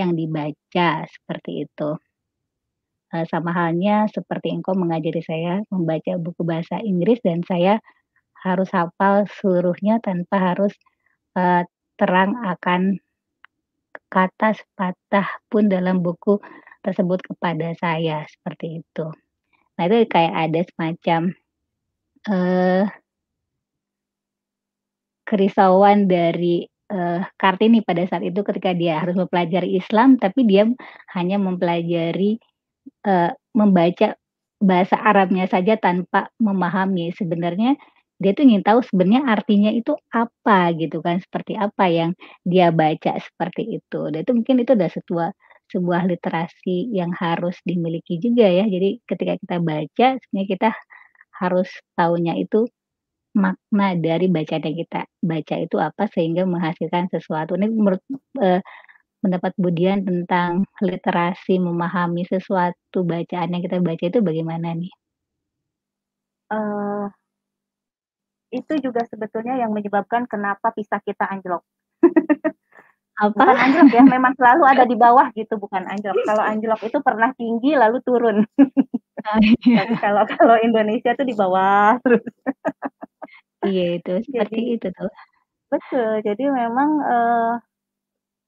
yang 0.00 0.12
dibaca, 0.18 1.04
seperti 1.08 1.66
itu. 1.68 1.90
Eee, 3.14 3.22
sama 3.30 3.54
halnya 3.54 4.10
seperti 4.10 4.50
engkau 4.50 4.74
mengajari 4.74 5.22
saya 5.22 5.62
membaca 5.70 6.12
buku 6.18 6.42
bahasa 6.42 6.82
Inggris 6.82 7.22
dan 7.22 7.38
saya 7.46 7.78
harus 8.46 8.70
hafal 8.74 9.26
seluruhnya 9.38 9.98
tanpa 10.02 10.36
harus, 10.52 10.74
eee, 11.38 11.64
terang 12.00 12.34
akan 12.52 12.98
kata 14.14 14.54
sepatah 14.54 15.26
pun 15.50 15.66
dalam 15.66 15.98
buku 16.06 16.38
tersebut 16.86 17.20
kepada 17.26 17.74
saya, 17.82 18.22
seperti 18.30 18.82
itu. 18.82 19.06
Nah, 19.76 19.84
itu 19.88 20.06
kayak 20.10 20.34
ada 20.50 20.60
semacam, 20.74 21.22
eee 22.28 22.88
kerisauan 25.26 26.06
dari, 26.06 26.66
eee, 26.90 27.20
Kartini 27.38 27.82
pada 27.82 28.02
saat 28.06 28.22
itu 28.22 28.40
ketika 28.46 28.70
dia 28.76 29.02
harus 29.02 29.18
mempelajari 29.18 29.74
Islam, 29.78 30.16
tapi 30.22 30.46
dia 30.46 30.66
hanya 31.18 31.36
mempelajari, 31.42 32.38
eee, 33.06 33.30
membaca 33.56 34.14
bahasa 34.62 34.96
Arabnya 35.00 35.46
saja 35.50 35.76
tanpa 35.80 36.30
memahami. 36.40 37.12
Sebenarnya 37.16 37.76
dia 38.22 38.32
tuh 38.36 38.46
ingin 38.48 38.62
tahu 38.64 38.80
sebenarnya 38.86 39.22
artinya 39.28 39.70
itu 39.74 39.92
apa 40.14 40.72
gitu 40.78 41.00
kan, 41.04 41.20
seperti 41.22 41.54
apa 41.58 41.86
yang 41.90 42.10
dia 42.46 42.70
baca, 42.74 43.18
seperti 43.20 43.78
itu. 43.82 44.00
Dan 44.12 44.24
itu 44.24 44.32
mungkin 44.36 44.56
itu 44.64 44.72
adalah 44.76 44.92
sebuah 44.94 45.30
sebuah 45.72 46.02
literasi 46.06 46.94
yang 46.94 47.10
harus 47.18 47.58
dimiliki 47.66 48.18
juga 48.22 48.46
ya. 48.46 48.64
Jadi 48.70 49.02
ketika 49.08 49.34
kita 49.42 49.56
baca, 49.62 50.08
sebenarnya 50.22 50.48
kita 50.54 50.68
harus 51.40 51.68
tahunya 51.98 52.34
itu 52.44 52.66
makna 53.42 53.88
dari 54.06 54.26
bacaan 54.36 54.64
yang 54.66 54.76
kita 54.84 55.00
baca 55.32 55.54
itu 55.66 55.76
apa 55.88 56.04
sehingga 56.14 56.42
menghasilkan 56.48 57.06
sesuatu. 57.14 57.54
Ini 57.58 57.66
menurut 57.70 58.02
eee, 58.42 58.60
pendapat 59.22 59.52
Budian 59.60 60.00
tentang 60.08 60.64
literasi 60.84 61.54
memahami 61.62 62.22
sesuatu 62.28 62.98
bacaan 63.06 63.50
yang 63.54 63.62
kita 63.66 63.78
baca 63.84 64.04
itu 64.10 64.20
bagaimana 64.24 64.68
nih? 64.78 64.92
Eee 66.50 67.10
itu 68.54 68.78
juga 68.78 69.02
sebetulnya 69.10 69.58
yang 69.58 69.74
menyebabkan 69.74 70.26
kenapa 70.30 70.70
pisah 70.70 71.02
kita 71.02 71.26
anjlok. 71.26 71.62
Apa? 73.16 73.32
Bukan 73.32 73.56
anjlok 73.56 73.88
ya, 73.96 74.04
memang 74.04 74.32
selalu 74.36 74.62
ada 74.68 74.84
di 74.84 74.96
bawah 74.96 75.26
gitu, 75.32 75.56
bukan 75.56 75.88
anjlok. 75.88 76.20
Kalau 76.28 76.42
anjlok 76.44 76.80
itu 76.84 76.98
pernah 77.00 77.32
tinggi 77.32 77.72
lalu 77.72 77.98
turun. 78.04 78.44
Oh, 78.44 79.38
iya. 79.68 79.84
Kalau 80.00 80.24
kalau 80.28 80.56
Indonesia 80.60 81.12
tuh 81.16 81.26
di 81.28 81.34
bawah 81.36 81.96
terus. 82.04 82.22
Iya, 83.64 83.84
itu, 84.00 84.12
seperti 84.28 84.36
Jadi 84.36 84.60
itu 84.78 84.88
tuh. 84.94 85.10
betul, 85.72 86.12
jadi 86.26 86.44
memang, 86.52 86.90
eee, 87.04 87.52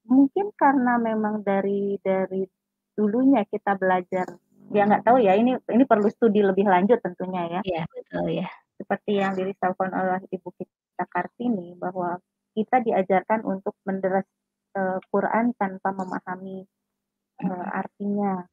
mungkin 0.09 0.47
karena 0.57 0.95
memang 1.01 1.43
dari 1.47 1.97
dari 2.05 2.45
dulunya 2.97 3.45
kita 3.49 3.77
belajar 3.79 4.27
ya 4.75 4.83
nggak 4.89 5.05
tahu 5.07 5.19
ya, 5.23 5.35
ini 5.39 5.57
ini 5.73 5.85
perlu 5.89 6.09
studi 6.13 6.41
lebih 6.45 6.67
lanjut 6.69 7.01
tentunya 7.01 7.61
ya. 7.61 7.61
Iya, 7.65 7.83
betul 7.93 8.27
ya. 8.43 8.49
Seperti 8.79 9.13
yang 9.21 9.33
dirisaukan 9.39 9.91
oleh 9.95 10.21
ibu 10.33 10.49
kita 10.57 11.05
Kartini, 11.09 11.75
bahwa 11.79 12.19
kita 12.57 12.83
diajarkan 12.85 13.43
untuk 13.49 13.75
menderes, 13.89 14.27
eee, 14.77 14.99
Quran 15.13 15.55
tanpa 15.57 15.91
memahami, 15.97 16.65
Mhm. 17.43 17.71
artinya. 17.73 18.45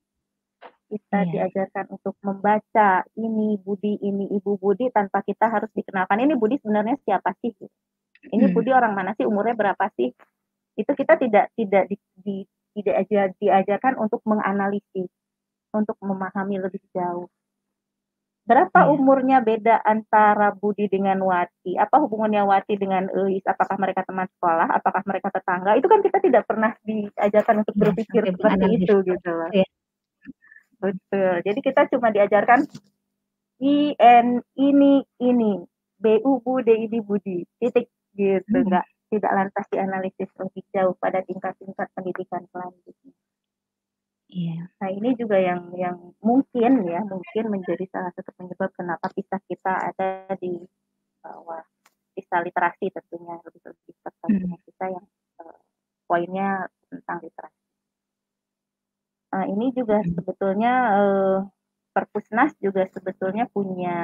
Kita 0.91 1.23
Iya. 1.23 1.33
diajarkan 1.33 1.89
untuk 1.97 2.15
membaca 2.21 3.03
ini 3.17 3.57
Budi, 3.59 3.97
ini 4.05 4.29
Ibu 4.37 4.57
Budi 4.61 4.91
tanpa 4.93 5.21
kita 5.25 5.49
harus 5.49 5.71
dikenalkan, 5.73 6.21
"Ini 6.21 6.37
Budi 6.37 6.61
sebenarnya 6.61 6.95
siapa 7.07 7.33
sih?" 7.41 7.51
"Ini. 8.33 8.47
Budi 8.53 8.71
orang 8.75 8.93
mana 8.97 9.13
sih? 9.17 9.25
Umurnya 9.27 9.55
berapa 9.57 9.85
sih?" 9.99 10.11
Itu 10.79 10.91
kita 10.97 11.19
tidak 11.21 11.51
tidak 11.59 11.89
di 11.91 11.97
di 12.21 12.35
tidak 12.77 12.95
aja 13.07 13.21
diajarkan 13.41 13.95
untuk 14.01 14.21
menganalisis, 14.27 15.09
untuk 15.75 15.97
memahami 16.03 16.59
lebih 16.63 16.83
jauh. 16.95 17.29
Berapa 18.45 18.85
Iya. 18.85 18.93
umurnya 18.93 19.37
beda 19.41 19.81
antara 19.81 20.53
Budi 20.53 20.85
dengan 20.85 21.17
Wati? 21.25 21.81
Apa 21.81 21.97
hubungannya 21.97 22.45
Wati 22.45 22.77
dengan 22.77 23.09
Euis? 23.09 23.41
Apakah 23.41 23.73
mereka 23.81 24.05
teman 24.05 24.29
sekolah? 24.37 24.69
Apakah 24.69 25.01
mereka 25.09 25.33
tetangga? 25.33 25.73
Itu 25.73 25.89
kan 25.89 26.05
kita 26.05 26.21
tidak 26.21 26.45
pernah 26.45 26.77
diajarkan 26.85 27.65
untuk 27.65 27.73
Iya, 27.73 27.81
berpikir 27.89 28.21
sampai 28.21 28.37
seperti 28.37 28.65
itu, 28.77 28.95
gitu 29.01 29.29
loh. 29.33 29.49
ya. 29.49 29.65
Betul, 30.77 31.33
jadi 31.41 31.59
kita 31.63 31.81
cuma 31.89 32.13
diajarkan 32.13 32.69
I, 33.63 33.95
N, 33.97 34.43
ini, 34.59 35.01
ini, 35.23 35.63
BU, 35.97 36.43
Bude, 36.45 36.75
ini, 36.75 37.01
Budi, 37.01 37.47
titik, 37.57 37.89
gitu. 38.13 38.45
Mhm. 38.61 38.69
Nggak 38.69 38.85
tidak 39.09 39.31
lantas 39.33 39.65
dianalisis 39.73 40.29
lebih 40.37 40.63
jauh 40.75 40.93
pada 41.01 41.23
tingkat-tingkat 41.25 41.87
pendidikan 41.97 42.43
selanjutnya. 42.53 43.13
Iya. 44.33 44.53
Nah, 44.81 44.89
ini 44.89 45.09
juga 45.21 45.37
yang 45.37 45.69
yang 45.77 45.97
mungkin 46.25 46.71
ya, 46.89 46.99
mungkin 47.05 47.43
menjadi 47.53 47.85
salah 47.93 48.09
satu 48.17 48.33
penyebab 48.33 48.73
kenapa 48.73 49.05
kisah 49.13 49.37
kita 49.45 49.73
ada 49.93 50.33
di 50.41 50.65
bawah 51.23 51.63
kisah 52.17 52.41
literasi 52.45 52.89
tentunya, 52.93 53.35
lebih 53.45 53.61
lebih 53.65 53.93
terkait 54.05 54.33
dengan 54.41 54.59
kisah 54.65 54.89
yang, 54.97 55.05
eee, 55.41 55.59
poinnya 56.09 56.49
tentang 56.91 57.19
literasi. 57.25 57.51
Eee, 59.33 59.45
ini 59.53 59.73
juga 59.73 59.97
Mhm. 60.05 60.13
sebetulnya, 60.15 60.73
eee, 60.99 61.37
Perpusnas 61.95 62.51
juga 62.59 62.83
sebetulnya 62.91 63.47
punya, 63.55 63.97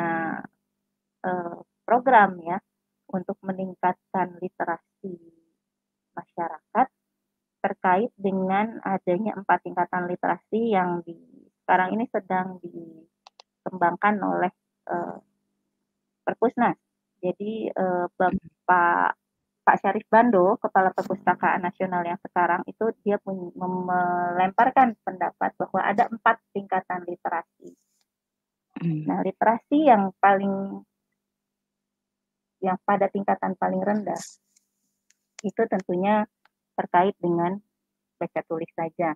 eee, 1.25 1.57
program 1.87 2.31
ya, 2.43 2.57
untuk 3.11 3.37
meningkatkan 3.43 4.39
literasi 4.43 5.15
masyarakat, 6.17 6.87
terkait 7.63 8.11
dengan 8.17 8.81
adanya 8.85 9.33
4 9.39 9.59
tingkatan 9.65 10.09
literasi 10.11 10.73
yang 10.75 11.01
di 11.05 11.15
sekarang 11.63 11.95
ini 11.95 12.05
sedang 12.11 12.59
dikembangkan 12.63 14.15
oleh, 14.23 14.51
eee, 14.91 15.17
Perpusnas. 16.25 16.77
Jadi, 17.21 17.69
eee, 17.69 18.05
Mhm. 18.09 18.37
Bapak 18.67 19.17
Pak 19.65 19.77
Syarif 19.81 20.05
Bando, 20.09 20.57
Kepala 20.57 20.89
Perpustakaan 20.91 21.61
Nasional 21.61 22.01
yang 22.03 22.17
sekarang 22.25 22.65
itu 22.65 22.89
dia 23.05 23.21
melemparkan 23.25 24.97
pendapat 25.05 25.53
bahwa 25.61 25.81
ada 25.85 26.09
4 26.09 26.41
tingkatan 26.53 27.05
literasi. 27.05 27.77
Mhm. 28.79 29.03
Nah, 29.07 29.19
literasi 29.25 29.77
yang 29.91 30.03
paling 30.23 30.81
yang 32.61 32.77
pada 32.85 33.09
tingkatan 33.09 33.57
paling 33.57 33.81
rendah, 33.81 34.21
itu 35.43 35.61
tentunya 35.69 36.25
terkait 36.77 37.15
dengan 37.21 37.59
baca 38.19 38.41
tulis 38.47 38.69
saja. 38.77 39.15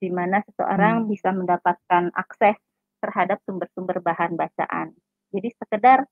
Di 0.00 0.10
mana 0.12 0.42
seseorang 0.46 1.04
Mmm. 1.04 1.10
bisa 1.10 1.30
mendapatkan 1.34 2.12
akses 2.16 2.58
terhadap 3.02 3.40
sumber-sumber 3.48 4.00
bahan 4.04 4.36
bacaan. 4.36 4.94
Jadi 5.34 5.48
sekedar, 5.56 6.04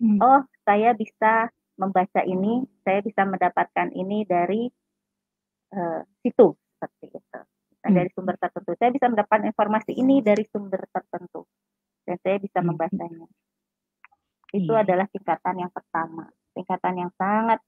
Mmm. 0.00 0.22
"Oh, 0.22 0.44
saya 0.68 0.92
bisa 0.96 1.50
membaca 1.80 2.22
ini, 2.26 2.66
saya 2.86 3.00
bisa 3.04 3.24
mendapatkan 3.28 3.88
ini 3.96 4.24
dari" 4.28 4.70
eee, 5.72 6.00
"situ," 6.24 6.56
seperti 6.80 7.06
itu. 7.12 7.40
Nah, 7.84 7.90
Mmm. 7.90 8.08
dari 8.08 8.08
sumber 8.16 8.36
tertentu. 8.40 8.72
"Saya 8.80 8.90
bisa 8.92 9.06
mendapatkan 9.12 9.44
informasi 9.52 9.92
ini 9.96 10.20
dari 10.24 10.44
sumber 10.48 10.82
tertentu, 10.90 11.44
dan 12.08 12.16
saya 12.24 12.38
bisa 12.42 12.60
Mhm. 12.60 12.68
membacanya." 12.68 13.28
Itu 14.56 14.72
Iya. 14.72 14.80
adalah 14.80 15.04
tingkatan 15.12 15.56
yang 15.60 15.72
pertama, 15.72 16.24
tingkatan 16.56 16.94
yang 17.06 17.12
sangat 17.20 17.60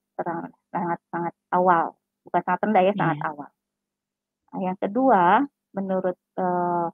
sangat 0.72 1.00
sangat 1.12 1.34
awal, 1.52 1.96
bukan 2.26 2.42
sangat 2.46 2.60
rendah 2.68 2.82
ya, 2.88 2.94
sangat 2.98 3.18
Iya. 3.18 3.30
awal. 3.30 3.50
Nah, 4.54 4.60
yang 4.72 4.78
kedua, 4.80 5.46
menurut, 5.76 6.16
eee, 6.38 6.86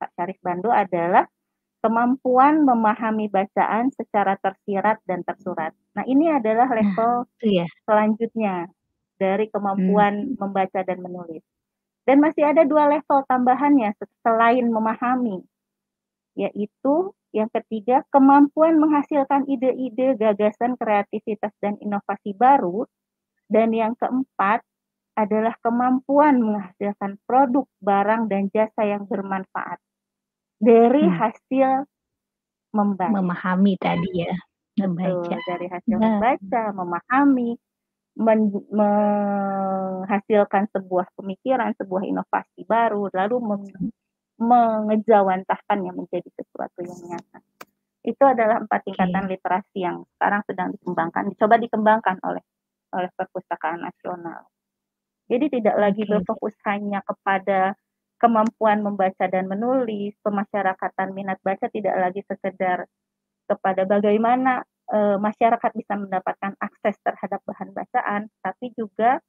Pak 0.00 0.10
Syarif 0.18 0.38
Bando 0.44 0.70
adalah 0.74 1.24
kemampuan 1.84 2.64
memahami 2.66 3.28
bacaan 3.32 3.90
secara 3.94 4.36
tersirat 4.40 5.00
dan 5.08 5.22
tersurat. 5.26 5.72
Nah, 5.96 6.04
ini 6.08 6.30
adalah 6.32 6.68
Nah, 6.80 6.94
level 6.94 7.26
ya. 7.42 7.66
selanjutnya 7.88 8.68
dari 9.20 9.48
kemampuan 9.52 10.28
Mhm. 10.28 10.38
membaca 10.40 10.80
dan 10.86 11.00
menulis. 11.02 11.42
Dan 12.08 12.20
masih 12.24 12.44
ada 12.50 12.64
2 12.68 12.88
level 12.90 13.24
tambahannya 13.30 13.94
se 13.98 14.04
selain 14.26 14.66
memahami, 14.70 15.42
yaitu 16.38 17.12
yang 17.36 17.50
ketiga, 17.52 18.02
kemampuan 18.14 18.78
menghasilkan 18.80 19.46
ide-ide, 19.50 20.16
gagasan, 20.18 20.74
kreativitas, 20.80 21.52
dan 21.62 21.76
inovasi 21.82 22.32
baru, 22.36 22.86
dan 23.48 23.74
yang 23.74 23.94
keempat 23.98 24.62
adalah 25.14 25.54
kemampuan 25.62 26.42
menghasilkan 26.42 27.22
produk, 27.22 27.62
barang, 27.78 28.26
dan 28.26 28.50
jasa 28.50 28.82
yang 28.82 29.06
bermanfaat. 29.06 29.78
dari 30.64 31.04
Hmm. 31.04 31.18
hasil 31.18 31.70
membaca. 32.72 33.20
Memahami 33.20 33.76
tadi 33.76 34.24
ya, 34.24 34.32
membaca. 34.80 35.36
Betul, 35.36 35.44
dari 35.44 35.66
hasil 35.68 35.96
Nah. 36.00 36.18
membaca, 36.18 36.62
memahami, 36.72 37.50
men 38.16 38.40
menghasilkan 38.70 40.70
sebuah 40.72 41.10
pemikiran, 41.18 41.74
sebuah 41.76 42.02
inovasi 42.06 42.64
baru, 42.64 43.10
lalu 43.12 43.36
mem 43.44 43.62
mengejawantahkannya 44.34 45.92
menjadi 45.94 46.26
sesuatu 46.34 46.82
yang 46.82 46.98
nyata. 47.12 47.38
Itu 48.02 48.24
adalah 48.26 48.58
empat 48.64 48.82
tingkatan 48.88 49.30
literasi 49.30 49.78
yang 49.84 50.02
sekarang 50.16 50.42
sedang 50.48 50.68
dikembangkan, 50.74 51.30
dicoba 51.30 51.54
dikembangkan 51.60 52.18
oleh 52.24 52.42
oleh 52.94 53.10
Perpustakaan 53.18 53.82
Nasional. 53.82 54.46
Jadi 55.26 55.60
tidak 55.60 55.76
lagi 55.80 56.04
berfokus 56.04 56.54
hanya 56.68 57.00
kepada 57.02 57.74
kemampuan 58.20 58.80
membaca 58.80 59.26
dan 59.26 59.50
menulis, 59.50 60.14
pemasyarakatan 60.22 61.12
minat 61.12 61.40
baca 61.42 61.66
tidak 61.68 61.96
lagi 61.96 62.20
sekedar 62.24 62.86
kepada 63.44 63.84
bagaimana 63.84 64.64
e, 64.88 65.20
masyarakat 65.20 65.70
bisa 65.76 65.94
mendapatkan 65.96 66.56
akses 66.60 66.96
terhadap 67.04 67.40
bahan 67.44 67.72
bacaan, 67.72 68.22
tapi 68.40 68.72
juga 68.76 69.20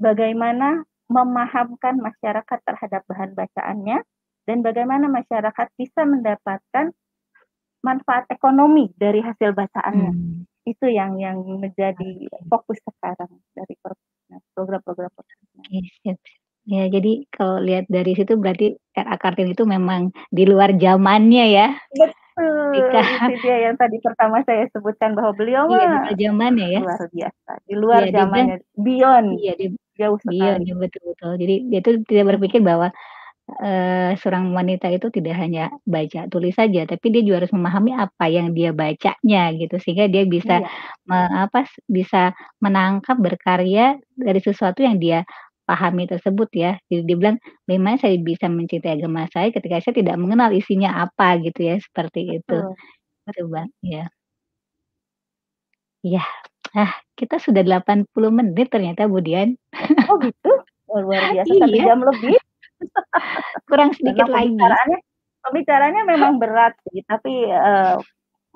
bagaimana 0.00 0.84
memahamkan 1.08 2.00
masyarakat 2.00 2.58
terhadap 2.64 3.02
bahan 3.08 3.32
bacaannya 3.36 3.98
dan 4.46 4.58
bagaimana 4.62 5.10
masyarakat 5.10 5.68
bisa 5.76 6.06
mendapatkan 6.06 6.94
manfaat 7.84 8.24
ekonomi 8.32 8.90
dari 8.98 9.22
hasil 9.22 9.54
bacaannya. 9.54 10.12
Hmm. 10.12 10.42
Itu 10.66 10.90
yang 10.90 11.14
yang 11.22 11.38
menjadi 11.46 12.26
fokus 12.50 12.82
sekarang 12.82 13.30
dari 13.54 13.74
program-program. 14.52 15.14
Ya, 16.66 16.90
jadi 16.90 17.22
kalau 17.30 17.62
lihat 17.62 17.86
dari 17.86 18.18
situ 18.18 18.34
berarti 18.34 18.74
RA 18.98 19.14
Kartini 19.22 19.54
itu 19.54 19.62
memang 19.62 20.10
di 20.34 20.42
luar 20.42 20.74
zamannya 20.74 21.46
ya. 21.54 21.68
Betul. 21.94 22.82
Itu 22.82 23.34
dia 23.46 23.70
yang 23.70 23.78
tadi 23.78 24.02
pertama 24.02 24.42
saya 24.42 24.66
sebutkan 24.74 25.14
bahwa 25.14 25.30
beliau 25.38 25.70
Iya, 25.70 25.78
di 25.78 25.86
luar 25.86 26.18
zamannya 26.18 26.66
ya. 26.66 26.80
luar 26.82 27.06
biasa. 27.14 27.50
Di 27.62 27.74
luar 27.78 28.00
dia 28.02 28.10
bilang 28.10 28.18
zamannya, 28.26 28.56
beyond, 28.74 29.28
iya, 29.38 29.52
dia 29.54 29.68
jauh 29.96 30.18
beyond, 30.26 30.60
sekali. 30.66 30.68
ya 30.68 30.74
betul 30.74 31.02
betul. 31.14 31.32
Jadi 31.38 31.54
dia 31.70 31.80
tuh 31.80 31.94
tidak 32.04 32.24
berpikir 32.34 32.60
bahwa, 32.66 32.88
eee, 33.62 34.18
seorang 34.20 34.50
wanita 34.56 34.88
itu 34.92 35.08
tidak 35.14 35.34
hanya 35.40 35.70
baca 35.86 36.26
tulis 36.32 36.54
saja, 36.56 36.84
tapi 36.88 37.06
dia 37.14 37.22
juga 37.26 37.44
harus 37.46 37.52
memahami 37.54 37.92
apa 37.96 38.26
yang 38.30 38.52
dia 38.56 38.70
bacanya 38.74 39.52
gitu, 39.56 39.76
sehingga 39.82 40.06
dia 40.10 40.24
bisa 40.28 40.60
Iya. 40.60 40.68
me 41.08 41.18
apa, 41.46 41.66
bisa 41.90 42.34
menangkap, 42.64 43.16
berkarya 43.22 43.96
dari 44.18 44.40
sesuatu 44.42 44.82
yang 44.84 44.98
dia 45.02 45.22
pahami 45.66 46.06
tersebut 46.10 46.48
ya. 46.54 46.78
Jadi 46.90 47.02
dia 47.10 47.16
bilang, 47.18 47.36
"Bagaimana 47.66 47.96
saya 48.02 48.16
bisa 48.22 48.46
mencintai 48.50 48.98
agama 49.02 49.26
saya 49.34 49.50
ketika 49.54 49.78
saya 49.82 49.94
tidak 49.98 50.16
mengenal 50.20 50.50
isinya 50.54 51.02
apa?" 51.06 51.38
Gitu 51.42 51.60
ya, 51.70 51.76
seperti 51.82 52.38
itu. 52.42 52.58
Betul. 53.26 53.46
Bang, 53.52 53.70
iya. 53.86 54.10
Iya. 56.04 56.20
Ah, 56.76 56.92
kita 57.16 57.36
sudah 57.40 57.62
80 57.64 58.28
menit 58.34 58.68
ternyata 58.68 59.08
Bu 59.08 59.20
Dian. 59.24 59.56
Oh 60.08 60.16
gitu? 60.22 60.50
Oh 60.90 61.00
luar 61.02 61.24
biasa, 61.32 61.52
1 61.58 61.76
Iya. 61.76 61.86
jam 61.86 61.98
lebih. 62.04 62.36
Kurang 63.70 63.90
sedikit 63.96 64.26
Memang 64.28 64.36
lagi. 64.36 64.50
pembicaraannya 64.54 64.98
pembicaraannya 65.44 66.02
memang 66.06 66.32
berat 66.42 66.74
sih, 66.90 67.00
tapi, 67.06 67.32
eee, 67.50 67.96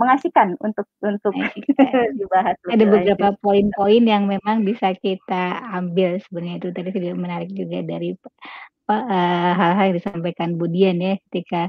mengasihkan 0.00 0.56
untuk 0.64 0.86
untuk 1.04 1.34
dibahas 2.20 2.56
Ada 2.68 2.84
beberapa 2.88 3.28
poin-poin 3.44 4.02
yang 4.04 4.24
memang 4.26 4.64
bisa 4.66 4.92
kita 4.98 5.60
ambil 5.76 6.18
sebenarnya 6.24 6.56
itu 6.64 6.68
tadi 6.74 6.90
juga 6.96 7.10
menarik 7.18 7.50
juga 7.54 7.78
dari 7.86 8.10
eee, 8.90 9.50
hal-hal 9.60 9.84
yang 9.92 9.96
disampaikan 10.00 10.50
Bu 10.60 10.66
Dian 10.72 10.98
ya, 11.02 11.14
ketika 11.30 11.68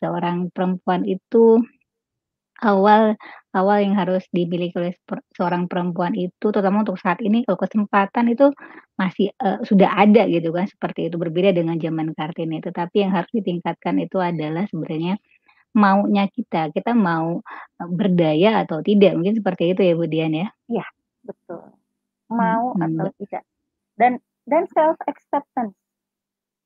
seorang 0.00 0.50
perempuan 0.54 1.04
itu 1.08 1.60
awal 2.64 3.16
awal 3.56 3.78
yang 3.82 3.94
harus 3.98 4.22
dimiliki 4.34 4.76
oleh 4.78 4.94
per 5.08 5.20
seorang 5.34 5.66
perempuan 5.70 6.14
itu 6.18 6.50
terutama 6.54 6.84
untuk 6.86 6.96
saat 7.00 7.18
ini 7.24 7.42
kalau 7.48 7.58
kesempatan 7.58 8.30
itu 8.32 8.52
masih, 9.00 9.32
eee, 9.34 9.58
sudah 9.66 9.90
ada 9.98 10.24
gitu 10.30 10.50
kan, 10.54 10.66
seperti 10.70 11.08
itu. 11.10 11.16
Berbeda 11.20 11.50
dengan 11.56 11.76
zaman 11.80 12.12
Kartini, 12.14 12.60
tetapi 12.62 12.96
yang 13.08 13.12
harus 13.16 13.30
ditingkatkan 13.34 13.96
itu 14.04 14.18
adalah 14.22 14.64
sebenarnya 14.70 15.16
maunya 15.76 16.26
kita, 16.32 16.70
kita 16.76 16.92
mau, 16.96 17.40
eee, 17.82 17.90
berdaya 17.94 18.64
atau 18.66 18.80
tidak, 18.84 19.14
mungkin 19.18 19.36
seperti 19.40 19.74
itu 19.76 19.82
ya 19.86 19.94
Bu 19.98 20.06
Dian 20.10 20.32
ya? 20.36 20.48
Iya, 20.72 20.86
betul. 21.26 21.62
Mau 22.32 22.74
Mhm, 22.76 22.82
atau 22.84 23.06
bet 23.06 23.14
tidak. 23.22 23.44
Dan 24.00 24.12
dan 24.48 24.64
self 24.74 24.98
acceptance. 25.08 25.74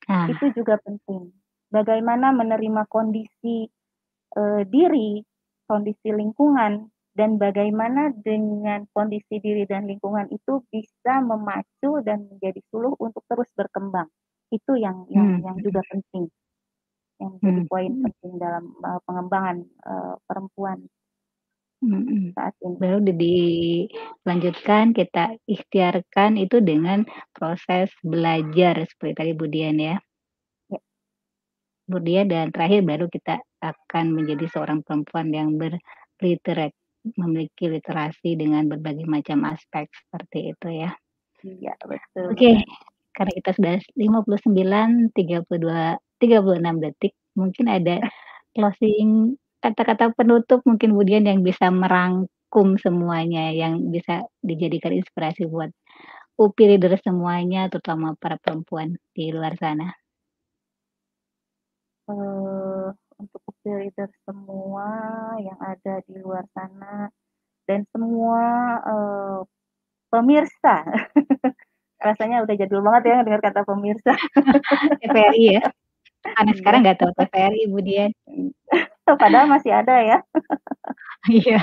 Nah. 0.09 0.28
Itu 0.28 0.49
juga 0.57 0.80
penting. 0.80 1.28
Bagaimana 1.68 2.32
menerima 2.32 2.88
kondisi, 2.88 3.68
eee, 4.36 4.62
diri, 4.68 5.20
kondisi 5.70 6.10
lingkungan, 6.14 6.88
dan 7.18 7.38
bagaimana 7.38 8.10
dengan 8.26 8.86
kondisi 8.94 9.38
diri 9.42 9.64
dan 9.70 9.86
lingkungan 9.90 10.26
itu 10.34 10.62
bisa 10.72 11.22
memacu 11.22 12.02
dan 12.06 12.26
menjadi 12.30 12.60
suluh 12.72 12.94
untuk 13.02 13.22
terus 13.30 13.50
berkembang. 13.58 14.08
Itu 14.54 14.74
yang 14.78 15.06
yang 15.10 15.30
Mmm, 15.30 15.44
yang 15.44 15.58
juga 15.64 15.82
penting. 15.90 16.28
Yang 17.22 17.34
jadi 17.46 17.60
Mmm, 17.60 17.66
poin 17.70 17.92
penting 18.02 18.32
dalam, 18.42 18.64
eee, 18.84 19.00
pengembangan, 19.08 19.56
eee, 19.66 20.14
perempuan 20.28 20.78
Mhm. 21.82 22.34
saat 22.36 22.54
ini. 22.62 22.82
Baru 22.82 22.98
di 23.06 23.12
dilanjutkan, 23.18 24.94
kita 24.98 25.38
ikhtiarkan 25.46 26.38
itu 26.42 26.58
dengan 26.62 27.06
proses 27.34 27.90
belajar 28.02 28.82
seperti 28.90 29.14
tadi 29.18 29.32
Bu 29.38 29.46
Dian 29.50 29.78
ya. 29.78 29.94
Ya. 29.94 30.04
Bu 31.85 32.01
Dian 32.01 32.32
dan 32.32 32.49
terakhir 32.49 32.80
baru 32.89 33.07
kita 33.12 33.45
akan 33.61 34.16
menjadi 34.16 34.49
seorang 34.49 34.80
perempuan 34.80 35.28
yang 35.32 35.49
berliterat 35.61 36.72
memiliki 37.20 37.68
literasi 37.68 38.41
dengan 38.41 38.64
berbagai 38.64 39.05
macam 39.05 39.45
aspek, 39.53 39.85
seperti 39.93 40.57
itu 40.57 40.68
ya. 40.72 40.91
Iya, 41.45 41.76
betul 41.85 42.32
Oke, 42.32 42.51
sekali. 42.57 42.64
karena 43.12 43.32
kita 43.37 43.51
sudah 43.53 43.74
59, 44.01 45.12
32 45.12 46.01
36 46.16 46.80
detik, 46.80 47.12
mungkin 47.37 47.66
ada 47.68 48.01
closing 48.57 49.37
kata-kata 49.61 50.16
penutup 50.16 50.64
mungkin 50.64 50.97
Bu 50.97 51.05
Dian 51.05 51.28
yang 51.28 51.45
bisa 51.45 51.68
merangkum 51.68 52.80
semuanya, 52.80 53.53
yang 53.53 53.93
bisa 53.93 54.24
dijadikan 54.41 54.97
inspirasi 54.97 55.45
buat 55.49 55.68
UPI 56.41 56.76
leader 56.76 56.97
semuanya, 57.05 57.68
terutama 57.72 58.16
para 58.16 58.41
perempuan 58.41 58.97
di 59.12 59.30
luar 59.37 59.55
sana? 59.61 60.03
Eee, 62.09 62.92
untuk 63.16 63.40
UPI 63.48 63.88
leader 63.88 64.09
semua 64.28 64.88
yang 65.40 65.57
ada 65.57 66.05
di 66.05 66.20
luar 66.20 66.44
sana 66.52 67.09
dan 67.68 67.82
semua, 67.92 68.44
eee, 68.86 69.38
pemirsa. 70.12 70.76
Rasanya 72.07 72.44
udah 72.46 72.55
jadul 72.61 72.80
banget 72.86 73.02
ya 73.12 73.16
dengar 73.26 73.42
kata 73.44 73.62
pemirsa. 73.68 74.12
TVRI 75.02 75.44
ya? 75.59 75.62
Anak 76.40 76.55
Iya. 76.57 76.61
sekarang 76.62 76.80
nggak 76.86 76.98
tahu 77.00 77.12
TVRI 77.18 77.62
Bu 77.72 77.80
Dian. 77.84 78.12
Padahal 79.22 79.48
masih 79.50 79.72
ada 79.76 79.96
ya. 80.02 80.18
Iya. 81.30 81.59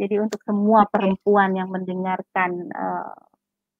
Jadi 0.00 0.14
untuk 0.22 0.40
semua 0.46 0.84
Oke. 0.88 0.92
perempuan 0.94 1.52
yang 1.56 1.68
mendengarkan, 1.72 2.52
eee, 2.72 3.12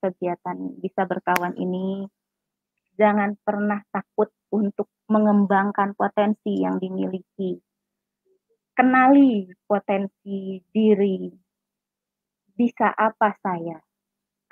kegiatan 0.04 0.58
Bisa 0.82 1.02
Berkawan 1.08 1.54
ini, 1.58 2.06
jangan 2.96 3.36
pernah 3.40 3.80
takut 3.88 4.28
untuk 4.52 4.88
mengembangkan 5.08 5.96
potensi 5.96 6.60
yang 6.60 6.76
dimiliki. 6.76 7.56
Kenali 8.72 9.48
potensi 9.68 10.60
diri. 10.72 11.28
Bisa 12.52 12.92
apa 12.92 13.32
saya? 13.40 13.80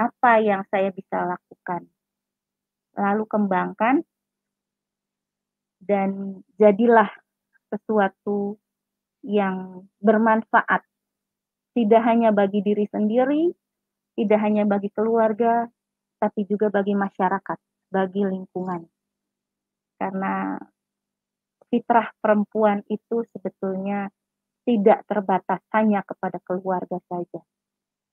Apa 0.01 0.41
yang 0.41 0.65
saya 0.69 0.89
bisa 0.93 1.25
lakukan? 1.25 1.85
Lalu 2.97 3.25
kembangkan 3.29 4.05
dan 5.81 6.41
jadilah 6.61 7.09
sesuatu 7.73 8.61
yang 9.25 9.85
bermanfaat. 10.01 10.85
Tidak 11.77 12.03
hanya 12.03 12.35
bagi 12.35 12.61
diri 12.61 12.85
sendiri, 12.91 13.53
tidak 14.19 14.41
hanya 14.43 14.67
bagi 14.67 14.91
keluarga, 14.91 15.71
tapi 16.21 16.45
juga 16.45 16.69
bagi 16.69 16.93
masyarakat, 16.93 17.59
bagi 17.91 18.23
lingkungan. 18.25 18.87
Karena 20.01 20.57
fitrah 21.69 22.09
perempuan 22.19 22.83
itu 22.89 23.23
sebetulnya 23.31 24.09
tidak 24.65 25.05
terbatas 25.07 25.61
hanya 25.75 26.01
kepada 26.07 26.39
keluarga 26.47 26.99
saja, 27.11 27.41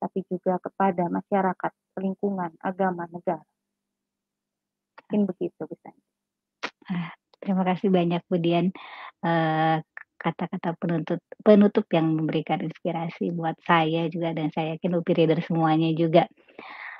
tapi 0.02 0.26
juga 0.30 0.58
kepada 0.62 1.08
masyarakat, 1.08 1.72
lingkungan, 2.02 2.54
agama, 2.62 3.06
negara. 3.10 3.46
Mungkin 5.08 5.30
begitu. 5.32 5.64
Ah, 6.88 7.16
terima 7.40 7.64
kasih 7.64 7.88
banyak 7.88 8.22
Bu 8.28 8.38
Dian, 8.44 8.76
eee, 9.24 9.76
kata-kata 10.18 10.74
penuntut 10.82 11.22
penutup 11.46 11.86
yang 11.94 12.12
memberikan 12.18 12.60
inspirasi 12.60 13.32
buat 13.32 13.56
saya 13.64 14.10
juga 14.10 14.34
dan 14.34 14.50
saya 14.52 14.76
yakin 14.76 14.98
UPI 14.98 15.14
leader 15.24 15.40
semuanya 15.46 15.94
juga. 15.94 16.26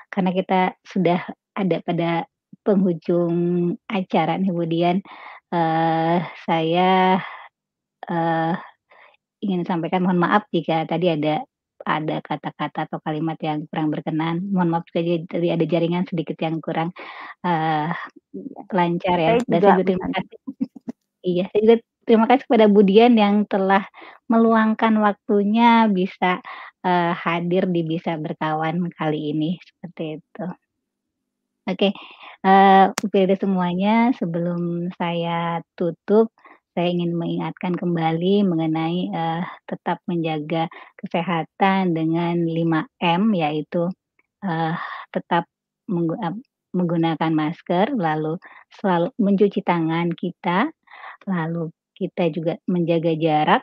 Karena 0.08 0.30
kita 0.32 0.60
sudah 0.86 1.20
ada 1.52 1.76
pada 1.84 2.24
penghujung 2.68 3.36
acara 3.88 4.36
nih 4.40 4.50
kemudian, 4.52 4.96
eee, 5.54 6.16
saya, 6.48 7.16
eee, 8.10 8.52
ingin 9.44 9.62
sampaikan 9.68 10.02
mohon 10.06 10.20
maaf 10.22 10.44
jika 10.54 10.84
tadi 10.90 11.08
ada 11.14 11.42
ada 11.86 12.18
kata-kata 12.24 12.86
atau 12.90 12.98
kalimat 13.04 13.38
yang 13.42 13.64
kurang 13.70 13.88
berkenan. 13.94 14.36
Mohon 14.54 14.70
maaf 14.80 14.86
saja 14.94 15.14
tadi 15.30 15.48
ada 15.54 15.64
jaringan 15.68 16.04
sedikit 16.10 16.36
yang 16.42 16.58
kurang, 16.64 16.90
Iya. 17.46 18.62
lancar 18.76 19.18
ya. 19.20 19.32
Dan 19.50 19.58
saya 19.62 19.72
juga 19.76 19.84
terima 19.88 20.08
kasih 20.14 20.36
iya, 21.26 21.44
saya 21.52 21.60
juga 21.66 21.76
terima 22.08 22.26
kasih 22.30 22.44
kepada 22.50 22.66
Bu 22.72 22.80
Dian 22.88 23.14
yang 23.18 23.36
telah 23.50 23.84
meluangkan 24.32 24.94
waktunya 25.02 25.86
bisa, 25.92 26.40
eee, 26.86 27.12
hadir 27.24 27.64
di 27.72 27.82
Bisa 27.86 28.16
Berkawan 28.20 28.88
kali 28.98 29.32
ini, 29.36 29.58
seperti 29.62 30.20
itu. 30.22 30.46
Oke, 31.68 31.92
eee, 32.46 32.84
UPD 33.04 33.30
semuanya, 33.36 34.08
sebelum 34.16 34.88
saya 34.96 35.60
tutup, 35.76 36.32
saya 36.72 36.88
ingin 36.94 37.12
mengingatkan 37.12 37.76
kembali 37.76 38.40
mengenai, 38.48 38.98
eee, 39.12 39.42
tetap 39.68 40.00
menjaga 40.08 40.72
kesehatan 40.96 41.92
dengan 41.92 42.40
5M, 42.48 43.36
yaitu, 43.36 43.84
eee, 44.44 44.74
tetap 45.14 45.44
menggu 45.90 46.16
menggunakan 46.76 47.32
masker, 47.34 47.92
lalu 47.96 48.38
selalu 48.80 49.08
mencuci 49.20 49.60
tangan 49.64 50.12
kita, 50.14 50.70
lalu 51.28 51.72
kita 51.96 52.28
juga 52.32 52.54
menjaga 52.70 53.12
jarak, 53.18 53.62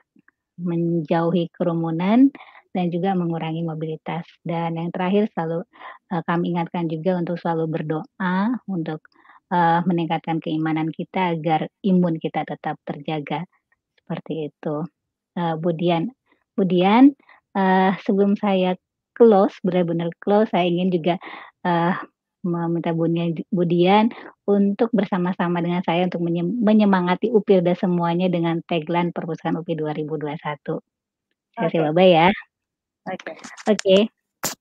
menjauhi 0.61 1.49
kerumunan, 1.55 2.31
dan 2.75 2.91
juga 2.93 3.15
mengurangi 3.15 3.63
mobilitas. 3.65 4.27
Dan 4.43 4.75
yang 4.79 4.91
terakhir 4.91 5.31
selalu, 5.33 5.63
eee, 6.13 6.23
kami 6.27 6.45
ingatkan 6.55 6.85
juga 6.91 7.15
untuk 7.21 7.37
selalu 7.41 7.65
berdoa 7.71 8.35
untuk, 8.69 9.01
eee, 9.53 9.79
meningkatkan 9.89 10.37
keimanan 10.43 10.91
kita 10.93 11.33
agar 11.39 11.71
imun 11.87 12.19
kita 12.21 12.43
tetap 12.47 12.77
terjaga, 12.87 13.47
seperti 13.99 14.51
itu. 14.53 14.75
Eee, 15.39 15.55
Bu 15.61 15.71
Dian 15.75 16.11
Bu 16.57 16.63
Dian, 16.67 17.11
eee, 17.57 17.91
sebelum 18.05 18.35
saya 18.39 18.75
close, 19.17 19.55
benar-benar 19.65 20.11
close, 20.23 20.49
saya 20.53 20.67
ingin 20.69 20.89
juga, 20.93 21.15
eee, 21.67 21.93
meminta 22.45 22.91
Bu 22.95 23.07
Nia 23.11 23.31
Bu 23.53 23.65
Dian 23.67 24.09
untuk 24.47 24.89
bersama-sama 24.95 25.59
dengan 25.65 25.81
saya 25.85 26.05
untuk 26.09 26.21
menyem 26.25 26.55
menyemangati 26.63 27.29
UPILDA 27.33 27.75
semuanya 27.79 28.27
dengan 28.31 28.61
tagline 28.69 29.11
perpustakaan 29.15 29.59
UPI 29.63 29.75
2021. 29.81 30.79
Saya 31.57 31.69
Oke. 31.69 31.73
silaba 31.73 32.03
ya. 32.05 32.27
Oke. 33.05 33.33
Oke, 33.69 33.97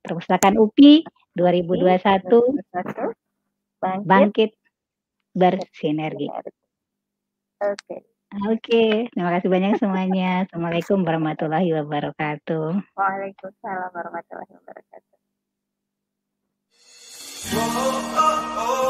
perpustakaan 0.04 0.60
UPI 0.60 1.00
UPI 1.00 1.04
2021 1.36 2.28
2021 2.28 3.16
bangkit 3.80 4.06
bangkit 4.06 4.50
bersinergi. 5.34 6.28
Oke. 7.64 7.96
Oke, 8.34 9.06
terima 9.14 9.30
kasih 9.38 9.46
banyak 9.46 9.78
semuanya. 9.78 10.42
Assalamualaikum 10.42 11.06
warahmatullahi 11.06 11.70
wabarakatuh. 11.70 12.82
Waalaikumsalam 12.98 13.90
warahmatullahi 13.94 14.52
wabarakatuh. 14.58 15.14
Oh, 17.54 17.62
oh, 18.18 18.83